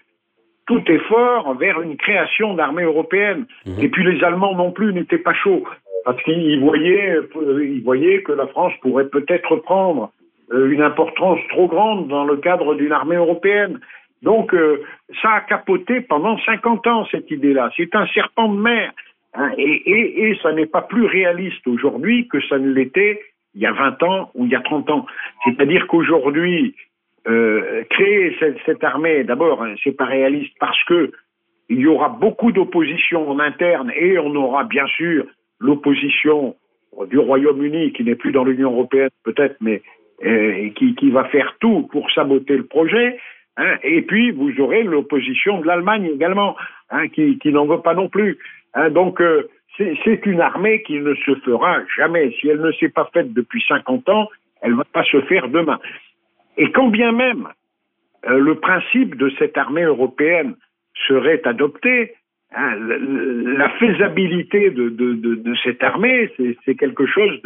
tout 0.69 0.83
effort 0.87 1.55
vers 1.55 1.81
une 1.81 1.97
création 1.97 2.53
d'armée 2.53 2.83
européenne. 2.83 3.47
Mmh. 3.65 3.79
Et 3.81 3.89
puis 3.89 4.03
les 4.03 4.23
Allemands 4.23 4.55
non 4.55 4.71
plus 4.71 4.93
n'étaient 4.93 5.17
pas 5.17 5.33
chauds 5.33 5.65
parce 6.05 6.21
qu'il 6.21 6.59
voyait, 6.59 7.17
il 7.35 7.81
voyait 7.83 8.21
que 8.21 8.31
la 8.31 8.45
France 8.45 8.73
pourrait 8.81 9.09
peut-être 9.09 9.55
prendre 9.57 10.11
euh, 10.53 10.69
une 10.69 10.83
importance 10.83 11.39
trop 11.49 11.67
grande 11.67 12.07
dans 12.07 12.23
le 12.23 12.37
cadre 12.37 12.75
d'une 12.75 12.91
armée 12.91 13.15
européenne. 13.15 13.79
Donc, 14.21 14.53
euh, 14.53 14.83
ça 15.23 15.31
a 15.31 15.41
capoté 15.41 16.01
pendant 16.01 16.37
50 16.37 16.85
ans, 16.85 17.07
cette 17.09 17.31
idée-là. 17.31 17.71
C'est 17.75 17.95
un 17.95 18.05
serpent 18.07 18.47
de 18.47 18.59
mer. 18.59 18.91
Hein, 19.33 19.51
et, 19.57 20.37
ça 20.43 20.51
n'est 20.53 20.67
pas 20.67 20.83
plus 20.83 21.05
réaliste 21.05 21.65
aujourd'hui 21.67 22.27
que 22.27 22.39
ça 22.47 22.59
ne 22.59 22.71
l'était 22.71 23.19
il 23.55 23.61
y 23.61 23.65
a 23.65 23.71
20 23.71 24.03
ans 24.03 24.31
ou 24.35 24.45
il 24.45 24.51
y 24.51 24.55
a 24.55 24.61
30 24.61 24.89
ans. 24.91 25.05
C'est-à-dire 25.45 25.87
qu'aujourd'hui, 25.87 26.75
euh, 27.27 27.83
créer 27.89 28.35
cette, 28.65 28.83
armée, 28.83 29.23
d'abord, 29.23 29.65
c'est 29.83 29.95
pas 29.95 30.05
réaliste 30.05 30.53
parce 30.59 30.81
que 30.85 31.11
il 31.69 31.79
y 31.79 31.87
aura 31.87 32.09
beaucoup 32.09 32.51
d'opposition 32.51 33.29
en 33.29 33.39
interne 33.39 33.91
et 33.95 34.17
on 34.17 34.33
aura 34.35 34.63
bien 34.63 34.87
sûr 34.87 35.25
l'opposition 35.59 36.55
du 37.09 37.19
Royaume-Uni, 37.19 37.93
qui 37.93 38.03
n'est 38.03 38.15
plus 38.15 38.31
dans 38.31 38.43
l'Union 38.43 38.71
européenne 38.71 39.09
peut-être, 39.23 39.55
mais 39.61 39.81
euh, 40.25 40.69
qui, 40.71 41.11
va 41.11 41.25
faire 41.25 41.55
tout 41.59 41.87
pour 41.91 42.09
saboter 42.11 42.57
le 42.57 42.65
projet. 42.65 43.19
Hein, 43.57 43.75
et 43.83 44.01
puis, 44.01 44.31
vous 44.31 44.51
aurez 44.59 44.83
l'opposition 44.83 45.59
de 45.59 45.67
l'Allemagne 45.67 46.09
également, 46.13 46.55
hein, 46.89 47.07
qui, 47.07 47.37
qui 47.37 47.51
n'en 47.51 47.65
veut 47.65 47.81
pas 47.81 47.93
non 47.93 48.09
plus. 48.09 48.37
Hein, 48.73 48.89
donc, 48.89 49.21
euh, 49.21 49.47
c'est 49.77 50.25
une 50.25 50.41
armée 50.41 50.83
qui 50.83 50.99
ne 50.99 51.13
se 51.15 51.35
fera 51.35 51.79
jamais. 51.95 52.31
Si 52.39 52.49
elle 52.49 52.59
ne 52.59 52.71
s'est 52.73 52.89
pas 52.89 53.09
faite 53.13 53.31
depuis 53.33 53.63
50 53.67 54.09
ans, 54.09 54.27
elle 54.61 54.71
ne 54.71 54.77
va 54.77 54.83
pas 54.91 55.03
se 55.03 55.21
faire 55.21 55.47
demain. 55.47 55.79
Et 56.59 56.71
quand 56.71 56.89
bien 56.89 57.11
même 57.11 57.47
euh, 58.29 58.37
le 58.37 58.55
principe 58.55 59.15
de 59.15 59.31
cette 59.39 59.57
armée 59.57 59.83
européenne 59.83 60.55
serait 61.07 61.41
adopté, 61.45 62.13
Hein, 62.55 62.75
la 63.57 63.69
faisabilité 63.77 64.71
de, 64.71 65.53
cette 65.63 65.83
armée, 65.83 66.31
c'est 66.65 66.75
quelque 66.75 67.05
chose 67.05 67.39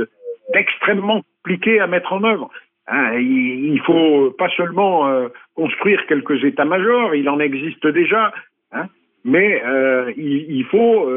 d'extrêmement 0.54 1.22
compliqué 1.44 1.82
à 1.82 1.88
mettre 1.88 2.14
en 2.14 2.24
œuvre. 2.24 2.50
Hein, 2.88 3.18
il, 3.18 3.80
faut 3.86 4.32
pas 4.38 4.50
seulement 4.56 5.10
euh, 5.10 5.28
construire 5.56 6.06
quelques 6.08 6.44
états-majors, 6.44 7.16
il 7.16 7.28
en 7.28 7.40
existe 7.40 7.86
déjà, 7.88 8.34
hein, 8.72 8.88
mais 9.26 9.62
euh, 9.66 10.12
il, 10.16 10.64
faut, 10.66 11.10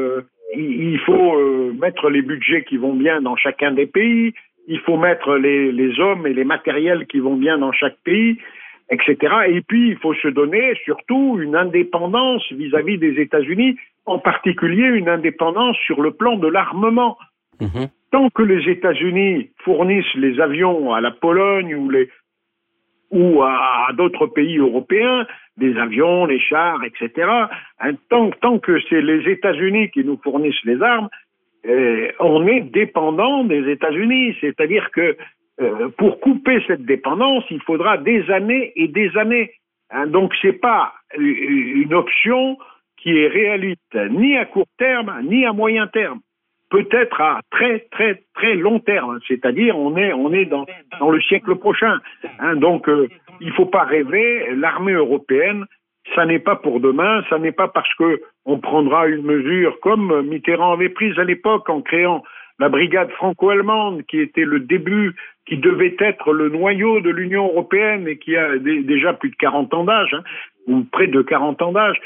mettre 1.79 2.09
les 2.09 2.21
budgets 2.21 2.63
qui 2.63 2.77
vont 2.77 2.93
bien 2.93 3.21
dans 3.21 3.37
chacun 3.37 3.71
des 3.71 3.85
pays, 3.85 4.33
il 4.67 4.79
faut 4.81 4.97
mettre 4.97 5.35
les, 5.37 5.71
les 5.71 5.99
hommes 5.99 6.27
et 6.27 6.33
les 6.33 6.43
matériels 6.43 7.07
qui 7.07 7.19
vont 7.19 7.35
bien 7.35 7.57
dans 7.57 7.71
chaque 7.71 7.97
pays, 8.03 8.37
etc. 8.89 9.17
Et 9.47 9.61
puis, 9.61 9.89
il 9.89 9.97
faut 9.97 10.13
se 10.13 10.27
donner 10.27 10.73
surtout 10.83 11.37
une 11.39 11.55
indépendance 11.55 12.43
vis-à-vis 12.51 12.97
des 12.97 13.19
États-Unis, 13.19 13.77
en 14.05 14.19
particulier 14.19 14.87
une 14.87 15.09
indépendance 15.09 15.77
sur 15.85 16.01
le 16.01 16.11
plan 16.11 16.37
de 16.37 16.47
l'armement. 16.47 17.17
Mhm. 17.59 17.87
Tant 18.11 18.29
que 18.29 18.43
les 18.43 18.69
États-Unis 18.69 19.49
fournissent 19.63 20.15
les 20.15 20.39
avions 20.39 20.93
à 20.93 21.01
la 21.01 21.11
Pologne 21.11 21.75
ou, 21.75 21.89
les, 21.89 22.09
ou 23.11 23.41
à, 23.43 23.89
d'autres 23.93 24.27
pays 24.27 24.57
européens, 24.57 25.25
des 25.57 25.77
avions, 25.77 26.25
les 26.25 26.39
chars, 26.39 26.83
etc., 26.83 27.27
hein, 27.79 27.91
tant, 28.09 28.29
tant, 28.41 28.59
que 28.59 28.79
c'est 28.89 29.01
les 29.01 29.29
États-Unis 29.29 29.89
qui 29.91 30.05
nous 30.05 30.19
fournissent 30.23 30.63
les 30.63 30.81
armes, 30.81 31.09
eh, 31.63 32.11
on 32.19 32.47
est 32.47 32.61
dépendant 32.61 33.43
des 33.43 33.69
États-Unis. 33.69 34.35
C'est-à-dire 34.41 34.89
que 34.91 35.17
euh, 35.59 35.89
pour 35.97 36.19
couper 36.19 36.63
cette 36.67 36.85
dépendance, 36.85 37.43
il 37.49 37.61
faudra 37.61 37.97
des 37.97 38.29
années 38.29 38.71
et 38.75 38.87
des 38.87 39.15
années. 39.17 39.51
Hein, 39.89 40.07
donc 40.07 40.33
c'est 40.41 40.59
pas 40.59 40.93
une 41.17 41.93
option 41.93 42.57
qui 42.97 43.17
est 43.17 43.27
réaliste 43.27 43.97
ni 44.11 44.37
à 44.37 44.45
court 44.45 44.67
terme 44.77 45.21
ni 45.23 45.45
à 45.45 45.53
moyen 45.53 45.87
terme. 45.87 46.19
Peut-être 46.69 47.21
à 47.21 47.39
très 47.49 47.87
très 47.91 48.23
très 48.35 48.55
long 48.55 48.79
terme, 48.79 49.19
c'est-à-dire 49.27 49.77
on 49.77 49.95
est 49.95 50.11
on 50.11 50.33
est 50.33 50.45
dans 50.45 50.65
le 51.09 51.21
siècle 51.21 51.55
prochain. 51.55 51.99
Hein, 52.39 52.57
donc 52.57 52.89
euh, 52.89 53.07
il 53.39 53.51
faut 53.53 53.65
pas 53.65 53.83
rêver. 53.83 54.53
L'armée 54.53 54.91
européenne, 54.91 55.65
ça 56.15 56.25
n'est 56.25 56.39
pas 56.39 56.55
pour 56.55 56.79
demain, 56.79 57.23
ça 57.29 57.37
n'est 57.37 57.51
pas 57.51 57.67
parce 57.67 57.93
que 57.95 58.21
on 58.45 58.59
prendra 58.59 59.07
une 59.07 59.23
mesure 59.23 59.79
comme 59.81 60.27
Mitterrand 60.27 60.73
avait 60.73 60.89
prise 60.89 61.17
à 61.19 61.23
l'époque 61.23 61.69
en 61.69 61.81
créant 61.81 62.23
la 62.59 62.69
brigade 62.69 63.11
franco-allemande, 63.11 64.03
qui 64.07 64.19
était 64.19 64.45
le 64.45 64.59
début, 64.59 65.15
qui 65.45 65.57
devait 65.57 65.95
être 65.99 66.33
le 66.33 66.49
noyau 66.49 67.01
de 67.01 67.09
l'Union 67.09 67.45
européenne 67.45 68.07
et 68.07 68.17
qui 68.17 68.35
a 68.35 68.57
déjà 68.57 69.13
plus 69.13 69.29
de 69.29 69.35
40 69.35 69.73
ans 69.73 69.83
d'âge, 69.83 70.13
hein, 70.13 70.23
ou 70.65 70.83
près 70.83 71.07
de 71.07 71.21
40 71.21 71.61
ans 71.61 71.71
d'âge, 71.71 71.99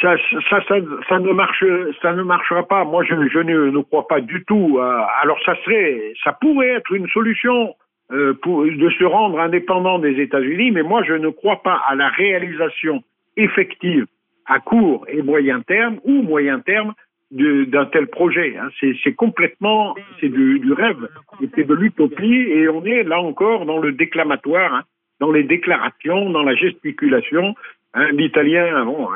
ça, 0.00 0.14
ne 0.14 2.22
marchera 2.22 2.68
pas. 2.68 2.84
Moi, 2.84 3.02
je, 3.04 3.14
ne, 3.14 3.82
crois 3.82 4.06
pas 4.06 4.20
du 4.20 4.44
tout. 4.44 4.78
alors, 5.22 5.38
ça 5.44 5.56
serait, 5.64 6.12
ça 6.22 6.32
pourrait 6.32 6.68
être 6.68 6.92
une 6.92 7.08
solution 7.08 7.74
euh, 8.12 8.34
pour, 8.34 8.64
de 8.64 8.90
se 8.90 9.04
rendre 9.04 9.40
indépendant 9.40 9.98
des 9.98 10.20
États-Unis, 10.20 10.70
mais 10.70 10.84
moi, 10.84 11.02
je 11.02 11.14
ne 11.14 11.28
crois 11.28 11.60
pas 11.64 11.82
à 11.88 11.96
la 11.96 12.08
réalisation 12.08 13.02
effective 13.36 14.06
à 14.46 14.60
court 14.60 15.04
et 15.08 15.22
moyen 15.22 15.60
terme 15.62 15.98
ou 16.04 16.22
moyen 16.22 16.60
terme 16.60 16.94
d'un 17.32 17.86
tel 17.86 18.06
projet. 18.06 18.56
Hein. 18.56 18.68
C'est 19.02 19.14
complètement, 19.14 19.96
c'est 20.20 20.28
du, 20.28 20.72
rêve, 20.72 21.08
c'est 21.56 21.66
de 21.66 21.74
l'utopie, 21.74 22.46
et 22.48 22.68
on 22.68 22.84
est 22.84 23.02
là 23.02 23.20
encore 23.20 23.66
dans 23.66 23.78
le 23.78 23.90
déclamatoire, 23.90 24.72
hein, 24.72 24.82
dans 25.18 25.32
les 25.32 25.42
déclarations, 25.42 26.30
dans 26.30 26.44
la 26.44 26.54
gesticulation. 26.54 27.56
Hein. 27.94 28.12
L'Italien, 28.12 28.84
bon, 28.84 29.08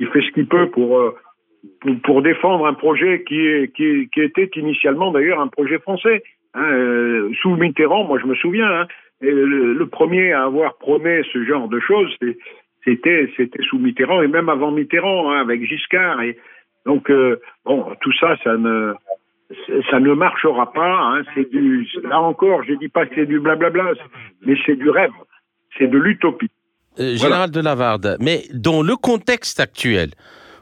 il 0.00 0.06
fait 0.06 0.22
ce 0.22 0.32
qu'il 0.32 0.46
peut 0.46 0.70
pour, 0.70 0.98
euh, 0.98 1.14
pour, 2.02 2.22
défendre 2.22 2.66
un 2.66 2.72
projet 2.72 3.24
qui 3.24 3.46
était 4.16 4.50
initialement 4.56 5.12
d'ailleurs 5.12 5.40
un 5.40 5.48
projet 5.48 5.78
français. 5.80 6.22
Hein, 6.56 6.72
euh, 6.72 7.30
sous 7.40 7.54
Mitterrand, 7.54 8.04
moi 8.04 8.18
je 8.20 8.26
me 8.26 8.34
souviens, 8.34 8.68
hein, 8.68 8.86
le, 9.20 9.74
le, 9.74 9.86
premier 9.86 10.32
à 10.32 10.44
avoir 10.44 10.76
promis 10.78 11.22
ce 11.32 11.44
genre 11.44 11.68
de 11.68 11.78
choses, 11.80 12.14
c'était 12.84 13.28
sous 13.68 13.78
Mitterrand 13.78 14.22
et 14.22 14.28
même 14.28 14.48
avant 14.48 14.72
Mitterrand, 14.72 15.30
hein, 15.30 15.40
avec 15.40 15.64
Giscard 15.64 16.20
et 16.22 16.36
donc, 16.86 17.10
euh, 17.10 17.40
bon, 17.64 17.84
tout 18.00 18.12
ça, 18.18 18.36
ça 18.44 18.56
ne, 18.56 18.94
ça 19.90 19.98
ne 19.98 20.14
marchera 20.14 20.72
pas. 20.72 21.18
C'est 21.34 21.50
du, 21.50 21.86
là 22.04 22.20
encore, 22.20 22.62
je 22.62 22.74
dis 22.74 22.88
pas 22.88 23.04
que 23.06 23.16
c'est 23.16 23.26
du 23.26 23.40
blablabla, 23.40 23.92
mais 24.46 24.54
c'est 24.64 24.76
du 24.76 24.88
rêve, 24.88 25.10
c'est 25.76 25.88
de 25.88 25.98
l'utopie. 25.98 26.50
Euh, 27.00 27.16
Général 27.16 27.50
de 27.50 27.60
Lavarde, 27.60 28.16
mais 28.20 28.44
dans 28.54 28.82
le 28.82 28.94
contexte 28.96 29.58
actuel, 29.58 30.10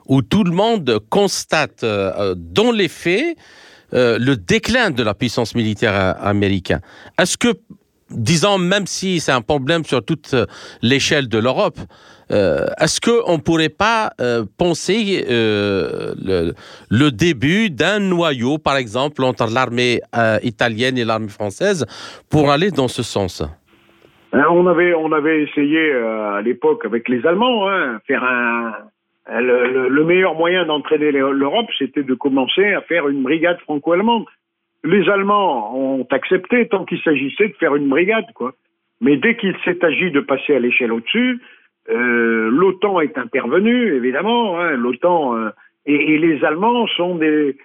où 0.09 0.23
tout 0.23 0.45
le 0.45 0.51
monde 0.51 0.99
constate 1.11 1.85
euh, 1.85 2.35
dans 2.37 2.73
les 2.73 2.89
faits 2.89 3.37
le 3.95 4.35
déclin 4.35 4.91
de 4.91 5.03
la 5.03 5.15
puissance 5.15 5.55
militaire 5.55 6.17
américaine, 6.21 6.81
est-ce 7.19 7.39
que 7.39 7.55
disons, 8.11 8.59
même 8.59 8.87
si 8.87 9.21
c'est 9.21 9.33
un 9.33 9.41
problème 9.41 9.85
sur 9.85 10.05
toute 10.05 10.35
l'échelle 10.83 11.29
de 11.29 11.39
l'Europe, 11.39 11.79
euh, 12.31 12.67
est-ce 12.81 13.01
qu'on 13.01 13.37
ne 13.37 13.43
pourrait 13.43 13.69
pas 13.69 14.11
euh, 14.21 14.45
penser 14.59 15.25
euh, 15.31 16.15
le, 16.91 17.11
début 17.11 17.71
d'un 17.71 17.99
noyau, 17.99 18.59
par 18.59 18.77
exemple, 18.77 19.23
entre 19.25 19.53
l'armée 19.53 20.01
italienne 20.43 20.99
et 20.99 21.05
l'armée 21.05 21.29
française 21.29 21.87
pour 22.31 22.51
aller 22.51 22.71
dans 22.71 22.89
ce 22.89 23.03
sens? 23.03 23.43
On 24.33 24.67
avait, 24.67 24.95
on 24.95 25.13
avait 25.13 25.43
essayé 25.43 25.93
à 25.93 26.41
l'époque 26.43 26.85
avec 26.85 27.09
les 27.09 27.25
Allemands, 27.25 27.69
hein, 27.69 28.01
faire 28.07 28.25
un, 28.25 28.73
le, 29.29 29.89
le 29.89 30.05
meilleur 30.05 30.35
moyen 30.35 30.67
d'entraîner 30.67 31.11
l'Europe, 31.13 31.69
c'était 31.79 32.03
de 32.03 32.15
commencer 32.15 32.73
à 32.73 32.83
faire 32.83 33.09
une 33.09 33.23
brigade 33.23 33.59
franco-allemande. 33.61 34.25
Les 34.85 35.09
Allemands 35.09 35.75
ont 35.75 36.07
accepté 36.11 36.69
tant 36.69 36.85
qu'il 36.85 37.01
s'agissait 37.01 37.49
de 37.49 37.55
faire 37.55 37.75
une 37.75 37.89
brigade, 37.89 38.27
quoi. 38.35 38.53
Mais 39.01 39.17
dès 39.17 39.37
qu'il 39.37 39.57
s'est 39.65 39.85
agi 39.85 40.11
de 40.11 40.21
passer 40.21 40.55
à 40.55 40.59
l'échelle 40.59 40.93
au-dessus, 40.93 41.41
euh, 41.91 42.51
l'OTAN 42.51 43.01
est 43.01 43.19
intervenu, 43.19 43.95
évidemment. 43.95 44.59
Hein, 44.59 44.77
L'OTAN 44.77 45.37
euh, 45.37 45.51
et, 45.87 46.19
les 46.19 46.45
Allemands 46.45 46.87
sont 46.87 47.17
des 47.17 47.57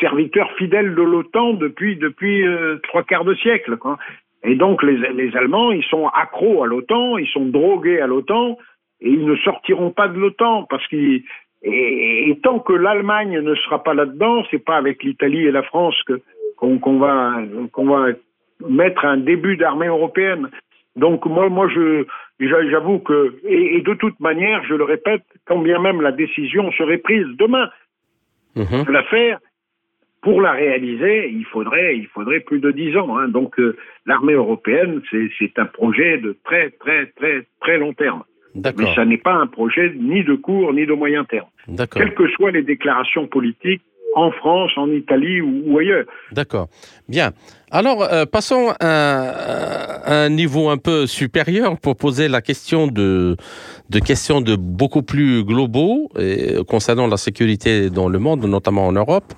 serviteurs 0.00 0.52
fidèles 0.52 0.94
de 0.94 1.02
l'OTAN 1.02 1.54
depuis 1.54 1.96
depuis 1.96 2.46
euh, 2.46 2.76
trois 2.82 3.02
quarts 3.02 3.24
de 3.24 3.34
siècle. 3.34 3.76
Quoi. 3.76 3.98
Et 4.44 4.56
donc 4.56 4.82
les, 4.82 4.98
les 5.12 5.36
Allemands, 5.36 5.72
ils 5.72 5.84
sont 5.84 6.08
accros 6.08 6.62
à 6.64 6.66
l'OTAN, 6.66 7.16
ils 7.16 7.28
sont 7.28 7.46
drogués 7.46 8.00
à 8.00 8.06
l'OTAN, 8.06 8.58
et 9.02 9.10
ils 9.10 9.26
ne 9.26 9.36
sortiront 9.36 9.90
pas 9.90 10.08
de 10.08 10.18
l'OTAN 10.18 10.66
parce 10.70 10.86
qu'ils 10.88 11.22
et, 11.64 12.30
et, 12.30 12.40
tant 12.40 12.58
que 12.58 12.72
l'Allemagne 12.72 13.38
ne 13.38 13.54
sera 13.54 13.84
pas 13.84 13.94
là-dedans, 13.94 14.44
c'est 14.50 14.64
pas 14.64 14.76
avec 14.76 15.04
l'Italie 15.04 15.46
et 15.46 15.52
la 15.52 15.62
France 15.62 15.94
que 16.06 16.20
qu'on 16.56 16.98
va 16.98 17.40
qu'on 17.72 17.86
va 17.86 18.08
mettre 18.68 19.04
un 19.04 19.16
début 19.16 19.56
d'armée 19.56 19.86
européenne. 19.86 20.48
Donc 20.96 21.24
moi, 21.26 21.48
moi, 21.48 21.68
je, 21.68 22.04
j'avoue 22.38 22.98
que, 22.98 23.34
et, 23.44 23.80
de 23.80 23.94
toute 23.94 24.18
manière, 24.20 24.62
je 24.64 24.74
le 24.74 24.84
répète, 24.84 25.22
quand 25.46 25.58
bien 25.58 25.78
même 25.80 26.00
la 26.00 26.12
décision 26.12 26.70
serait 26.72 26.98
prise 26.98 27.26
demain 27.38 27.68
mhm. 28.56 28.84
de 28.84 28.92
la 28.92 29.02
faire, 29.04 29.38
pour 30.20 30.40
la 30.40 30.52
réaliser, 30.52 31.30
il 31.30 31.44
faudrait, 31.46 31.96
il 31.96 32.06
faudrait 32.06 32.40
plus 32.40 32.60
de 32.60 32.70
dix 32.70 32.96
ans. 32.96 33.18
Hein. 33.18 33.28
Donc 33.28 33.58
euh, 33.58 33.76
l'armée 34.06 34.34
européenne, 34.34 35.02
c'est 35.10 35.58
un 35.58 35.64
projet 35.66 36.18
de 36.18 36.36
très, 36.44 36.70
très, 36.70 37.06
très, 37.06 37.46
très 37.60 37.78
long 37.78 37.92
terme. 37.92 38.22
Mais 38.54 38.94
ça 38.94 39.04
n'est 39.04 39.18
pas 39.18 39.34
un 39.34 39.46
projet 39.46 39.92
ni 39.98 40.24
de 40.24 40.34
court 40.34 40.72
ni 40.72 40.86
de 40.86 40.92
moyen 40.92 41.24
terme. 41.24 41.48
Quelles 41.94 42.14
que 42.14 42.28
soient 42.30 42.50
les 42.50 42.62
déclarations 42.62 43.26
politiques 43.26 43.82
en 44.14 44.30
France, 44.30 44.72
en 44.76 44.90
Italie 44.90 45.40
ou, 45.40 45.78
ailleurs. 45.78 46.04
D'accord. 46.32 46.68
Bien. 47.08 47.30
Alors, 47.70 48.02
euh, 48.02 48.26
passons 48.26 48.74
à, 48.78 50.24
un 50.24 50.28
niveau 50.28 50.68
un 50.68 50.76
peu 50.76 51.06
supérieur 51.06 51.78
pour 51.80 51.96
poser 51.96 52.28
la 52.28 52.42
question 52.42 52.88
de, 52.88 53.36
de 53.88 53.98
questions 53.98 54.42
de 54.42 54.54
beaucoup 54.54 55.02
plus 55.02 55.44
globaux 55.44 56.10
concernant 56.68 57.06
la 57.06 57.16
sécurité 57.16 57.88
dans 57.88 58.08
le 58.10 58.18
monde, 58.18 58.44
notamment 58.44 58.86
en 58.86 58.92
Europe. 58.92 59.32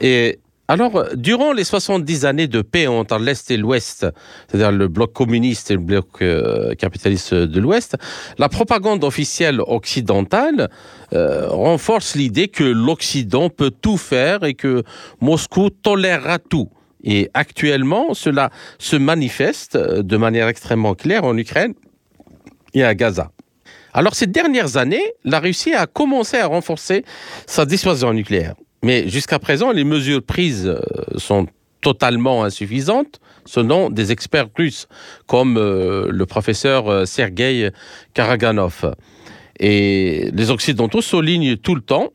Et 0.00 0.38
alors, 0.70 1.06
durant 1.14 1.54
les 1.54 1.64
70 1.64 2.26
années 2.26 2.46
de 2.46 2.60
paix 2.60 2.86
entre 2.86 3.18
l'Est 3.18 3.50
et 3.50 3.56
l'Ouest, 3.56 4.06
c'est-à-dire 4.46 4.70
le 4.70 4.86
bloc 4.86 5.14
communiste 5.14 5.70
et 5.70 5.74
le 5.74 5.80
bloc 5.80 6.20
euh, 6.20 6.74
capitaliste 6.74 7.32
de 7.32 7.58
l'Ouest, 7.58 7.96
la 8.36 8.50
propagande 8.50 9.02
officielle 9.02 9.62
occidentale 9.62 10.68
euh, 11.14 11.48
renforce 11.48 12.16
l'idée 12.16 12.48
que 12.48 12.64
l'Occident 12.64 13.48
peut 13.48 13.70
tout 13.70 13.96
faire 13.96 14.44
et 14.44 14.52
que 14.52 14.82
Moscou 15.22 15.70
tolérera 15.70 16.38
tout. 16.38 16.68
Et 17.02 17.30
actuellement, 17.32 18.12
cela 18.12 18.50
se 18.78 18.96
manifeste 18.96 19.76
euh, 19.76 20.02
de 20.02 20.16
manière 20.18 20.48
extrêmement 20.48 20.94
claire 20.94 21.24
en 21.24 21.34
Ukraine 21.38 21.72
et 22.74 22.84
à 22.84 22.94
Gaza. 22.94 23.30
Alors, 23.94 24.14
ces 24.14 24.26
dernières 24.26 24.76
années, 24.76 25.14
la 25.24 25.40
Russie 25.40 25.72
a 25.72 25.86
commencé 25.86 26.36
à 26.36 26.46
renforcer 26.46 27.06
sa 27.46 27.64
dissuasion 27.64 28.12
nucléaire. 28.12 28.54
Mais 28.82 29.08
jusqu'à 29.08 29.38
présent, 29.38 29.72
les 29.72 29.84
mesures 29.84 30.22
prises 30.22 30.66
euh, 30.66 30.80
sont 31.16 31.46
totalement 31.80 32.44
insuffisantes 32.44 33.20
selon 33.44 33.88
des 33.90 34.12
experts 34.12 34.48
russes, 34.56 34.88
comme 35.26 35.56
euh, 35.56 36.08
le 36.10 36.26
professeur 36.26 36.88
euh, 36.88 37.04
Sergei 37.04 37.70
Karaganov. 38.14 38.94
Et 39.58 40.30
les 40.32 40.50
Occidentaux 40.50 41.02
soulignent 41.02 41.56
tout 41.56 41.74
le 41.74 41.80
temps 41.80 42.12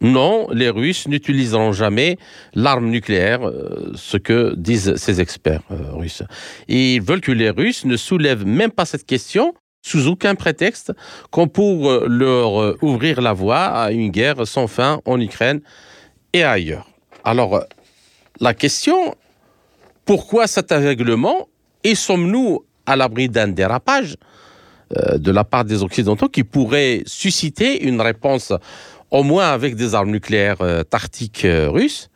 non, 0.00 0.48
les 0.50 0.68
Russes 0.68 1.08
n'utiliseront 1.08 1.72
jamais 1.72 2.18
l'arme 2.52 2.90
nucléaire, 2.90 3.40
ce 3.94 4.18
que 4.18 4.54
disent 4.54 4.96
ces 4.96 5.22
experts 5.22 5.62
russes. 5.70 6.24
Ils 6.68 7.00
veulent 7.00 7.22
que 7.22 7.32
les 7.32 7.48
Russes 7.48 7.86
ne 7.86 7.96
soulèvent 7.96 8.44
même 8.44 8.72
pas 8.72 8.84
cette 8.84 9.06
question 9.06 9.54
sous 9.84 10.08
aucun 10.08 10.34
prétexte 10.34 10.92
qu'on 11.30 11.46
pour 11.46 11.92
leur 12.08 12.82
ouvrir 12.82 13.20
la 13.20 13.34
voie 13.34 13.66
à 13.66 13.92
une 13.92 14.10
guerre 14.10 14.46
sans 14.46 14.66
fin 14.66 15.00
en 15.04 15.20
Ukraine 15.20 15.60
et 16.32 16.42
ailleurs. 16.42 16.88
Alors, 17.22 17.64
la 18.40 18.54
question, 18.54 19.14
pourquoi 20.04 20.46
cet 20.46 20.72
aveuglement 20.72 21.48
et 21.84 21.94
sommes-nous 21.94 22.64
à 22.86 22.96
l'abri 22.96 23.28
d'un 23.28 23.48
dérapage 23.48 24.16
euh, 24.96 25.18
de 25.18 25.30
la 25.30 25.44
part 25.44 25.64
des 25.64 25.82
Occidentaux 25.82 26.28
qui 26.28 26.44
pourrait 26.44 27.02
susciter 27.06 27.84
une 27.84 28.00
réponse 28.00 28.52
au 29.10 29.22
moins 29.22 29.50
avec 29.50 29.76
des 29.76 29.94
armes 29.94 30.10
nucléaires 30.10 30.60
euh, 30.60 30.82
tactiques 30.82 31.44
euh, 31.44 31.70
russes? 31.70 32.08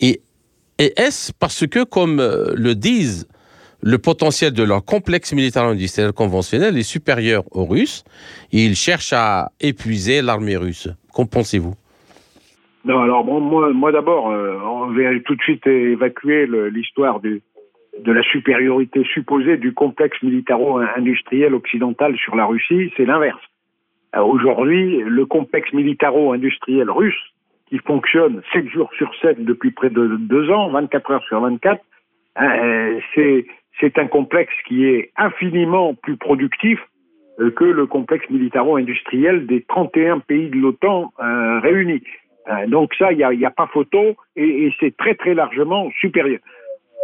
Et 0.00 0.22
est-ce 0.78 1.32
parce 1.32 1.66
que, 1.66 1.82
comme 1.82 2.18
le 2.18 2.74
disent 2.74 3.26
le 3.82 3.98
potentiel 3.98 4.52
de 4.52 4.62
leur 4.64 4.84
complexe 4.84 5.32
militaire-industriel 5.32 6.12
conventionnel 6.12 6.76
est 6.76 6.82
supérieur 6.82 7.44
aux 7.52 7.64
Russes. 7.64 8.04
Et 8.52 8.64
ils 8.64 8.74
cherchent 8.74 9.12
à 9.12 9.50
épuiser 9.60 10.22
l'armée 10.22 10.56
russe. 10.56 10.88
Qu'en 11.12 11.26
pensez-vous? 11.26 11.74
Non, 12.84 13.00
alors 13.00 13.24
moi, 13.24 13.72
moi 13.72 13.92
d'abord, 13.92 14.30
euh, 14.30 14.58
on 14.64 14.86
va 14.86 15.20
tout 15.24 15.34
de 15.34 15.42
suite 15.42 15.66
évacuer 15.66 16.46
l'histoire 16.70 17.20
de 17.20 17.40
la 18.12 18.22
supériorité 18.22 19.04
supposée 19.12 19.56
du 19.56 19.74
complexe 19.74 20.22
militaro-industriel 20.22 21.54
occidental 21.54 22.16
sur 22.16 22.34
la 22.36 22.46
Russie. 22.46 22.92
C'est 22.96 23.04
l'inverse. 23.04 23.40
Euh, 24.16 24.22
aujourd'hui, 24.22 25.02
le 25.04 25.26
complexe 25.26 25.72
militaro-industriel 25.72 26.90
russe, 26.90 27.20
qui 27.68 27.78
fonctionne 27.78 28.42
7 28.52 28.68
jours 28.68 28.90
sur 28.96 29.10
7 29.20 29.44
depuis 29.44 29.70
près 29.70 29.90
de 29.90 30.16
2 30.16 30.50
ans, 30.50 30.70
24 30.70 31.10
heures 31.10 31.24
sur 31.24 31.40
24, 31.40 31.82
euh, 32.40 33.00
c'est 33.14 33.46
c'est 33.80 33.98
un 33.98 34.06
complexe 34.06 34.54
qui 34.66 34.86
est 34.86 35.10
infiniment 35.16 35.94
plus 35.94 36.16
productif 36.16 36.78
euh, 37.40 37.50
que 37.50 37.64
le 37.64 37.86
complexe 37.86 38.28
militaro-industriel 38.30 39.46
des 39.46 39.62
31 39.62 40.20
pays 40.20 40.50
de 40.50 40.56
l'OTAN 40.56 41.12
euh, 41.20 41.60
réunis. 41.60 42.02
Euh, 42.48 42.66
donc 42.66 42.94
ça, 42.94 43.12
il 43.12 43.18
n'y 43.18 43.44
a, 43.44 43.48
a, 43.48 43.50
pas 43.50 43.68
photo 43.68 44.16
et, 44.36 44.72
c'est 44.80 44.96
très 44.96 45.14
très 45.14 45.34
largement 45.34 45.90
supérieur. 46.00 46.40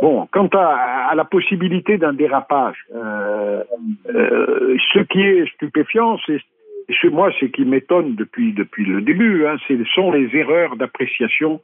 Bon, 0.02 0.26
quant 0.32 0.48
à, 0.54 1.14
la 1.14 1.24
possibilité 1.24 1.98
d'un 1.98 2.12
dérapage, 2.12 2.76
ce 2.90 5.02
qui 5.04 5.22
est 5.22 5.46
stupéfiant, 5.54 6.18
c'est 6.26 7.10
moi, 7.10 7.30
ce 7.38 7.46
qui 7.46 7.64
m'étonne 7.64 8.16
depuis 8.16 8.52
depuis 8.52 8.84
le 8.84 9.02
début, 9.02 9.46
hein, 9.46 9.56
ce 9.68 9.84
sont 9.94 10.10
les 10.10 10.36
erreurs 10.36 10.76
d'appréciation 10.76 11.60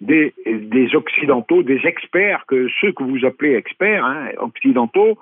des, 0.00 0.94
occidentaux, 0.94 1.62
des 1.62 1.80
experts, 1.84 2.44
que 2.46 2.68
ceux 2.80 2.92
que 2.92 3.02
vous 3.02 3.24
appelez 3.24 3.54
experts, 3.54 4.04
hein, 4.04 4.28
occidentaux, 4.38 5.18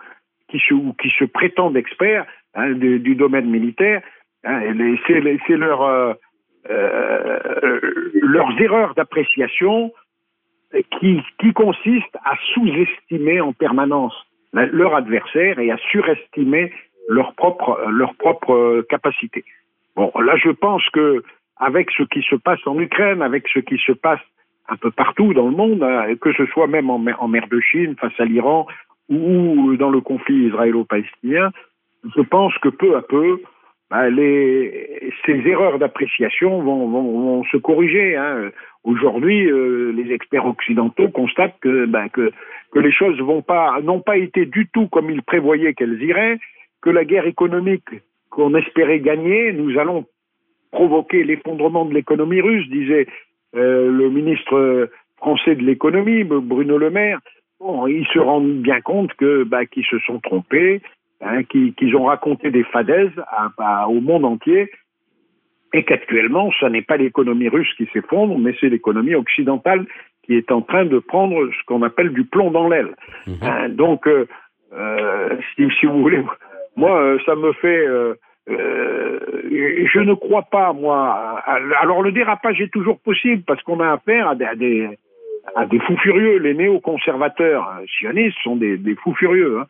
qui 0.49 0.59
se, 0.59 0.75
qui 1.01 1.11
se 1.11 1.25
prétendent 1.25 1.77
experts 1.77 2.27
hein, 2.55 2.73
du, 2.73 3.15
domaine 3.15 3.51
militaire, 3.51 4.03
hein, 4.45 4.61
c'est 5.47 5.57
leur, 5.57 5.83
euh, 5.83 6.15
euh, 6.71 7.81
leurs 8.23 8.61
erreurs 8.61 8.95
d'appréciation 8.95 9.93
qui, 10.99 11.21
qui 11.41 11.53
consistent 11.53 12.19
à 12.25 12.37
sous-estimer 12.55 13.41
en 13.41 13.53
permanence 13.53 14.15
leur 14.53 14.95
adversaire 14.95 15.59
et 15.59 15.71
à 15.71 15.77
surestimer 15.91 16.73
leur 17.09 17.35
propre, 17.35 17.81
leur 17.91 18.15
capacité. 18.89 19.45
Bon, 19.97 20.13
là, 20.21 20.37
je 20.37 20.51
pense 20.51 20.89
que 20.91 21.23
avec 21.57 21.91
ce 21.91 22.03
qui 22.05 22.23
se 22.23 22.37
passe 22.37 22.65
en 22.67 22.79
Ukraine, 22.79 23.23
avec 23.23 23.49
ce 23.49 23.59
qui 23.59 23.79
se 23.79 23.93
passe 23.93 24.21
un 24.69 24.77
peu 24.77 24.91
partout 24.91 25.35
dans 25.35 25.49
le 25.49 25.57
monde, 25.57 25.83
hein, 25.83 26.15
que 26.21 26.33
ce 26.33 26.47
soit 26.47 26.67
même 26.67 26.91
en 26.91 26.99
mer, 26.99 27.49
de 27.51 27.61
Chine 27.61 27.97
face 28.01 28.19
à 28.19 28.25
l'Iran 28.25 28.67
ou 29.09 29.77
dans 29.77 29.91
le 29.91 30.01
conflit 30.01 30.49
israélo-palestinien, 30.49 31.51
je 32.17 32.21
pense 32.23 32.57
que 32.59 32.69
peu 32.69 32.97
à 32.97 33.03
peu, 33.03 33.41
bah, 33.91 34.05
ces 35.25 35.47
erreurs 35.47 35.79
d'appréciation 35.79 36.61
vont, 36.61 37.45
se 37.45 37.57
corriger. 37.57 38.17
Hein. 38.17 38.51
Aujourd'hui, 38.85 39.51
euh, 39.51 39.93
les 39.93 40.13
experts 40.13 40.47
occidentaux 40.47 41.09
constatent 41.09 41.59
que, 41.61 41.87
bah, 41.87 42.05
les 42.75 42.93
choses 42.93 43.19
vont 43.21 43.41
pas, 43.41 43.81
n'ont 43.83 44.01
pas 44.01 44.19
été 44.19 44.45
du 44.45 44.69
tout 44.69 44.89
comme 44.89 45.11
ils 45.11 45.23
prévoyaient 45.23 45.73
qu'elles 45.73 46.03
iraient, 46.03 46.39
que 46.83 46.91
la 46.91 47.05
guerre 47.05 47.27
économique 47.27 47.89
qu'on 48.31 48.55
espérait 48.55 49.01
gagner, 49.01 49.53
nous 49.53 49.79
allons 49.79 50.05
provoquer 50.71 51.25
l'effondrement 51.25 51.87
de 51.87 51.95
l'économie 51.95 52.43
russe, 52.43 52.69
disait 52.69 53.07
euh, 53.57 53.91
le 53.91 54.11
ministre 54.11 54.91
français 55.17 55.55
de 55.55 55.63
l'économie, 55.63 56.25
Bruno 56.25 56.79
Le 56.79 56.91
Maire, 56.91 57.21
bon, 57.61 57.87
ils 57.87 58.07
se 58.09 58.19
rendent 58.19 58.61
bien 58.61 58.81
compte 58.81 59.13
que 59.15 59.45
bah, 59.45 59.67
qu'ils 59.67 59.87
se 59.87 59.99
sont 60.01 60.21
trompés, 60.21 60.81
hein, 61.21 61.43
qu'ils 61.45 61.97
ont 61.97 62.05
raconté 62.05 62.51
des 62.51 62.65
fadaises 62.65 63.11
au 63.89 64.01
monde 64.01 64.25
entier, 64.25 64.71
et 65.75 65.85
qu'actuellement, 65.85 66.51
ce 66.59 66.67
n'est 66.67 66.83
pas 66.83 66.97
l'économie 66.97 67.49
russe 67.49 67.73
qui 67.77 67.87
s'effondre, 67.93 68.39
mais 68.39 68.55
c'est 68.61 68.69
l'économie 68.69 69.15
occidentale 69.15 69.87
qui 70.25 70.35
est 70.35 70.51
en 70.53 70.63
train 70.63 70.85
de 70.85 70.99
prendre 70.99 71.47
ce 71.47 71.65
qu'on 71.67 71.83
appelle 71.83 72.13
du 72.13 72.25
plomb 72.25 72.51
dans 72.51 72.69
l'aile. 72.69 72.95
Mhm. 73.27 73.37
Hein, 73.43 73.69
donc, 73.71 74.07
euh, 74.07 74.27
euh, 74.75 75.37
si, 75.55 75.69
si, 75.79 75.87
vous 75.87 76.01
voulez, 76.03 76.23
moi, 76.77 77.01
euh, 77.01 77.19
ça 77.27 77.35
me 77.35 77.53
fait... 77.55 77.87
Euh, 77.87 78.15
euh, 78.51 79.19
je 79.93 80.01
ne 80.01 80.15
crois 80.15 80.43
pas, 80.43 80.73
moi. 80.73 81.43
Alors, 81.81 82.03
le 82.03 82.13
dérapage 82.13 82.61
est 82.61 82.73
toujours 82.73 82.99
possible 82.99 83.43
parce 83.47 83.63
qu'on 83.63 83.81
a 83.81 83.93
affaire 83.93 84.29
à 84.29 84.35
des, 84.35 84.45
à 84.45 84.55
des, 84.55 84.89
à 85.55 85.67
des 85.67 85.79
fous 85.81 85.97
furieux. 85.99 86.39
Les 86.39 86.55
néoconservateurs 86.55 87.81
sionistes 87.99 88.37
sont 88.43 88.57
des, 88.57 88.77
des 88.77 88.95
fous 88.97 89.15
furieux. 89.15 89.61
Hein. 89.61 89.67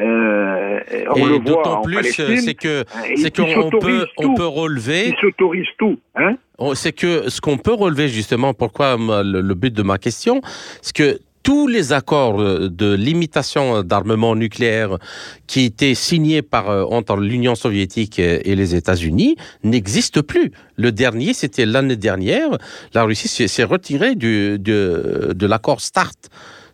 Euh, 0.00 0.80
on 1.10 1.34
et 1.34 1.38
d'autant 1.40 1.82
plus, 1.82 2.02
c'est 2.04 2.54
que 2.54 2.84
c'est 3.16 3.34
qu'on 3.34 3.70
peut 3.70 4.06
on 4.18 4.34
peut 4.34 4.46
relever. 4.46 5.08
Ils 5.08 5.16
s'autorisent 5.20 5.66
tout, 5.78 5.98
hein 6.14 6.36
C'est 6.74 6.92
que 6.92 7.28
ce 7.28 7.40
qu'on 7.40 7.58
peut 7.58 7.74
relever 7.74 8.06
justement, 8.08 8.54
pourquoi 8.54 8.96
le 8.96 9.54
but 9.54 9.74
de 9.74 9.82
ma 9.82 9.98
question, 9.98 10.40
c'est 10.80 10.96
que 10.96 11.18
tous 11.42 11.66
les 11.66 11.92
accords 11.92 12.38
de 12.38 12.94
limitation 12.94 13.82
d'armement 13.82 14.34
nucléaire 14.36 14.98
qui 15.46 15.64
étaient 15.64 15.94
signés 15.94 16.42
par, 16.42 16.70
euh, 16.70 16.84
entre 16.84 17.16
l'Union 17.16 17.54
soviétique 17.54 18.18
et 18.18 18.54
les 18.54 18.74
États-Unis 18.74 19.36
n'existent 19.64 20.22
plus. 20.22 20.52
Le 20.76 20.92
dernier, 20.92 21.32
c'était 21.34 21.66
l'année 21.66 21.96
dernière. 21.96 22.50
La 22.94 23.04
Russie 23.04 23.28
s'est 23.28 23.64
retirée 23.64 24.14
du, 24.14 24.58
de, 24.58 25.32
de 25.34 25.46
l'accord 25.46 25.80
START. 25.80 26.12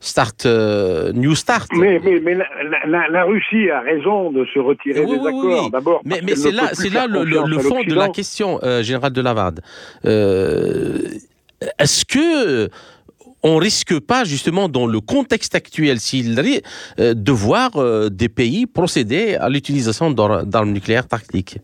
Start, 0.00 0.46
euh, 0.46 1.12
New 1.12 1.34
Start. 1.34 1.68
Mais, 1.72 2.00
mais, 2.04 2.20
mais 2.20 2.34
la, 2.34 3.08
la, 3.08 3.24
Russie 3.24 3.70
a 3.70 3.80
raison 3.80 4.30
de 4.30 4.44
se 4.52 4.58
retirer 4.58 5.04
des 5.04 5.14
accords. 5.14 5.70
D'abord, 5.70 6.00
mais, 6.04 6.20
mais 6.22 6.36
c'est 6.36 6.52
là, 6.52 6.70
c'est 6.72 6.92
là 6.92 7.06
le, 7.06 7.24
le, 7.24 7.58
fond 7.58 7.82
de 7.82 7.94
la 7.94 8.08
question, 8.08 8.60
euh, 8.62 8.82
général 8.82 9.12
de 9.12 9.20
Lavade. 9.20 9.62
Euh, 10.04 10.98
Est-ce 11.78 12.04
que 12.04 12.68
on 13.42 13.56
risque 13.56 14.00
pas 14.00 14.24
justement 14.24 14.68
dans 14.68 14.86
le 14.86 15.00
contexte 15.00 15.54
actuel 15.54 15.98
euh, 16.98 17.14
de 17.14 17.32
voir 17.32 17.70
euh, 17.76 18.08
des 18.08 18.28
pays 18.28 18.66
procéder 18.66 19.36
à 19.36 19.48
l'utilisation 19.48 20.10
d'armes 20.10 20.72
nucléaires 20.72 21.08
tactiques 21.08 21.58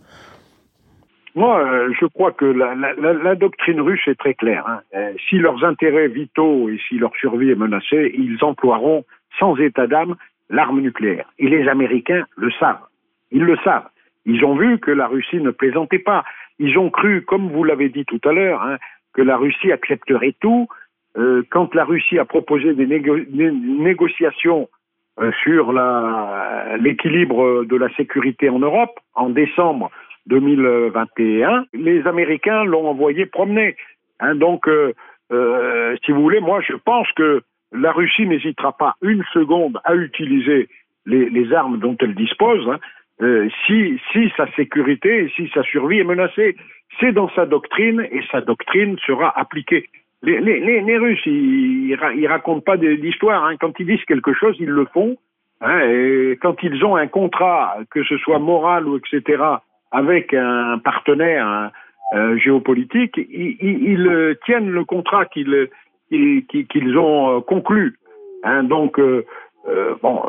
moi, 1.35 1.61
euh, 1.61 1.91
je 1.99 2.05
crois 2.05 2.33
que 2.33 2.45
la, 2.45 3.35
doctrine 3.37 3.81
russe 3.81 4.07
est 4.07 4.19
très 4.19 4.35
claire. 4.35 4.67
Hein. 4.67 4.83
Si 5.31 5.39
leurs 5.39 5.65
intérêts 5.65 6.09
vitaux 6.09 6.69
et 6.69 6.79
si 6.87 6.99
leur 6.99 7.17
survie 7.17 7.51
est 7.51 7.55
menacée, 7.55 8.13
ils 8.19 8.37
emploieront 8.43 9.07
sans 9.39 9.57
état 9.57 9.87
d'âme 9.87 10.17
l'arme 10.51 10.81
nucléaire. 10.81 11.25
Et 11.39 11.49
les 11.49 11.69
Américains 11.69 12.25
le 12.37 12.51
savent. 12.61 12.85
Ils 13.31 13.45
le 13.45 13.57
savent. 13.65 13.89
Ils 14.27 14.45
ont 14.45 14.57
vu 14.57 14.79
que 14.79 14.91
la 14.91 15.07
Russie 15.07 15.41
ne 15.41 15.51
plaisantait 15.51 15.99
pas. 15.99 16.23
Ils 16.59 16.79
ont 16.79 16.91
cru, 16.91 17.23
comme 17.23 17.49
vous 17.49 17.65
l'avez 17.65 17.89
dit 17.89 18.05
tout 18.05 18.21
à 18.25 18.33
l'heure, 18.33 18.63
hein, 18.63 18.77
que 19.15 19.23
la 19.23 19.37
Russie 19.37 19.73
accepterait 19.73 20.35
tout, 20.41 20.69
euh, 21.19 21.43
quand 21.51 21.75
la 21.75 21.85
Russie 21.85 22.19
a 22.19 22.25
proposé 22.25 22.75
des 22.75 22.87
négociations 22.87 24.69
euh, 25.21 25.31
sur 25.43 25.73
l'équilibre 26.79 27.65
de 27.65 27.77
la 27.77 27.95
sécurité 27.97 28.49
en 28.49 28.61
Europe 28.61 28.99
en 29.15 29.29
décembre 29.29 29.91
2021, 30.27 31.67
les 31.75 32.07
Américains 32.07 32.65
l'ont 32.65 32.89
envoyé 32.89 33.27
promener. 33.27 33.77
Hein, 34.21 34.37
donc, 34.37 34.67
euh, 34.69 34.93
si 36.05 36.13
vous 36.13 36.23
voulez, 36.23 36.41
moi 36.41 36.61
je 36.67 36.75
pense 36.75 37.11
que 37.13 37.43
la 37.73 37.93
Russie 37.93 38.27
n'hésitera 38.27 38.73
pas 38.73 38.95
une 39.03 39.25
seconde 39.33 39.81
à 39.85 39.95
utiliser 39.95 40.69
les, 41.05 41.53
armes 41.53 41.79
dont 41.79 41.97
elle 42.01 42.15
dispose 42.15 42.69
hein, 42.69 43.49
si, 43.67 43.99
si 44.13 44.31
sa 44.37 44.47
sécurité, 44.53 45.31
si 45.37 45.51
sa 45.53 45.63
survie 45.65 45.99
est 45.99 46.05
menacée. 46.05 46.57
C'est 47.01 47.13
dans 47.13 47.31
sa 47.31 47.47
doctrine 47.47 48.07
et 48.13 48.23
sa 48.31 48.41
doctrine 48.43 48.99
sera 49.07 49.37
appliquée. 49.39 49.89
Les, 50.23 50.99
Russes, 50.99 51.27
ils, 51.27 51.97
racontent 52.29 52.61
pas 52.61 52.77
d'histoire. 52.77 53.45
Hein. 53.45 53.57
Quand 53.61 53.73
ils 53.79 53.87
disent 53.87 54.05
quelque 54.05 54.33
chose, 54.35 54.57
ils 54.61 54.69
le 54.69 54.87
font. 54.87 55.17
Hein, 55.61 55.81
et 55.81 56.39
quand 56.41 56.63
ils 56.63 56.85
ont 56.85 56.97
un 56.97 57.07
contrat, 57.07 57.77
que 57.91 58.03
ce 58.05 58.17
soit 58.19 58.39
moral 58.39 58.89
ou 58.89 58.99
etc., 58.99 59.43
avec 59.91 60.33
un 60.35 60.79
partenaire 60.79 61.71
euh, 62.15 62.37
géopolitique, 62.39 63.17
ils, 63.17 63.57
ils, 63.61 64.37
tiennent 64.45 64.71
le 64.71 64.85
contrat 64.85 65.27
qu'ils 65.27 65.69
ont 66.99 67.37
euh, 67.37 67.41
conclu. 67.41 67.99
Hein, 68.45 68.65
donc, 68.65 68.99
euh, 68.99 69.25
euh 69.69 69.95
bon, 70.03 70.23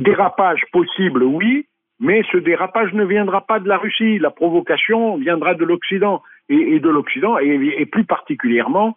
dérapage 0.00 0.62
possible, 0.72 1.22
oui, 1.22 1.66
mais 2.00 2.22
ce 2.30 2.38
dérapage 2.38 2.92
ne 2.92 3.04
viendra 3.04 3.40
pas 3.40 3.58
de 3.58 3.68
la 3.68 3.76
Russie. 3.76 4.18
La 4.18 4.30
provocation 4.30 5.16
viendra 5.16 5.54
de 5.54 5.64
l'Occident 5.64 6.22
et, 6.48 6.78
de 6.80 6.88
l'Occident 6.88 7.38
et, 7.38 7.86
plus 7.86 8.04
particulièrement 8.04 8.96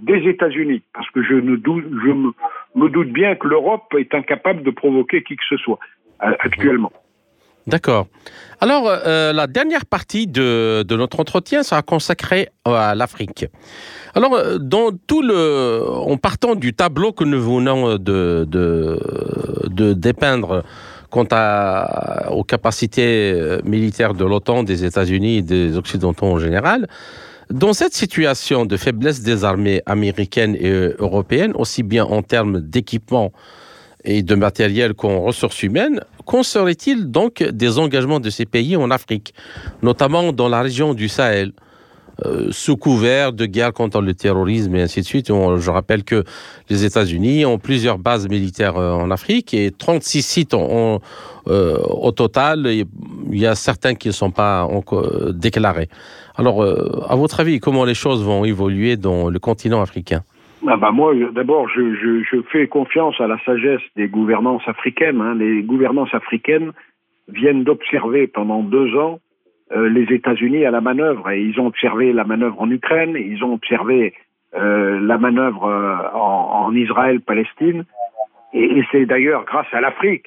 des 0.00 0.28
États-Unis, 0.28 0.82
parce 0.94 1.08
que 1.10 1.22
je, 1.22 1.34
me, 1.34 1.56
doute 1.56 3.12
bien 3.12 3.34
que 3.34 3.46
l'Europe 3.46 3.94
est 3.98 4.14
incapable 4.14 4.62
de 4.62 4.70
provoquer 4.70 5.22
qui 5.22 5.36
que 5.36 5.42
ce 5.48 5.56
soit 5.58 5.78
euh, 6.22 6.32
actuellement. 6.40 6.92
D'accord. 7.66 8.06
Alors, 8.60 8.88
euh, 8.88 9.32
la 9.32 9.46
dernière 9.46 9.86
partie 9.86 10.26
de, 10.26 10.84
notre 10.96 11.20
entretien 11.20 11.62
sera 11.62 11.82
consacrée 11.82 12.48
à 12.64 12.94
l'Afrique. 12.94 13.46
Alors, 14.14 14.34
euh, 14.34 14.58
dans 14.58 14.90
tout 15.06 15.22
le, 15.22 15.82
en 15.88 16.16
partant 16.16 16.54
du 16.54 16.72
tableau 16.72 17.12
que 17.12 17.24
nous 17.24 17.40
venons 17.40 17.98
de, 17.98 18.44
de, 18.48 18.98
de 19.68 19.92
dépeindre 19.92 20.64
quant 21.12 21.28
à, 21.30 22.30
aux 22.32 22.42
capacités 22.42 23.32
euh, 23.32 23.60
militaires 23.64 24.14
de 24.14 24.24
l'OTAN, 24.24 24.62
des 24.62 24.84
États-Unis 24.86 25.36
et 25.36 25.42
des 25.42 25.76
Occidentaux 25.76 26.24
en 26.26 26.38
général, 26.38 26.88
dans 27.50 27.74
cette 27.74 27.92
situation 27.92 28.64
de 28.64 28.78
faiblesse 28.78 29.20
des 29.20 29.44
armées 29.44 29.82
américaines 29.84 30.56
et 30.58 30.70
européennes, 30.98 31.52
aussi 31.54 31.82
bien 31.82 32.06
en 32.06 32.22
termes 32.22 32.62
d'équipement 32.62 33.30
et 34.04 34.22
de 34.22 34.34
matériel 34.34 34.94
qu'en 34.94 35.20
ressources 35.20 35.62
humaines, 35.62 36.00
qu'en 36.24 36.42
serait-il 36.42 37.10
donc 37.10 37.42
des 37.42 37.78
engagements 37.78 38.18
de 38.18 38.30
ces 38.30 38.46
pays 38.46 38.74
en 38.74 38.90
Afrique, 38.90 39.34
notamment 39.82 40.32
dans 40.32 40.48
la 40.48 40.62
région 40.62 40.94
du 40.94 41.08
Sahel? 41.08 41.52
euh, 41.52 41.61
sous 42.50 42.76
couvert 42.76 43.32
de 43.32 43.46
guerre 43.46 43.72
contre 43.72 44.00
le 44.00 44.14
terrorisme 44.14 44.74
et 44.76 44.82
ainsi 44.82 45.00
de 45.00 45.06
suite. 45.06 45.28
je 45.28 45.70
rappelle 45.70 46.04
que 46.04 46.24
les 46.70 46.84
États-Unis 46.84 47.44
ont 47.44 47.58
plusieurs 47.58 47.98
bases 47.98 48.28
militaires 48.28 48.76
euh, 48.76 48.92
en 48.92 49.10
Afrique 49.10 49.54
et 49.54 49.70
36 49.70 50.22
sites 50.22 50.54
euh, 50.54 50.98
au 51.46 52.12
total. 52.12 52.66
Il 52.66 53.38
y 53.38 53.46
a 53.46 53.54
certains 53.54 53.94
qui 53.94 54.08
ne 54.08 54.12
sont 54.12 54.30
pas 54.30 54.68
déclarés. 55.30 55.88
Alors, 56.36 56.62
à 56.62 57.16
votre 57.16 57.40
avis, 57.40 57.60
comment 57.60 57.84
les 57.84 57.94
choses 57.94 58.24
vont 58.24 58.44
évoluer 58.44 58.96
dans 58.96 59.28
le 59.28 59.38
continent 59.38 59.82
africain? 59.82 60.22
Ah 60.68 60.76
bah 60.76 60.92
moi, 60.92 61.12
d'abord, 61.34 61.68
je, 61.68 62.40
fais 62.52 62.68
confiance 62.68 63.20
à 63.20 63.26
la 63.26 63.36
sagesse 63.44 63.80
des 63.96 64.06
gouvernances 64.06 64.62
africaines. 64.66 65.20
Hein. 65.20 65.34
Les 65.34 65.62
gouvernances 65.62 66.14
africaines 66.14 66.72
viennent 67.28 67.64
d'observer 67.64 68.28
pendant 68.28 68.62
deux 68.62 68.94
ans 68.96 69.18
euh, 69.18 69.31
les 69.74 70.14
États-Unis 70.14 70.64
à 70.64 70.70
la 70.70 70.80
manœuvre. 70.80 71.30
Et 71.30 71.42
ils 71.42 71.58
ont 71.60 71.66
observé 71.66 72.12
la 72.12 72.24
manœuvre 72.24 72.60
en 72.60 72.70
Ukraine, 72.70 73.16
ils 73.16 73.42
ont 73.44 73.54
observé 73.54 74.14
euh, 74.54 75.00
la 75.00 75.16
manœuvre 75.16 75.64
euh, 75.64 75.96
en, 76.12 76.66
en 76.66 76.74
Israël-Palestine. 76.74 77.84
Et, 78.52 78.78
et 78.78 78.84
c'est 78.92 79.06
d'ailleurs 79.06 79.46
grâce 79.46 79.72
à 79.72 79.80
l'Afrique 79.80 80.26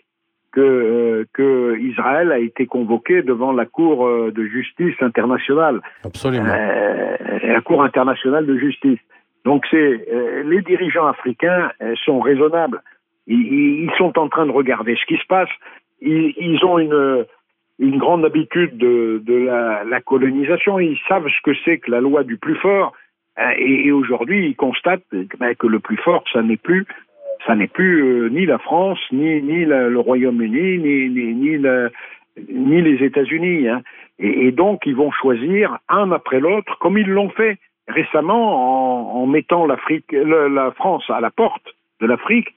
que, 0.51 1.27
que, 1.31 1.77
Israël 1.77 2.31
a 2.31 2.39
été 2.39 2.65
convoqué 2.65 3.21
devant 3.21 3.51
la 3.51 3.65
Cour 3.65 4.09
de 4.31 4.43
justice 4.45 4.95
internationale. 5.01 5.81
Absolument. 6.03 6.45
la 6.45 7.61
Cour 7.61 7.83
internationale 7.83 8.47
de 8.47 8.57
justice. 8.57 8.99
Donc 9.43 9.65
c'est 9.69 10.07
les 10.45 10.61
dirigeants 10.61 11.07
africains 11.07 11.71
sont 12.05 12.21
raisonnables. 12.21 12.81
Ils, 13.27 13.83
ils, 13.83 13.91
sont 13.97 14.17
en 14.17 14.29
train 14.29 14.45
de 14.45 14.51
regarder 14.51 14.95
ce 14.95 15.05
qui 15.05 15.17
se 15.17 15.27
passe. 15.27 15.49
Ils, 16.01 16.33
ils 16.37 16.63
ont 16.63 16.79
une 16.79 17.25
une 17.79 17.97
grande 17.97 18.25
habitude 18.25 18.77
de, 18.77 19.21
la, 19.27 20.01
colonisation. 20.01 20.79
Ils 20.79 20.99
savent 21.07 21.27
ce 21.27 21.41
que 21.43 21.55
c'est 21.65 21.79
que 21.79 21.91
la 21.91 22.01
loi 22.01 22.23
du 22.23 22.37
plus 22.37 22.55
fort. 22.55 22.93
Hein, 23.37 23.51
et, 23.57 23.91
aujourd'hui, 23.91 24.47
ils 24.47 24.55
constatent 24.55 25.03
ben, 25.11 25.55
que 25.55 25.67
le 25.67 25.79
plus 25.79 25.97
fort, 25.97 26.23
ça 26.31 26.41
n'est 26.41 26.57
plus, 26.57 26.85
ça 27.45 27.55
n'est 27.55 27.67
plus 27.67 28.03
euh, 28.03 28.29
ni 28.29 28.45
la 28.45 28.59
France, 28.59 28.99
ni, 29.11 29.41
ni 29.41 29.65
le 29.65 29.99
Royaume-Uni, 29.99 30.77
ni, 30.77 31.09
ni, 31.09 31.59
ni, 32.49 32.81
les 32.81 33.05
États-Unis. 33.05 33.67
Hein. 33.67 33.81
Et, 34.19 34.47
et, 34.47 34.51
donc, 34.51 34.85
ils 34.85 34.95
vont 34.95 35.11
choisir 35.11 35.77
un 35.89 36.11
après 36.11 36.39
l'autre, 36.39 36.77
comme 36.79 36.97
ils 36.97 37.09
l'ont 37.09 37.29
fait 37.29 37.57
récemment 37.87 39.17
en, 39.17 39.21
en 39.21 39.27
mettant 39.27 39.65
l'Afrique, 39.65 40.11
la 40.13 40.71
France 40.71 41.03
à 41.09 41.19
la 41.19 41.29
porte 41.29 41.75
de 41.99 42.07
l'Afrique 42.07 42.55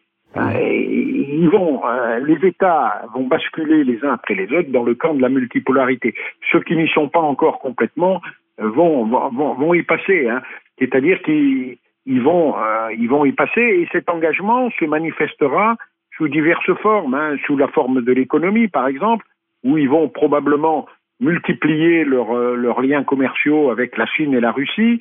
ils 1.41 1.49
vont, 1.49 1.83
euh, 1.87 2.19
les 2.21 2.47
États 2.47 3.03
vont 3.15 3.27
basculer 3.27 3.85
les 3.85 4.05
uns 4.05 4.15
après 4.15 4.35
les 4.35 4.53
autres 4.53 4.71
dans 4.71 4.83
le 4.83 4.95
camp 4.95 5.15
de 5.15 5.23
la 5.23 5.29
multipolarité. 5.29 6.15
Ceux 6.51 6.61
qui 6.61 6.77
n'y 6.77 6.89
sont 6.89 7.09
pas 7.09 7.21
encore 7.21 7.59
complètement 7.61 8.21
euh, 8.61 8.69
vont, 8.69 9.05
vont, 9.07 9.55
vont 9.55 9.75
y 9.75 9.83
passer. 9.83 10.29
Hein. 10.29 10.43
C'est-à-dire 10.79 11.23
qu'ils 11.23 11.79
ils 12.07 12.23
vont, 12.23 12.57
euh, 12.59 12.93
ils 12.99 13.09
vont 13.09 13.25
y 13.25 13.33
passer 13.33 13.61
et 13.61 13.89
cet 13.93 14.09
engagement 14.09 14.71
se 14.79 14.85
manifestera 14.85 15.77
sous 16.17 16.29
diverses 16.29 16.75
formes, 16.83 17.15
hein, 17.15 17.37
sous 17.47 17.57
la 17.57 17.69
forme 17.69 18.03
de 18.03 18.13
l'économie 18.13 18.69
par 18.69 18.89
exemple, 18.89 19.25
où 19.65 19.79
ils 19.79 19.89
vont 19.89 20.09
probablement 20.09 20.87
multiplier 21.21 22.05
leurs 22.05 22.33
euh, 22.33 22.83
liens 22.83 23.05
commerciaux 23.05 23.71
avec 23.71 23.97
la 23.97 24.07
Chine 24.07 24.35
et 24.35 24.41
la 24.41 24.53
Russie 24.53 25.01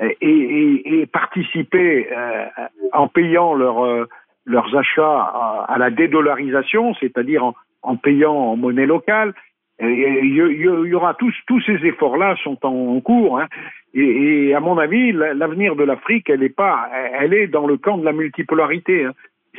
et, 0.00 0.16
et, 0.20 1.00
et 1.00 1.06
participer 1.06 2.08
euh, 2.12 2.46
en 2.92 3.08
payant 3.08 3.54
leur, 3.54 4.06
leurs 4.48 4.76
achats 4.76 5.66
à, 5.68 5.76
la 5.78 5.90
dédollarisation, 5.90 6.94
c'est-à-dire 6.94 7.52
en, 7.82 7.96
payant 7.96 8.34
en 8.34 8.56
monnaie 8.56 8.86
locale. 8.86 9.34
Il 9.80 10.34
y, 10.34 10.94
aura 10.94 11.14
tous 11.14 11.32
tous 11.46 11.60
ces 11.60 11.86
efforts-là 11.86 12.34
sont 12.42 12.58
en, 12.66 13.00
cours. 13.00 13.38
Hein. 13.38 13.46
Et, 13.94 14.52
à 14.54 14.60
mon 14.60 14.76
avis, 14.76 15.12
l'avenir 15.12 15.76
de 15.76 15.84
l'Afrique, 15.84 16.28
elle 16.30 16.42
est 16.42 16.54
pas, 16.54 16.90
elle 17.20 17.32
est 17.32 17.46
dans 17.46 17.66
le 17.66 17.76
camp 17.76 17.96
de 17.96 18.04
la 18.04 18.12
multipolarité. 18.12 19.04
Hein. 19.04 19.12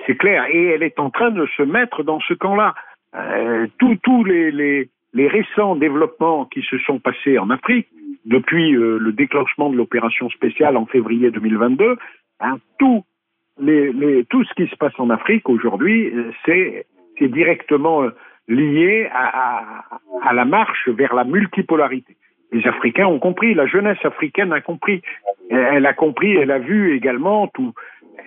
C'est 0.05 0.17
clair. 0.17 0.45
Et 0.51 0.65
elle 0.65 0.83
est 0.83 0.99
en 0.99 1.09
train 1.09 1.31
de 1.31 1.45
se 1.55 1.63
mettre 1.63 2.03
dans 2.03 2.19
ce 2.19 2.33
camp-là. 2.33 2.73
Euh, 3.15 3.67
tous 3.79 4.23
les, 4.25 4.51
les, 4.51 4.89
les 5.13 5.27
récents 5.27 5.75
développements 5.75 6.45
qui 6.45 6.61
se 6.63 6.77
sont 6.79 6.99
passés 6.99 7.39
en 7.39 7.49
Afrique, 7.49 7.87
depuis 8.25 8.75
euh, 8.75 8.97
le 8.99 9.11
déclenchement 9.11 9.69
de 9.69 9.75
l'opération 9.77 10.29
spéciale 10.29 10.77
en 10.77 10.85
février 10.85 11.31
2022, 11.31 11.97
hein, 12.41 12.57
tout, 12.77 13.03
les, 13.59 13.91
les, 13.93 14.25
tout 14.25 14.43
ce 14.43 14.53
qui 14.53 14.67
se 14.67 14.75
passe 14.75 14.97
en 14.97 15.09
Afrique 15.09 15.49
aujourd'hui, 15.49 16.11
euh, 16.13 16.31
c'est 16.45 16.85
directement 17.21 18.03
euh, 18.03 18.09
lié 18.47 19.09
à, 19.11 19.59
à, 19.59 19.83
à, 20.23 20.33
la 20.33 20.45
marche 20.45 20.87
vers 20.87 21.13
la 21.13 21.23
multipolarité. 21.23 22.15
Les 22.51 22.65
Africains 22.65 23.05
ont 23.05 23.19
compris, 23.19 23.53
la 23.53 23.67
jeunesse 23.67 24.03
africaine 24.03 24.53
a 24.53 24.61
compris, 24.61 25.01
elle 25.51 25.85
a 25.85 25.93
compris, 25.93 26.35
elle 26.35 26.49
a 26.49 26.57
vu 26.57 26.95
également 26.95 27.47
tout, 27.47 27.73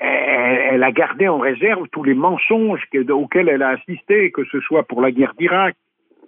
elle, 0.00 0.74
elle 0.74 0.82
a 0.82 0.92
gardé 0.92 1.28
en 1.28 1.38
réserve 1.38 1.88
tous 1.90 2.04
les 2.04 2.14
mensonges 2.14 2.86
auxquels 3.10 3.48
elle 3.48 3.62
a 3.62 3.70
assisté, 3.70 4.30
que 4.30 4.44
ce 4.44 4.60
soit 4.60 4.84
pour 4.84 5.00
la 5.00 5.10
guerre 5.10 5.34
d'Irak, 5.38 5.74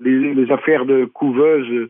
les, 0.00 0.34
les, 0.34 0.50
affaires 0.50 0.86
de 0.86 1.05
couveuses 1.05 1.88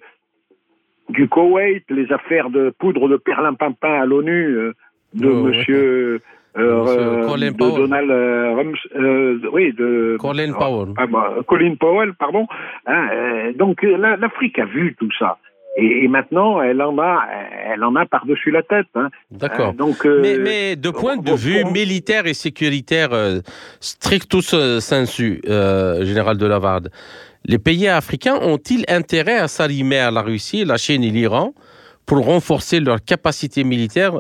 du 1.08 1.28
Koweït, 1.28 1.84
les 1.90 2.12
affaires 2.12 2.50
de 2.50 2.70
poudre 2.78 3.08
de 3.08 3.16
perlimpinpin 3.16 4.00
à 4.00 4.06
l'ONU 4.06 4.56
euh, 4.56 4.72
de 5.14 5.28
oh, 5.28 5.42
Monsieur, 5.44 6.14
ouais. 6.14 6.20
Euh, 6.56 7.26
Colin 7.26 7.50
de 7.50 7.56
Powell. 7.56 7.74
Donald 7.74 8.10
euh, 8.10 8.54
Rums, 8.54 8.76
euh, 8.96 9.38
oui, 9.52 9.72
de 9.72 10.16
Colin 10.20 10.52
Powell. 10.52 10.94
Ah, 10.96 11.06
bah, 11.06 11.34
Colin 11.46 11.74
Powell, 11.76 12.14
pardon. 12.14 12.46
Hein, 12.86 13.52
donc 13.56 13.82
l'Afrique 13.82 14.58
a 14.58 14.66
vu 14.66 14.94
tout 14.98 15.10
ça. 15.18 15.38
Et, 15.76 16.04
et, 16.04 16.08
maintenant, 16.08 16.62
elle 16.62 16.80
en 16.80 16.96
a, 16.98 17.24
elle 17.66 17.82
en 17.82 17.96
a 17.96 18.06
par-dessus 18.06 18.52
la 18.52 18.62
tête. 18.62 18.86
Hein. 18.94 19.08
D'accord. 19.32 19.72
donc, 19.72 20.04
mais, 20.04 20.38
mais, 20.38 20.76
de 20.76 20.90
point 20.90 21.16
de 21.16 21.32
vue 21.32 21.64
militaire 21.64 22.26
et 22.26 22.34
sécuritaire, 22.34 23.10
strictus 23.80 24.54
sensu, 24.78 25.40
général 25.44 26.38
de 26.38 26.46
Lavarde, 26.46 26.90
les 27.44 27.58
pays 27.58 27.88
africains 27.88 28.36
ont-ils 28.40 28.84
intérêt 28.88 29.38
à 29.38 29.48
s'arrimer 29.48 29.98
à 29.98 30.12
la 30.12 30.22
Russie, 30.22 30.64
la 30.64 30.76
Chine 30.76 31.02
et 31.02 31.10
l'Iran? 31.10 31.52
Pour 32.06 32.24
renforcer 32.26 32.80
leur 32.80 33.04
capacité 33.04 33.64
militaire 33.64 34.12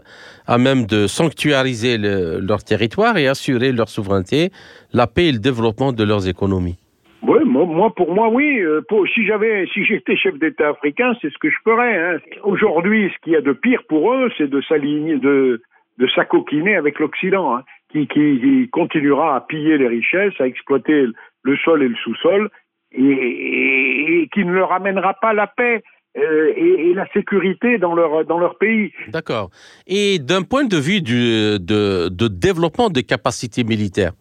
à 0.46 0.58
même 0.58 0.86
de 0.86 1.06
sanctuariser 1.06 1.98
le, 1.98 2.40
leur 2.40 2.64
territoire 2.64 3.16
et 3.16 3.28
assurer 3.28 3.72
leur 3.72 3.88
souveraineté, 3.88 4.50
la 4.92 5.06
paix 5.06 5.26
et 5.26 5.32
le 5.32 5.38
développement 5.38 5.92
de 5.92 6.04
leurs 6.04 6.28
économies 6.28 6.78
oui, 7.26 7.38
moi, 7.44 7.90
pour 7.94 8.12
moi, 8.14 8.28
oui. 8.28 8.60
Euh, 8.60 8.82
si 9.14 9.24
j'avais, 9.24 9.66
si 9.72 9.84
j'étais 9.84 10.16
chef 10.16 10.38
d'État 10.38 10.68
africain, 10.68 11.14
c'est 11.22 11.32
ce 11.32 11.38
que 11.38 11.48
je 11.48 11.56
ferais. 11.64 11.96
Hein. 11.96 12.18
Aujourd'hui, 12.42 13.10
ce 13.14 13.18
qu'il 13.22 13.32
y 13.32 13.36
a 13.36 13.40
de 13.40 13.52
pire 13.52 13.82
pour 13.88 14.12
eux, 14.12 14.30
c'est 14.36 14.48
de 14.48 14.60
s'aligner, 14.60 15.16
de, 15.16 15.62
de 15.98 16.06
s'acoquiner 16.08 16.76
avec 16.76 16.98
l'Occident, 16.98 17.56
hein, 17.56 17.62
qui, 17.92 18.68
continuera 18.72 19.36
à 19.36 19.40
piller 19.40 19.78
les 19.78 19.88
richesses, 19.88 20.38
à 20.38 20.46
exploiter 20.46 21.06
le 21.42 21.56
sol 21.58 21.82
et 21.82 21.88
le 21.88 21.96
sous-sol, 21.96 22.50
et, 22.92 23.02
et, 23.02 24.22
et, 24.22 24.28
qui 24.28 24.44
ne 24.44 24.52
leur 24.52 24.72
amènera 24.72 25.14
pas 25.14 25.32
la 25.32 25.46
paix. 25.46 25.82
Euh, 26.16 26.52
et, 26.56 26.90
et, 26.90 26.94
la 26.94 27.08
sécurité 27.08 27.76
dans 27.78 27.92
leur, 27.92 28.24
dans 28.24 28.38
leur 28.38 28.56
pays. 28.56 28.92
D'accord. 29.08 29.50
Et 29.88 30.20
d'un 30.20 30.42
point 30.42 30.64
de 30.64 30.76
vue 30.76 31.00
du, 31.00 31.58
de, 31.58 32.08
de 32.08 32.28
développement 32.28 32.88
des 32.88 33.02
capacités 33.02 33.64
militaires? 33.64 34.12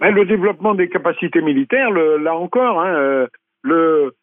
Ben, 0.00 0.14
Le 0.14 0.24
développement 0.24 0.74
des 0.74 0.88
capacités 0.88 1.42
militaires, 1.42 1.90
le, 1.90 2.16
là 2.16 2.34
encore, 2.34 2.80
hein, 2.80 2.94
euh, 2.94 3.26
le, 3.62 4.14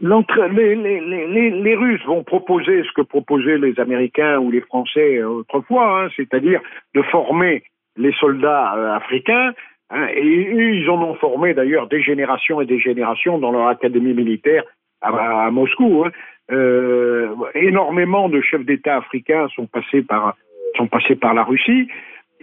les, 0.00 0.74
les, 0.74 1.00
les, 1.26 1.50
les, 1.50 1.74
Russes 1.74 2.04
vont 2.06 2.24
proposer 2.24 2.82
ce 2.84 2.92
que 2.92 3.02
proposaient 3.02 3.58
les 3.58 3.78
Américains 3.78 4.38
ou 4.38 4.50
les 4.50 4.62
Français 4.62 5.22
autrefois, 5.22 6.04
hein, 6.04 6.08
c'est-à-dire 6.16 6.62
de 6.94 7.02
former 7.02 7.64
les 7.96 8.12
soldats 8.14 8.74
euh, 8.76 8.94
africains 8.94 9.52
Hein, 9.90 10.08
et, 10.14 10.22
ils 10.22 10.88
en 10.90 11.02
ont 11.02 11.14
formé 11.14 11.54
d'ailleurs 11.54 11.88
des 11.88 12.02
générations 12.02 12.60
et 12.60 12.66
des 12.66 12.80
générations 12.80 13.38
dans 13.38 13.52
leur 13.52 13.68
académie 13.68 14.14
militaire 14.14 14.64
à, 15.00 15.46
à 15.46 15.50
Moscou. 15.50 16.04
Hein. 16.04 16.10
Euh, 16.50 17.34
énormément 17.54 18.28
de 18.28 18.40
chefs 18.40 18.64
d'État 18.64 18.96
africains 18.96 19.48
sont 19.54 19.66
passés 19.66 20.02
par 20.02 20.36
sont 20.76 20.86
passés 20.88 21.16
par 21.16 21.34
la 21.34 21.44
Russie. 21.44 21.88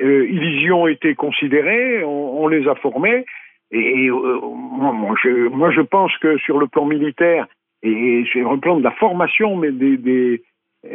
Euh, 0.01 0.25
ils 0.29 0.61
y 0.61 0.71
ont 0.71 0.87
été 0.87 1.15
considérés, 1.15 2.03
on, 2.03 2.43
on 2.43 2.47
les 2.47 2.67
a 2.67 2.75
formés. 2.75 3.25
Et, 3.71 4.05
et 4.05 4.09
euh, 4.09 4.39
moi, 4.41 5.15
je, 5.21 5.47
moi, 5.49 5.71
je 5.71 5.81
pense 5.81 6.15
que 6.17 6.37
sur 6.37 6.57
le 6.57 6.67
plan 6.67 6.85
militaire 6.85 7.47
et 7.83 8.23
sur 8.31 8.51
le 8.51 8.59
plan 8.59 8.77
de 8.77 8.83
la 8.83 8.91
formation 8.91 9.55
mais 9.55 9.71
des, 9.71 9.97
des, 9.97 10.43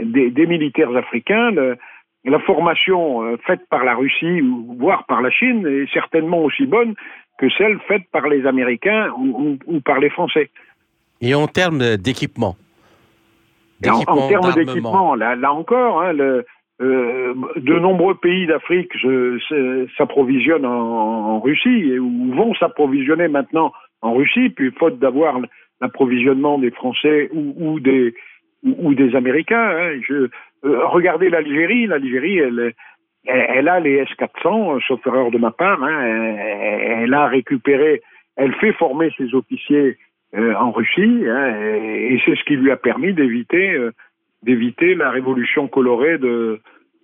des, 0.02 0.30
des 0.30 0.46
militaires 0.46 0.94
africains, 0.96 1.50
le, 1.50 1.76
la 2.30 2.40
formation 2.40 3.22
euh, 3.22 3.36
faite 3.46 3.62
par 3.70 3.84
la 3.84 3.94
Russie, 3.94 4.40
voire 4.78 5.04
par 5.06 5.22
la 5.22 5.30
Chine, 5.30 5.66
est 5.66 5.92
certainement 5.92 6.42
aussi 6.42 6.66
bonne 6.66 6.94
que 7.38 7.48
celle 7.50 7.78
faite 7.80 8.02
par 8.12 8.28
les 8.28 8.46
Américains 8.46 9.10
ou, 9.18 9.58
ou, 9.68 9.76
ou 9.76 9.80
par 9.80 9.98
les 9.98 10.10
Français. 10.10 10.50
Et 11.20 11.34
en 11.34 11.46
termes 11.46 11.96
d'équipement? 11.96 12.56
En, 13.86 14.00
en, 14.06 14.28
termes 14.28 14.54
d'équipement, 14.54 15.14
là, 15.14 15.36
là, 15.36 15.52
encore, 15.52 16.00
hein, 16.00 16.12
le, 16.14 16.46
euh, 16.80 17.34
de 17.56 17.78
nombreux 17.78 18.14
pays 18.16 18.46
d'Afrique 18.46 18.92
s'approvisionnent 19.96 20.66
en, 20.66 21.36
en, 21.36 21.40
Russie 21.40 21.98
ou 21.98 22.34
vont 22.34 22.54
s'approvisionner 22.54 23.28
maintenant 23.28 23.72
en 24.02 24.14
Russie, 24.14 24.50
puis 24.50 24.70
faute 24.72 24.98
d'avoir 24.98 25.38
l'approvisionnement 25.80 26.58
des 26.58 26.70
Français 26.70 27.30
ou, 27.32 27.54
ou 27.56 27.80
des, 27.80 28.14
ou, 28.62 28.94
des 28.94 29.14
Américains. 29.14 29.70
Hein. 29.70 30.00
Je, 30.06 30.28
regardez 30.66 31.30
l'Algérie. 31.30 31.86
L'Algérie, 31.86 32.38
elle, 32.38 32.74
elle, 33.26 33.46
elle, 33.48 33.68
a 33.68 33.80
les 33.80 33.94
S-400, 33.96 34.80
sauf 34.86 35.06
erreur 35.06 35.30
de 35.30 35.38
ma 35.38 35.50
part. 35.50 35.82
Hein. 35.82 36.02
Elle, 37.02 37.14
a 37.14 37.26
récupéré, 37.26 38.02
elle 38.36 38.54
fait 38.54 38.72
former 38.72 39.10
ses 39.16 39.34
officiers 39.34 39.98
euh, 40.34 40.54
en 40.54 40.72
Russie, 40.72 41.24
hein, 41.26 41.56
et, 41.62 42.14
et 42.14 42.22
c'est 42.24 42.34
ce 42.34 42.44
qui 42.44 42.56
lui 42.56 42.70
a 42.70 42.76
permis 42.76 43.14
d'éviter 43.14 43.74
euh, 43.74 43.92
d'éviter 44.42 44.94
la 44.94 45.10
révolution 45.10 45.68
colorée 45.68 46.18
de, 46.18 46.60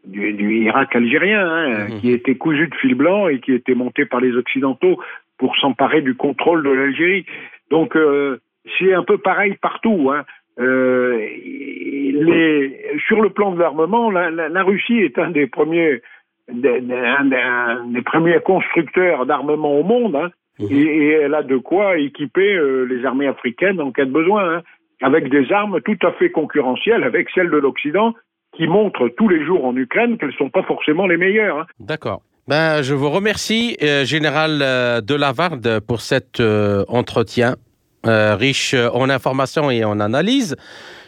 du, 0.06 0.32
du 0.32 0.64
Irak 0.64 0.94
algérien, 0.94 1.46
hein, 1.46 1.88
mmh. 1.88 2.00
qui 2.00 2.12
était 2.12 2.36
cousu 2.36 2.68
de 2.68 2.74
fil 2.76 2.94
blanc 2.94 3.28
et 3.28 3.40
qui 3.40 3.52
était 3.52 3.74
monté 3.74 4.04
par 4.06 4.20
les 4.20 4.36
Occidentaux 4.36 4.98
pour 5.38 5.56
s'emparer 5.56 6.02
du 6.02 6.14
contrôle 6.14 6.62
de 6.62 6.70
l'Algérie. 6.70 7.26
Donc, 7.70 7.96
euh, 7.96 8.38
c'est 8.78 8.94
un 8.94 9.02
peu 9.02 9.18
pareil 9.18 9.56
partout. 9.60 10.10
Hein. 10.12 10.24
Euh, 10.60 11.16
les, 11.16 12.80
sur 13.06 13.20
le 13.20 13.30
plan 13.30 13.52
de 13.52 13.58
l'armement, 13.58 14.10
la, 14.10 14.30
la, 14.30 14.48
la, 14.48 14.62
Russie 14.62 14.98
est 14.98 15.18
un 15.18 15.30
des 15.30 15.46
premiers, 15.46 16.02
des, 16.52 16.82
un, 16.90 17.32
un 17.32 17.86
des 17.86 18.02
premiers 18.02 18.38
constructeurs 18.40 19.24
d'armement 19.24 19.78
au 19.78 19.82
monde, 19.82 20.16
hein, 20.16 20.30
mmh. 20.58 20.66
et, 20.70 20.82
et, 20.82 21.10
elle 21.12 21.34
a 21.34 21.42
de 21.42 21.56
quoi 21.56 21.96
équiper 21.96 22.54
euh, 22.54 22.84
les 22.84 23.04
armées 23.06 23.28
africaines 23.28 23.80
en 23.80 23.92
cas 23.92 24.04
de 24.04 24.10
besoin, 24.10 24.56
hein, 24.56 24.62
avec 25.00 25.30
des 25.30 25.50
armes 25.52 25.80
tout 25.80 25.98
à 26.06 26.12
fait 26.12 26.30
concurrentielles 26.30 27.02
avec 27.02 27.28
celles 27.34 27.50
de 27.50 27.56
l'Occident, 27.56 28.14
qui 28.54 28.66
montrent 28.66 29.08
tous 29.08 29.28
les 29.28 29.44
jours 29.46 29.64
en 29.64 29.74
Ukraine 29.74 30.18
qu'elles 30.18 30.28
ne 30.28 30.34
sont 30.34 30.50
pas 30.50 30.62
forcément 30.64 31.06
les 31.06 31.16
meilleures. 31.16 31.60
Hein. 31.60 31.66
D'accord. 31.80 32.20
Ben, 32.46 32.82
je 32.82 32.92
vous 32.92 33.08
remercie, 33.08 33.78
euh, 33.82 34.04
Général 34.04 34.58
Delavarde, 35.02 35.80
pour 35.86 36.02
cet 36.02 36.40
entretien 36.88 37.54
euh, 38.06 38.36
riche 38.36 38.74
en 38.74 39.08
informations 39.10 39.70
et 39.70 39.84
en 39.84 40.00
analyses. 40.00 40.56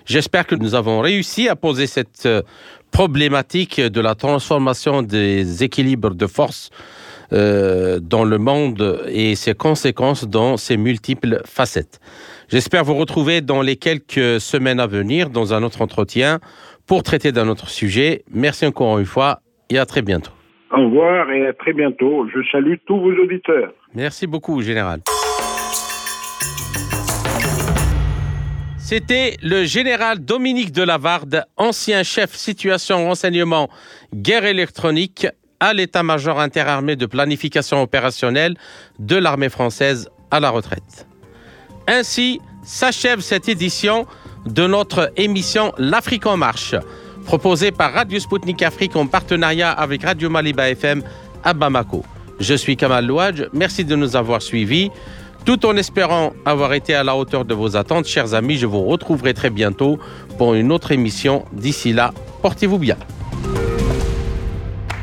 J'espère 0.06 0.46
que 0.46 0.54
nous 0.54 0.74
avons 0.74 1.00
réussi 1.00 1.48
à 1.48 1.56
poser 1.56 1.86
cette 1.86 2.26
euh, 2.26 2.42
problématique 2.90 3.80
de 3.80 4.00
la 4.00 4.14
transformation 4.14 5.02
des 5.02 5.64
équilibres 5.64 6.14
de 6.14 6.26
force 6.26 6.70
euh, 7.32 7.98
dans 8.00 8.24
le 8.24 8.38
monde 8.38 9.02
et 9.08 9.34
ses 9.34 9.54
conséquences 9.54 10.28
dans 10.28 10.56
ses 10.56 10.76
multiples 10.76 11.40
facettes. 11.46 11.98
J'espère 12.48 12.84
vous 12.84 12.94
retrouver 12.94 13.40
dans 13.40 13.62
les 13.62 13.76
quelques 13.76 14.40
semaines 14.40 14.78
à 14.78 14.86
venir 14.86 15.30
dans 15.30 15.54
un 15.54 15.62
autre 15.62 15.80
entretien 15.80 16.38
pour 16.86 17.02
traiter 17.02 17.32
d'un 17.32 17.48
autre 17.48 17.68
sujet. 17.68 18.24
Merci 18.30 18.66
encore 18.66 18.98
une 18.98 19.06
fois 19.06 19.40
et 19.70 19.78
à 19.78 19.86
très 19.86 20.02
bientôt. 20.02 20.32
Au 20.70 20.84
revoir 20.84 21.30
et 21.30 21.46
à 21.46 21.52
très 21.54 21.72
bientôt. 21.72 22.28
Je 22.28 22.40
salue 22.52 22.74
tous 22.86 23.00
vos 23.00 23.12
auditeurs. 23.22 23.72
Merci 23.94 24.26
beaucoup, 24.26 24.60
Général. 24.60 25.00
C'était 28.84 29.38
le 29.40 29.64
général 29.64 30.18
Dominique 30.18 30.70
Delavarde, 30.70 31.46
ancien 31.56 32.02
chef 32.02 32.34
situation 32.34 33.08
renseignement 33.08 33.70
guerre 34.14 34.44
électronique 34.44 35.26
à 35.58 35.72
l'état-major 35.72 36.38
interarmé 36.38 36.94
de 36.94 37.06
planification 37.06 37.80
opérationnelle 37.80 38.58
de 38.98 39.16
l'armée 39.16 39.48
française 39.48 40.10
à 40.30 40.38
la 40.38 40.50
retraite. 40.50 41.06
Ainsi 41.88 42.42
s'achève 42.62 43.20
cette 43.20 43.48
édition 43.48 44.06
de 44.44 44.66
notre 44.66 45.10
émission 45.16 45.72
L'Afrique 45.78 46.26
en 46.26 46.36
marche, 46.36 46.74
proposée 47.24 47.72
par 47.72 47.94
Radio 47.94 48.20
Sputnik 48.20 48.60
Afrique 48.60 48.96
en 48.96 49.06
partenariat 49.06 49.72
avec 49.72 50.04
Radio 50.04 50.28
Maliba 50.28 50.68
FM 50.68 51.02
à 51.42 51.54
Bamako. 51.54 52.04
Je 52.38 52.52
suis 52.52 52.76
Kamal 52.76 53.06
Louadj, 53.06 53.44
merci 53.54 53.86
de 53.86 53.96
nous 53.96 54.14
avoir 54.14 54.42
suivis. 54.42 54.90
Tout 55.44 55.66
en 55.66 55.76
espérant 55.76 56.32
avoir 56.46 56.72
été 56.72 56.94
à 56.94 57.04
la 57.04 57.14
hauteur 57.14 57.44
de 57.44 57.52
vos 57.52 57.76
attentes, 57.76 58.06
chers 58.06 58.32
amis, 58.32 58.56
je 58.56 58.66
vous 58.66 58.82
retrouverai 58.84 59.34
très 59.34 59.50
bientôt 59.50 59.98
pour 60.38 60.54
une 60.54 60.72
autre 60.72 60.90
émission. 60.90 61.44
D'ici 61.52 61.92
là, 61.92 62.14
portez-vous 62.40 62.78
bien. 62.78 62.96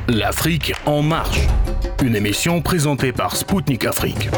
L'Afrique 0.07 0.73
en 0.87 1.03
marche, 1.03 1.41
une 2.03 2.15
émission 2.15 2.59
présentée 2.61 3.11
par 3.11 3.35
Spoutnik 3.35 3.85
Afrique. 3.85 4.29